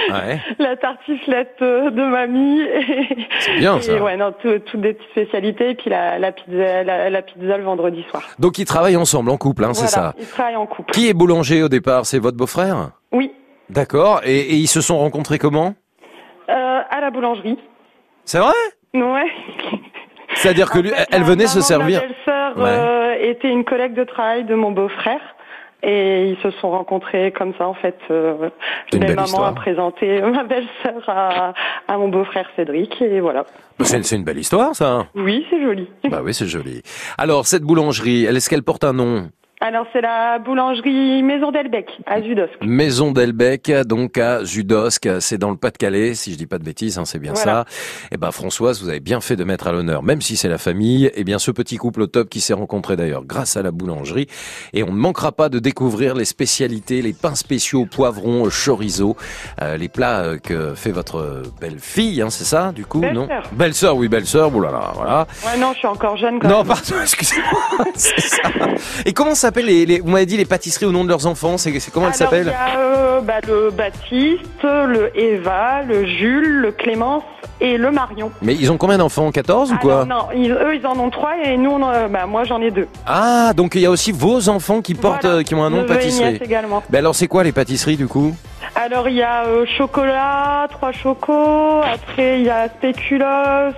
[0.10, 0.40] Ouais.
[0.60, 2.62] la tartiflette de mamie.
[3.40, 4.02] C'est bien, et ça.
[4.02, 5.72] ouais, non, tout- toutes des petites spécialités.
[5.72, 8.24] Et puis la, la pizza, la, la pizza le vendredi soir.
[8.40, 10.14] Donc, ils travaillent ensemble, en couple, hein, c'est ça?
[10.20, 10.94] Ils travaillent en couple.
[10.94, 12.06] Qui est boulanger au départ?
[12.06, 12.92] C'est votre beau-frère?
[13.12, 13.32] Oui,
[13.70, 14.22] D'accord.
[14.26, 15.74] Et, et ils se sont rencontrés comment?
[16.90, 17.58] À la boulangerie.
[18.26, 18.54] C'est vrai?
[18.94, 19.32] Ouais.
[20.36, 22.02] C'est-à-dire que lui, fait, elle venait se servir.
[22.02, 22.70] Ma belle-sœur Ouais.
[22.70, 25.22] euh, était une collègue de travail de mon beau-frère.
[25.86, 27.98] Et ils se sont rencontrés comme ça, en fait.
[28.10, 28.50] Euh,
[28.94, 29.48] maman histoire.
[29.50, 31.54] a présenté ma belle-sœur à,
[31.90, 33.44] à mon beau-frère Cédric, et voilà.
[33.82, 35.08] C'est une belle histoire, ça.
[35.14, 35.90] Oui, c'est joli.
[36.10, 36.82] Bah oui, c'est joli.
[37.18, 39.30] Alors, cette boulangerie, elle- est-ce qu'elle porte un nom?
[39.66, 42.48] Alors, c'est la boulangerie Maison d'Elbec, à Zudos.
[42.62, 46.98] Maison d'Elbec, donc à Judosque, c'est dans le Pas-de-Calais, si je dis pas de bêtises,
[46.98, 47.64] hein, c'est bien Voilà.
[47.64, 47.66] ça.
[48.12, 50.58] Eh ben Françoise, vous avez bien fait de mettre à l'honneur, même si c'est la
[50.58, 53.72] famille, eh bien ce petit couple au top qui s'est rencontré d'ailleurs grâce à la
[53.72, 54.28] boulangerie.
[54.74, 59.16] Et on ne manquera pas de découvrir les spécialités, les pains spéciaux, poivrons, chorizo,
[59.62, 63.50] euh, les plats euh, que fait votre belle-fille, hein, c'est ça, du coup, non Belle-sœur.
[63.54, 65.26] Belle-sœur, oui, belle-sœur, oulala, voilà.
[65.46, 66.68] Ouais, non, je suis encore jeune quand Non, même.
[66.68, 67.86] pardon, excusez-moi.
[67.96, 68.50] ça.
[69.06, 71.72] Et comment les, les, vous m'avez dit les pâtisseries au nom de leurs enfants, c'est
[71.92, 77.24] comment elles s'appellent y a euh, bah, le Baptiste, le Eva, le Jules, le Clémence
[77.62, 78.32] et le Marion.
[78.42, 81.10] Mais ils ont combien d'enfants 14 ou quoi Alors, non, ils- eux, ils en ont
[81.10, 82.88] trois et nous, on en- bah, moi, j'en ai deux.
[83.06, 85.38] Ah, donc il y a aussi vos enfants qui portent, Voilà.
[85.38, 86.40] euh, qui ont un nom de pâtisserie.
[86.44, 86.82] également.
[86.90, 88.36] Ben alors c'est quoi les pâtisseries du coup?
[88.76, 91.82] Alors, il y a euh, chocolat, trois chocos.
[91.84, 93.74] Après, il y a spéculoos.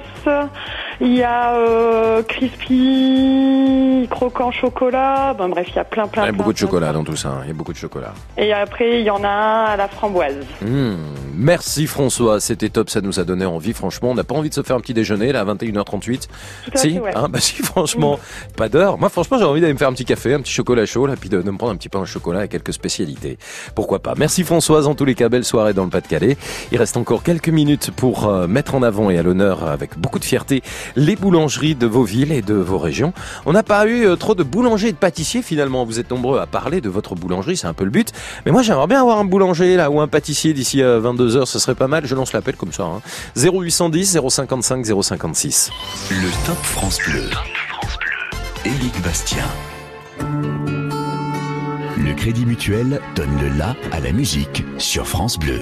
[1.01, 5.33] Il y a euh, crispy, croquant chocolat.
[5.37, 6.67] Ben, bref, il y a plein, plein, Il y a plein, beaucoup de plein.
[6.67, 7.39] chocolat dans tout ça, hein.
[7.43, 8.13] il y a beaucoup de chocolat.
[8.37, 10.35] Et après, il y en a un à la framboise.
[10.61, 10.95] Hmm,
[11.37, 14.11] Merci François, c'était top, ça nous a donné envie franchement.
[14.11, 16.27] On n'a pas envie de se faire un petit déjeuner là à 21h38
[16.73, 16.97] à Si?
[16.97, 17.11] ouais.
[17.13, 18.17] Hein, Bah si franchement,
[18.55, 18.97] pas d'heure.
[18.97, 21.15] Moi franchement j'ai envie d'aller me faire un petit café, un petit chocolat chaud là,
[21.19, 23.37] puis de, de me prendre un petit pain au chocolat et quelques spécialités.
[23.75, 26.37] Pourquoi pas Merci Françoise, en tous les cas, belle soirée dans le Pas-de-Calais.
[26.71, 30.19] Il reste encore quelques minutes pour euh, mettre en avant et à l'honneur avec beaucoup
[30.19, 30.63] de fierté
[30.95, 33.13] les boulangeries de vos villes et de vos régions.
[33.45, 35.85] On n'a pas eu euh, trop de boulangers et de pâtissiers finalement.
[35.85, 38.11] Vous êtes nombreux à parler de votre boulangerie, c'est un peu le but.
[38.45, 41.75] Mais moi j'aimerais bien avoir un boulanger là ou un pâtissier d'ici 22h, ce serait
[41.75, 42.05] pas mal.
[42.05, 42.83] Je lance l'appel comme ça.
[42.83, 43.01] Hein.
[43.35, 45.71] 0810 055 056.
[46.11, 47.29] Le Top France Bleu.
[48.65, 49.45] Éric Bastien.
[51.97, 55.61] Le Crédit Mutuel donne le la à la musique sur France Bleu.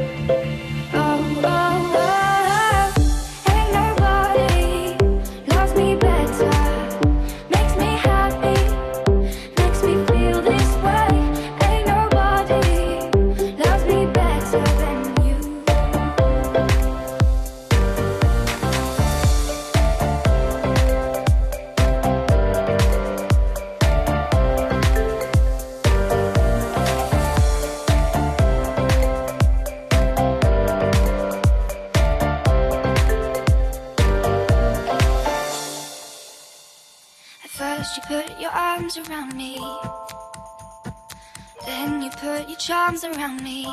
[43.01, 43.67] Charms around me.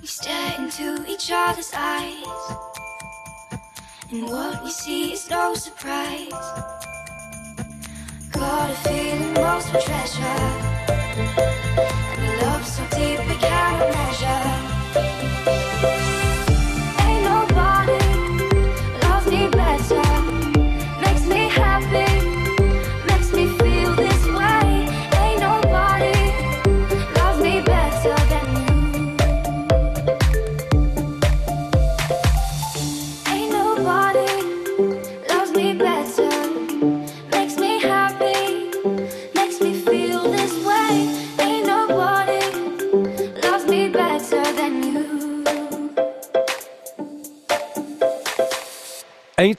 [0.00, 2.24] We stare into each other's eyes.
[4.10, 6.30] And what we see is no surprise.
[8.32, 10.22] Got a feeling most for treasure.
[12.18, 14.53] And a love so deep we can't measure.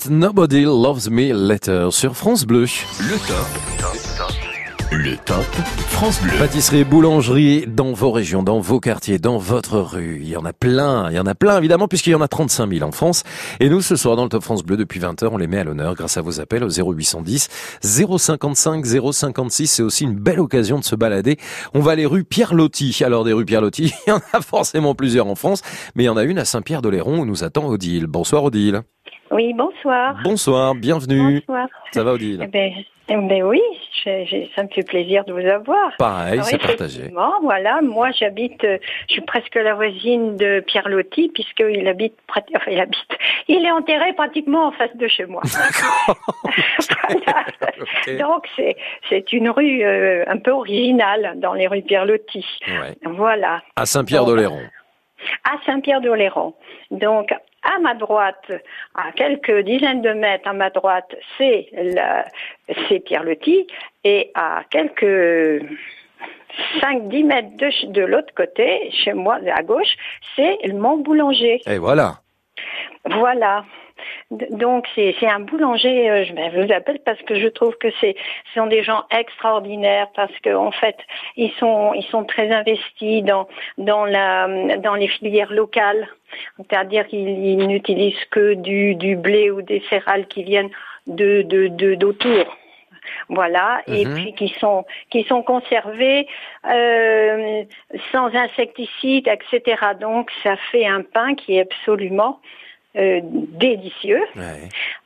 [0.10, 2.66] Nobody Loves Me Letter sur France Bleu.
[3.00, 4.92] Le top.
[4.92, 5.46] Le top
[5.90, 6.38] France Bleu.
[6.38, 10.20] Pâtisserie, boulangerie dans vos régions, dans vos quartiers, dans votre rue.
[10.22, 12.28] Il y en a plein, il y en a plein évidemment puisqu'il y en a
[12.28, 13.24] 35 000 en France.
[13.60, 15.64] Et nous ce soir dans le Top France Bleu depuis 20h, on les met à
[15.64, 17.50] l'honneur grâce à vos appels au 0810
[17.82, 19.68] 055 056.
[19.68, 21.38] C'est aussi une belle occasion de se balader.
[21.74, 23.02] On va aller rue Pierre Loti.
[23.04, 25.62] Alors des rues Pierre Loti, il y en a forcément plusieurs en France,
[25.96, 28.08] mais il y en a une à Saint-Pierre-d'Oléron où nous attend Odile.
[28.08, 28.84] Bonsoir Odile.
[29.36, 30.16] Oui, bonsoir.
[30.24, 31.42] Bonsoir, bienvenue.
[31.46, 31.68] Bonsoir.
[31.92, 32.72] Ça va Odile Eh ben,
[33.10, 33.62] eh ben oui,
[34.06, 35.92] je- je- ça me fait plaisir de vous avoir.
[35.98, 37.12] Pareil, c'est partagé.
[37.42, 38.78] Voilà, moi j'habite, euh,
[39.10, 42.42] je suis presque la voisine de Pierre Lotti puisqu'il habite, enfin
[42.72, 43.00] il habite,
[43.50, 45.42] il est enterré pratiquement en face de chez moi.
[47.10, 48.18] Voilà.
[48.20, 48.76] Donc c'est
[49.10, 52.46] c'est une rue euh, un peu originale dans les rues Pierre Lotti.
[52.68, 52.96] Ouais.
[53.04, 53.62] Voilà.
[53.76, 54.62] À Saint-Pierre-d'Oléron.
[55.44, 56.54] à Saint-Pierre-d'Oléron.
[56.92, 57.30] Donc,
[57.66, 58.52] à ma droite,
[58.94, 61.70] à quelques dizaines de mètres à ma droite, c'est
[63.06, 63.68] Pierre Loti,
[64.04, 65.66] et à quelques
[66.82, 69.96] 5-10 mètres de, l'autre côté, chez moi, à gauche,
[70.36, 71.62] c'est le Mont Boulanger.
[71.66, 72.20] Et voilà.
[73.06, 73.66] Voilà.
[74.32, 76.10] Donc c'est un boulanger.
[76.10, 78.16] euh, je ben, je vous appelle parce que je trouve que c'est
[78.54, 80.98] ce sont des gens extraordinaires parce que en fait
[81.38, 83.48] ils sont ils sont très investis dans
[83.78, 86.08] dans la dans les filières locales.
[86.58, 90.72] C'est-à-dire qu'ils ils n'utilisent que du du blé ou des céréales qui viennent
[91.08, 92.58] de de de d'autour.
[93.30, 94.14] Voilà, et Mhm.
[94.16, 96.28] puis qui sont qui sont conservés
[96.68, 97.64] euh,
[98.12, 99.62] sans insecticides, etc.
[100.00, 102.40] Donc ça fait un pain qui est absolument
[102.98, 104.22] euh, délicieux.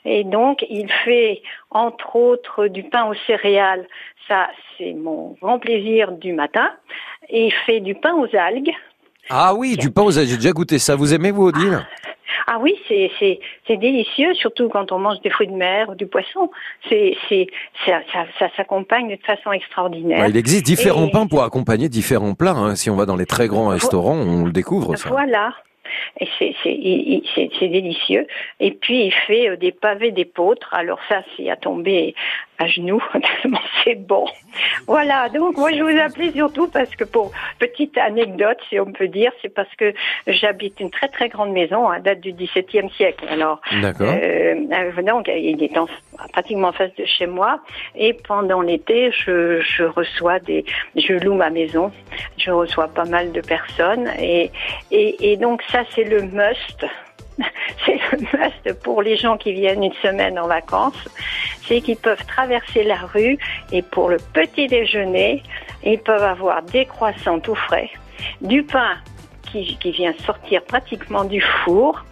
[0.05, 1.41] Et donc il fait
[1.71, 3.87] entre autres du pain aux céréales.
[4.27, 4.47] Ça
[4.77, 6.69] c'est mon grand plaisir du matin.
[7.29, 8.71] Et il fait du pain aux algues.
[9.29, 10.95] Ah oui, du pain aux algues, j'ai déjà goûté ça.
[10.95, 11.85] Vous aimez vous Odile?
[12.47, 15.95] Ah oui, c'est c'est c'est délicieux, surtout quand on mange des fruits de mer ou
[15.95, 16.49] du poisson.
[16.89, 17.45] C'est c'est
[17.85, 20.21] ça, ça, ça s'accompagne de façon extraordinaire.
[20.21, 22.55] Ouais, Il existe différents Et- pains pour accompagner différents plats.
[22.55, 22.75] hein.
[22.75, 25.09] Si on va dans les très grands restaurants, on le découvre ça.
[25.09, 25.53] Voilà.
[26.19, 26.27] Et
[27.59, 28.27] c'est délicieux.
[28.59, 30.73] Et puis il fait euh, des pavés d'épeautre.
[30.73, 32.15] Alors ça, c'est à tomber
[32.59, 33.01] à genoux
[33.41, 34.25] tellement c'est bon.
[34.87, 35.29] Voilà.
[35.29, 39.31] Donc moi je vous appelais surtout parce que pour petite anecdote, si on peut dire,
[39.41, 39.93] c'est parce que
[40.27, 43.25] j'habite une très très grande maison, à date du XVIIe siècle.
[43.29, 43.61] Alors
[44.05, 45.87] euh, euh, donc il est en-
[46.33, 47.59] pratiquement en face de chez moi.
[47.95, 50.65] Et pendant l'été, je, je reçois des,
[50.95, 51.91] je loue ma maison.
[52.37, 54.51] Je reçois pas mal de personnes et
[54.91, 56.85] et, et donc ça c'est le must.
[57.85, 61.07] C'est le must pour les gens qui viennent une semaine en vacances,
[61.67, 63.37] c'est qu'ils peuvent traverser la rue
[63.71, 65.43] et pour le petit déjeuner,
[65.83, 67.89] ils peuvent avoir des croissants tout frais,
[68.41, 68.97] du pain
[69.51, 72.03] qui, qui vient sortir pratiquement du four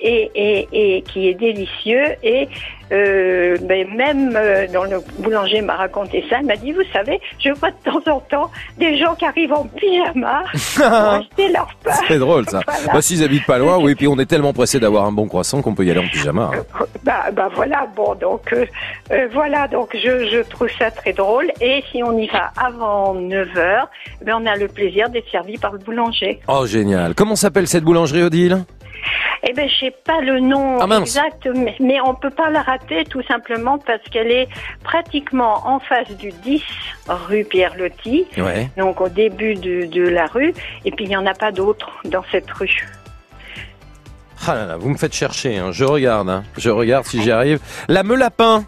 [0.00, 2.48] et, et, et qui est délicieux et
[2.92, 7.20] euh, ben, même euh, dans le boulanger m'a raconté ça, il m'a dit vous savez,
[7.40, 10.44] je vois de temps en temps des gens qui arrivent en pyjama
[10.76, 11.90] pour acheter leur pain.
[12.06, 12.60] C'est drôle ça.
[12.64, 12.92] Voilà.
[12.92, 15.62] Bah, S'ils habitent pas loin, oui, puis on est tellement pressé d'avoir un bon croissant
[15.62, 16.50] qu'on peut y aller en pyjama.
[16.54, 16.84] hein.
[17.04, 18.66] Bah, bah voilà, bon donc euh,
[19.32, 23.56] voilà donc je, je trouve ça très drôle et si on y va avant 9
[23.56, 23.88] heures,
[24.24, 26.40] ben on a le plaisir d'être servi par le boulanger.
[26.48, 27.14] Oh génial.
[27.14, 28.64] Comment s'appelle cette boulangerie Odile?
[29.48, 32.62] Eh ben, je sais pas le nom Ah, exact, mais, mais on peut pas la
[32.62, 34.48] rater tout simplement parce qu'elle est
[34.82, 36.62] pratiquement en face du 10
[37.08, 38.68] rue Pierre Loti, Ouais.
[38.76, 40.52] donc au début de, de la rue,
[40.84, 42.86] et puis il n'y en a pas d'autres dans cette rue.
[44.48, 45.56] Ah là là, vous me faites chercher.
[45.58, 45.70] hein.
[45.72, 46.28] Je regarde.
[46.28, 46.44] hein.
[46.58, 47.58] Je regarde si j'y arrive.
[47.88, 48.64] La meule lapin.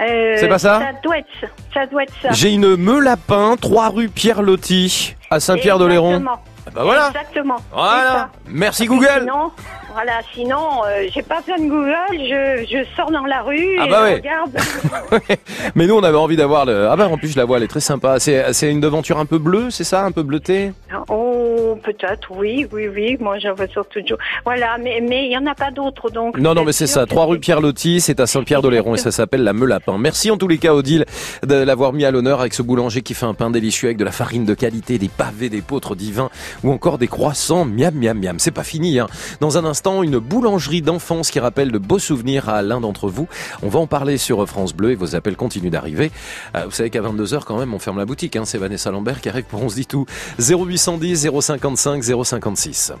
[0.00, 1.46] Euh, C'est pas ça Ça doit être ça.
[1.74, 2.28] ça doit être ça.
[2.30, 6.24] J'ai une meule lapin, 3 rue Pierre Loti, à Saint-Pierre-d'Oléron.
[6.68, 6.74] Exactement.
[6.74, 7.08] Bah voilà.
[7.08, 7.56] Exactement.
[7.72, 8.30] Voilà.
[8.46, 9.20] Merci Google.
[9.20, 9.52] Sinon,
[9.92, 13.86] voilà, sinon, euh, j'ai pas besoin de Google, je, je sors dans la rue Ah
[13.86, 14.14] et bah je ouais.
[14.16, 15.38] regarde.
[15.74, 16.88] Mais nous, on avait envie d'avoir le.
[16.88, 18.20] Ah bah en plus, je la vois, elle est très sympa.
[18.20, 20.72] C'est c'est une devanture un peu bleue, c'est ça, un peu bleutée?
[21.08, 23.16] Oh, peut-être, oui, oui, oui.
[23.20, 24.00] Moi, j'en veux surtout.
[24.44, 26.38] Voilà, mais mais il y en a pas d'autres, donc.
[26.38, 27.04] Non, non, mais c'est ça.
[27.04, 29.96] que 3 rue Pierre Loti, c'est à Saint-Pierre-d'Oléron et ça s'appelle la Meulapin.
[29.98, 31.04] Merci en tous les cas, Odile,
[31.46, 34.04] de l'avoir mis à l'honneur avec ce boulanger qui fait un pain délicieux avec de
[34.04, 36.30] la farine de qualité, des pavés, des pôtres divins
[36.62, 37.64] ou encore des croissants.
[37.64, 38.38] Miam, miam, miam.
[38.38, 39.06] C'est pas fini, hein.
[39.40, 43.28] Dans un instant, une boulangerie d'enfance qui rappelle de beaux souvenirs à l'un d'entre vous.
[43.62, 46.10] On va en parler sur France Bleu et vos appels continuent d'arriver.
[46.56, 48.44] Euh, vous savez qu'à 22h, quand même, on ferme la boutique, hein.
[48.44, 50.06] C'est Vanessa Lambert qui arrive pour On se dit tout.
[50.38, 52.92] 0810 055 056.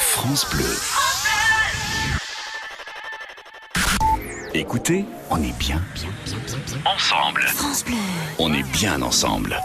[0.00, 0.64] France Bleu.
[4.54, 7.42] Écoutez, on est bien, bien, bien, bien, bien ensemble.
[7.42, 7.96] France Bleu.
[8.38, 9.56] On est bien ensemble.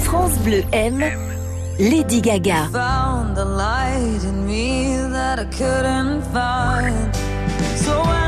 [0.00, 1.12] France Bleu aime
[1.78, 2.68] Lady Gaga.
[2.72, 7.14] Found the light in me that I couldn't find.
[7.76, 8.21] So when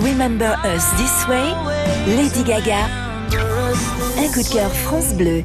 [0.00, 1.52] remember us this way.
[2.06, 2.86] Lady Gaga.
[4.18, 5.44] Un coup de cœur France Bleu.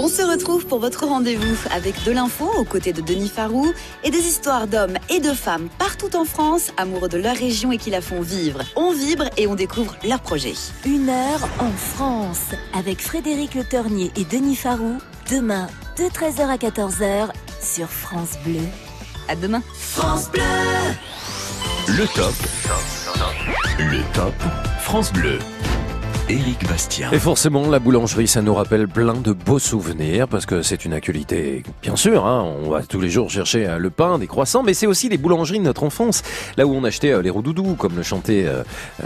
[0.00, 3.72] On se retrouve pour votre rendez-vous avec de l'info aux côtés de Denis Farou
[4.04, 7.78] et des histoires d'hommes et de femmes partout en France, amoureux de leur région et
[7.78, 8.62] qui la font vivre.
[8.76, 10.54] On vibre et on découvre leurs projets.
[10.86, 14.98] Une heure en France avec Frédéric Le Tornier et Denis Farou.
[15.30, 15.66] Demain,
[15.98, 17.28] de 13h à 14h
[17.60, 18.62] sur France Bleu.
[19.28, 19.62] À demain.
[19.74, 20.42] France Bleu.
[21.86, 22.34] Le top.
[23.78, 24.34] Le top.
[24.80, 25.38] France Bleu.
[26.30, 27.10] Éric Bastien.
[27.10, 30.92] Et forcément, la boulangerie, ça nous rappelle plein de beaux souvenirs, parce que c'est une
[30.92, 34.62] actualité, bien sûr, hein, on va tous les jours chercher euh, le pain, des croissants,
[34.62, 36.22] mais c'est aussi les boulangeries de notre enfance,
[36.58, 38.62] là où on achetait euh, les roudoudous, comme le chantait euh,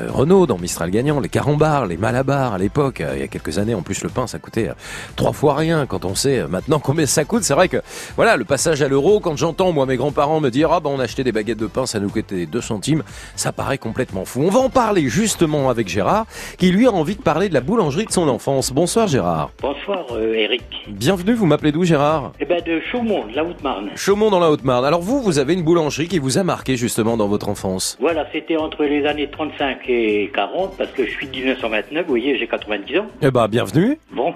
[0.08, 3.74] Renaud dans Mistral Gagnant, les carambars, les malabars à l'époque, il y a quelques années,
[3.76, 4.72] en plus le pain, ça coûtait
[5.14, 7.82] trois fois rien, quand on sait maintenant combien ça coûte, c'est vrai que,
[8.16, 10.98] voilà, le passage à l'euro, quand j'entends, moi, mes grands-parents me dire, ah ben, on
[10.98, 13.04] achetait des baguettes de pain, ça nous coûtait 2 centimes,
[13.36, 14.42] ça paraît complètement fou.
[14.42, 16.26] On va en parler justement avec Gérard,
[16.58, 18.72] qui lui a envie de parler de la boulangerie de son enfance.
[18.72, 19.50] Bonsoir Gérard.
[19.60, 20.62] Bonsoir euh, Eric.
[20.88, 22.32] Bienvenue, vous m'appelez d'où Gérard?
[22.40, 23.90] Eh ben de Chaumont, de la Haute-Marne.
[23.96, 24.84] Chaumont dans la Haute-Marne.
[24.84, 27.96] Alors vous, vous avez une boulangerie qui vous a marqué justement dans votre enfance?
[28.00, 32.08] Voilà, c'était entre les années 35 et 40 parce que je suis de 1929, vous
[32.08, 33.06] voyez, j'ai 90 ans.
[33.20, 33.98] Eh ben, bienvenue.
[34.12, 34.34] Bon.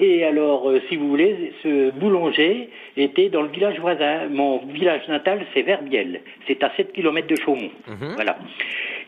[0.00, 4.28] Et alors, euh, si vous voulez, ce boulanger était dans le village voisin.
[4.30, 6.20] Mon village natal, c'est Verbiel.
[6.46, 7.70] C'est à 7 km de Chaumont.
[8.14, 8.36] Voilà.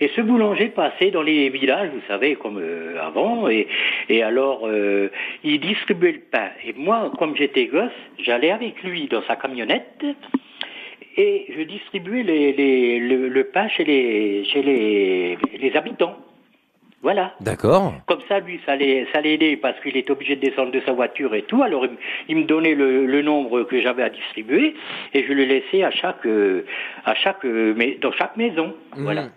[0.01, 3.67] Et ce boulanger passait dans les villages, vous savez, comme euh, avant, et,
[4.09, 5.09] et alors euh,
[5.45, 6.51] il distribuait le pain.
[6.67, 10.05] Et moi, comme j'étais gosse, j'allais avec lui dans sa camionnette
[11.17, 16.17] et je distribuais les, les- le, le pain chez les, chez les, les habitants.
[17.03, 17.35] Voilà.
[17.41, 17.95] D'accord.
[18.07, 20.81] Comme ça, lui, ça allait, ça allait aider parce qu'il était obligé de descendre de
[20.81, 21.63] sa voiture et tout.
[21.63, 21.97] Alors, il, me-
[22.29, 24.75] il me donnait le, le nombre que j'avais à distribuer
[25.15, 26.65] et je le laissais à chaque, euh,
[27.05, 28.75] à chaque, euh, mais dans chaque maison.
[28.97, 29.29] Voilà.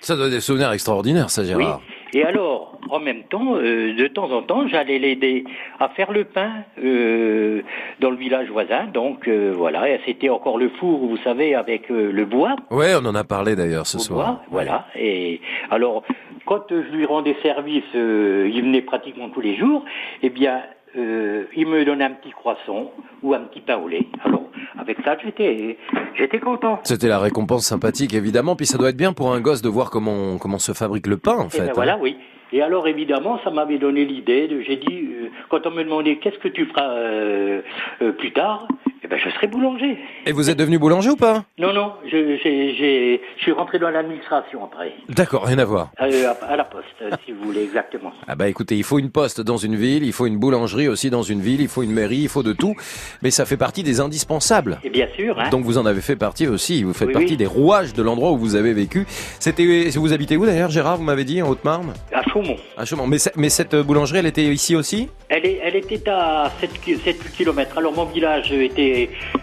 [0.00, 1.80] Ça doit être des souvenirs extraordinaires, ça Gérard.
[2.12, 5.44] Et alors, en même temps, euh, de temps en temps, j'allais l'aider
[5.80, 6.50] à faire le pain
[6.82, 7.62] euh,
[7.98, 8.84] dans le village voisin.
[8.84, 12.54] Donc euh, voilà, c'était encore le four, vous savez, avec euh, le bois.
[12.70, 14.26] Ouais, on en a parlé d'ailleurs ce soir.
[14.26, 14.86] bois, voilà.
[14.96, 15.40] Et
[15.70, 16.04] alors,
[16.46, 19.84] quand je lui rendais service, euh, il venait pratiquement tous les jours.
[20.22, 20.60] Eh bien,
[20.96, 22.92] euh, il me donnait un petit croissant
[23.22, 24.06] ou un petit pain au lait.
[24.24, 24.44] Alors,
[24.78, 25.76] avec ça, j'étais,
[26.16, 26.80] j'étais content.
[26.84, 29.90] C'était la récompense sympathique évidemment, puis ça doit être bien pour un gosse de voir
[29.90, 31.58] comment comment se fabrique le pain en Et fait.
[31.60, 31.72] ben hein.
[31.74, 32.16] voilà, oui.
[32.52, 34.48] Et alors évidemment, ça m'avait donné l'idée.
[34.66, 37.62] J'ai dit, euh, quand on me demandait qu'est-ce que tu feras euh,
[38.00, 38.68] euh, plus tard,
[39.04, 39.98] eh ben je serai boulanger.
[40.26, 41.44] Et vous êtes devenu boulanger ou pas?
[41.58, 45.90] Non, non, je, j'ai, j'ai- je suis rentré dans l'administration après, D'accord, rien à voir.
[46.00, 48.12] Euh, à, à la poste, euh, si vous voulez exactement.
[48.26, 51.10] Ah bah écoutez, il faut une poste dans une ville, il faut une boulangerie aussi
[51.10, 52.74] dans une ville, il faut une mairie, il faut de tout,
[53.22, 54.78] mais ça fait partie des indispensables.
[54.84, 55.50] Et bien sûr, hein.
[55.50, 57.36] Donc vous en avez fait partie aussi, vous faites Oui, partie oui.
[57.36, 59.04] des rouages de l'endroit où vous avez vécu.
[59.38, 61.92] C'était, vous habitez où d'ailleurs, Gérard Vous m'avez dit en Haute-Marne?
[62.12, 62.56] À Chaumont.
[62.76, 63.06] À Chaumont.
[63.06, 65.08] Mais cette boulangerie, elle était ici aussi?
[65.28, 66.70] Elle, est, elle était à 7,
[67.04, 67.78] 7 km.
[67.78, 68.93] Alors mon village était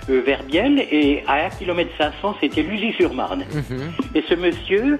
[0.09, 3.43] euh, Verbiel et à 1 km 500 c'était Luzy-sur-Marne.
[4.15, 4.99] Et ce monsieur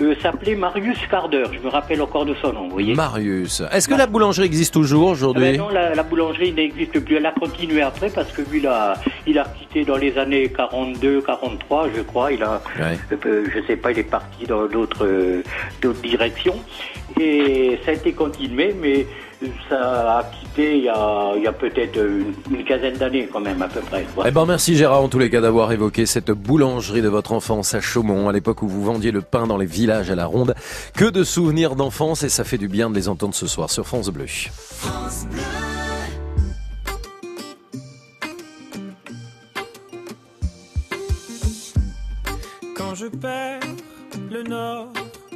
[0.00, 1.44] euh, s'appelait Marius Carder.
[1.52, 2.94] Je me rappelle encore de son nom, vous voyez.
[2.94, 3.62] Marius.
[3.72, 7.16] Est-ce que la boulangerie existe toujours Ah aujourd'hui ben non, la, la boulangerie n'existe plus.
[7.16, 8.94] Elle a continué après parce que lui, il a,
[9.26, 12.32] il a quitté dans les années 42, 43, je crois.
[12.32, 12.98] Il a, Ouais.
[13.26, 15.42] euh, je sais pas, il est parti dans d'autres, euh,
[15.80, 16.56] d'autres directions.
[17.20, 19.06] Et ça a été continué, mais
[19.68, 23.40] ça a quitté il y a, il y a peut-être une, une quinzaine d'années quand
[23.40, 24.06] même, à peu près.
[24.14, 24.30] Voilà.
[24.30, 27.74] Eh ben merci Gérard en tous les cas d'avoir évoqué cette boulangerie de votre enfance
[27.74, 30.54] à Chaumont, à l'époque où vous vendiez le pain dans les villages à la ronde.
[30.94, 33.86] Que de souvenirs d'enfance et ça fait du bien de les entendre ce soir sur
[33.86, 34.26] France Bleu.
[42.76, 43.60] Quand je perds
[44.30, 44.88] le nord,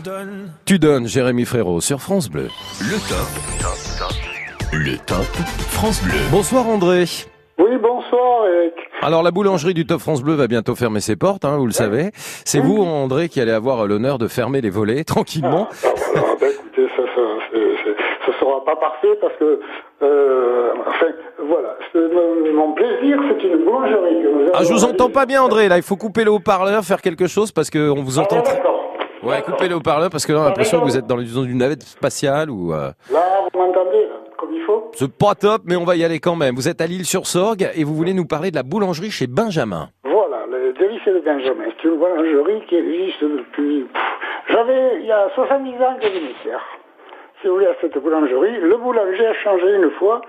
[0.00, 0.52] donnes.
[0.64, 2.48] Tu donnes Jérémy Frérot sur France Bleu.
[2.80, 3.28] Le top.
[4.72, 5.24] Le top
[5.70, 6.18] France Bleu.
[6.30, 7.04] Bonsoir André.
[7.58, 8.74] Oui, bonsoir Eric.
[9.02, 11.72] Alors la boulangerie du Top France Bleu va bientôt fermer ses portes, hein, vous le
[11.72, 12.10] savez.
[12.14, 15.68] C'est vous André qui allez avoir l'honneur de fermer les volets tranquillement.
[15.84, 17.22] Ah, ben, écoutez, ça, ça,
[18.26, 19.60] ça sera pas parfait parce que,
[20.02, 21.06] euh, enfin,
[21.46, 21.98] voilà, c'est
[22.54, 24.50] mon, plaisir, c'est une boulangerie que.
[24.54, 27.26] Ah je vous entends pas bien André, là il faut couper le haut-parleur, faire quelque
[27.26, 28.40] chose parce que on vous entend.
[28.42, 28.62] très-
[29.22, 31.58] Ouais, coupez le haut-parleur parce que là on a l'impression que vous êtes dans une
[31.58, 32.72] navette spatiale ou.
[32.72, 33.22] euh, Là,
[33.52, 36.54] vous m'entendez, comme il faut C'est pas top, mais on va y aller quand même.
[36.54, 39.88] Vous êtes à Lille-sur-Sorgue et vous voulez nous parler de la boulangerie chez Benjamin.
[40.04, 41.64] Voilà, le délice de Benjamin.
[41.76, 43.86] C'est une boulangerie qui existe depuis.
[44.48, 46.60] J'avais, il y a 70 ans que venais faire.
[47.42, 48.58] Si vous voulez, à cette boulangerie.
[48.60, 50.20] Le boulanger a changé une fois,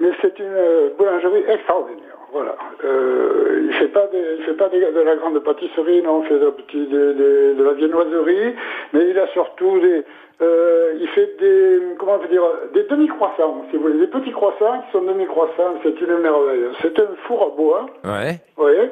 [0.00, 2.15] mais c'est une euh, boulangerie extraordinaire.
[2.36, 2.54] Voilà.
[2.84, 6.28] Euh, il fait pas, des- il fait pas des- de la grande pâtisserie, non, il
[6.28, 8.54] fait de, de, de- de la viennoiserie,
[8.92, 10.02] mais il a surtout des.
[10.42, 12.42] euh, il fait des, comment on peut dire,
[12.74, 16.64] des demi-croissants, si vous voulez, des petits croissants qui sont demi-croissants, c'est une merveille.
[16.82, 17.86] C'est un four à bois.
[18.04, 18.32] Ouais.
[18.56, 18.90] Vous voyez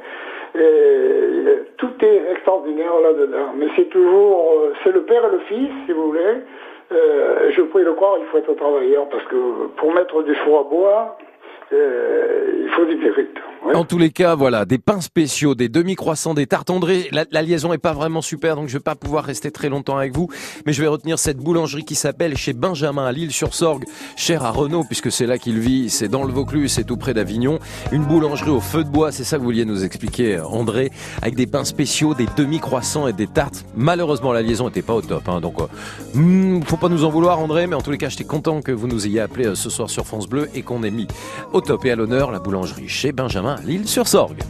[0.56, 3.52] et tout est extraordinaire là-dedans.
[3.56, 6.34] Mais c'est toujours, euh, c'est le père et le fils, si vous voulez.
[6.92, 10.60] Euh, je pouvais le croire, il faut être travailleur parce que pour mettre du four
[10.60, 11.18] à bois,
[11.72, 13.38] il faut du mérite.
[13.72, 17.08] En tous les cas, voilà, des pains spéciaux, des demi-croissants, des tartes André.
[17.12, 20.14] La, liaison est pas vraiment super, donc je vais pas pouvoir rester très longtemps avec
[20.14, 20.28] vous.
[20.66, 23.84] Mais je vais retenir cette boulangerie qui s'appelle chez Benjamin à Lille-sur-Sorgue,
[24.16, 25.88] cher à Renault, puisque c'est là qu'il vit.
[25.88, 27.58] C'est dans le Vaucluse, c'est tout près d'Avignon.
[27.90, 30.90] Une boulangerie au feu de bois, c'est ça que vous vouliez nous expliquer, André,
[31.22, 33.64] avec des pains spéciaux, des demi-croissants et des tartes.
[33.74, 35.66] Malheureusement, la liaison était pas au top, hein, donc euh,
[36.14, 37.66] hmm, faut pas nous en vouloir, André.
[37.66, 39.88] Mais en tous les cas, j'étais content que vous nous ayez appelé euh, ce soir
[39.88, 41.08] sur France Bleu et qu'on ait mis
[41.54, 44.42] au top et à l'honneur la boulangerie chez Benjamin à Lille-sur-Sorgue.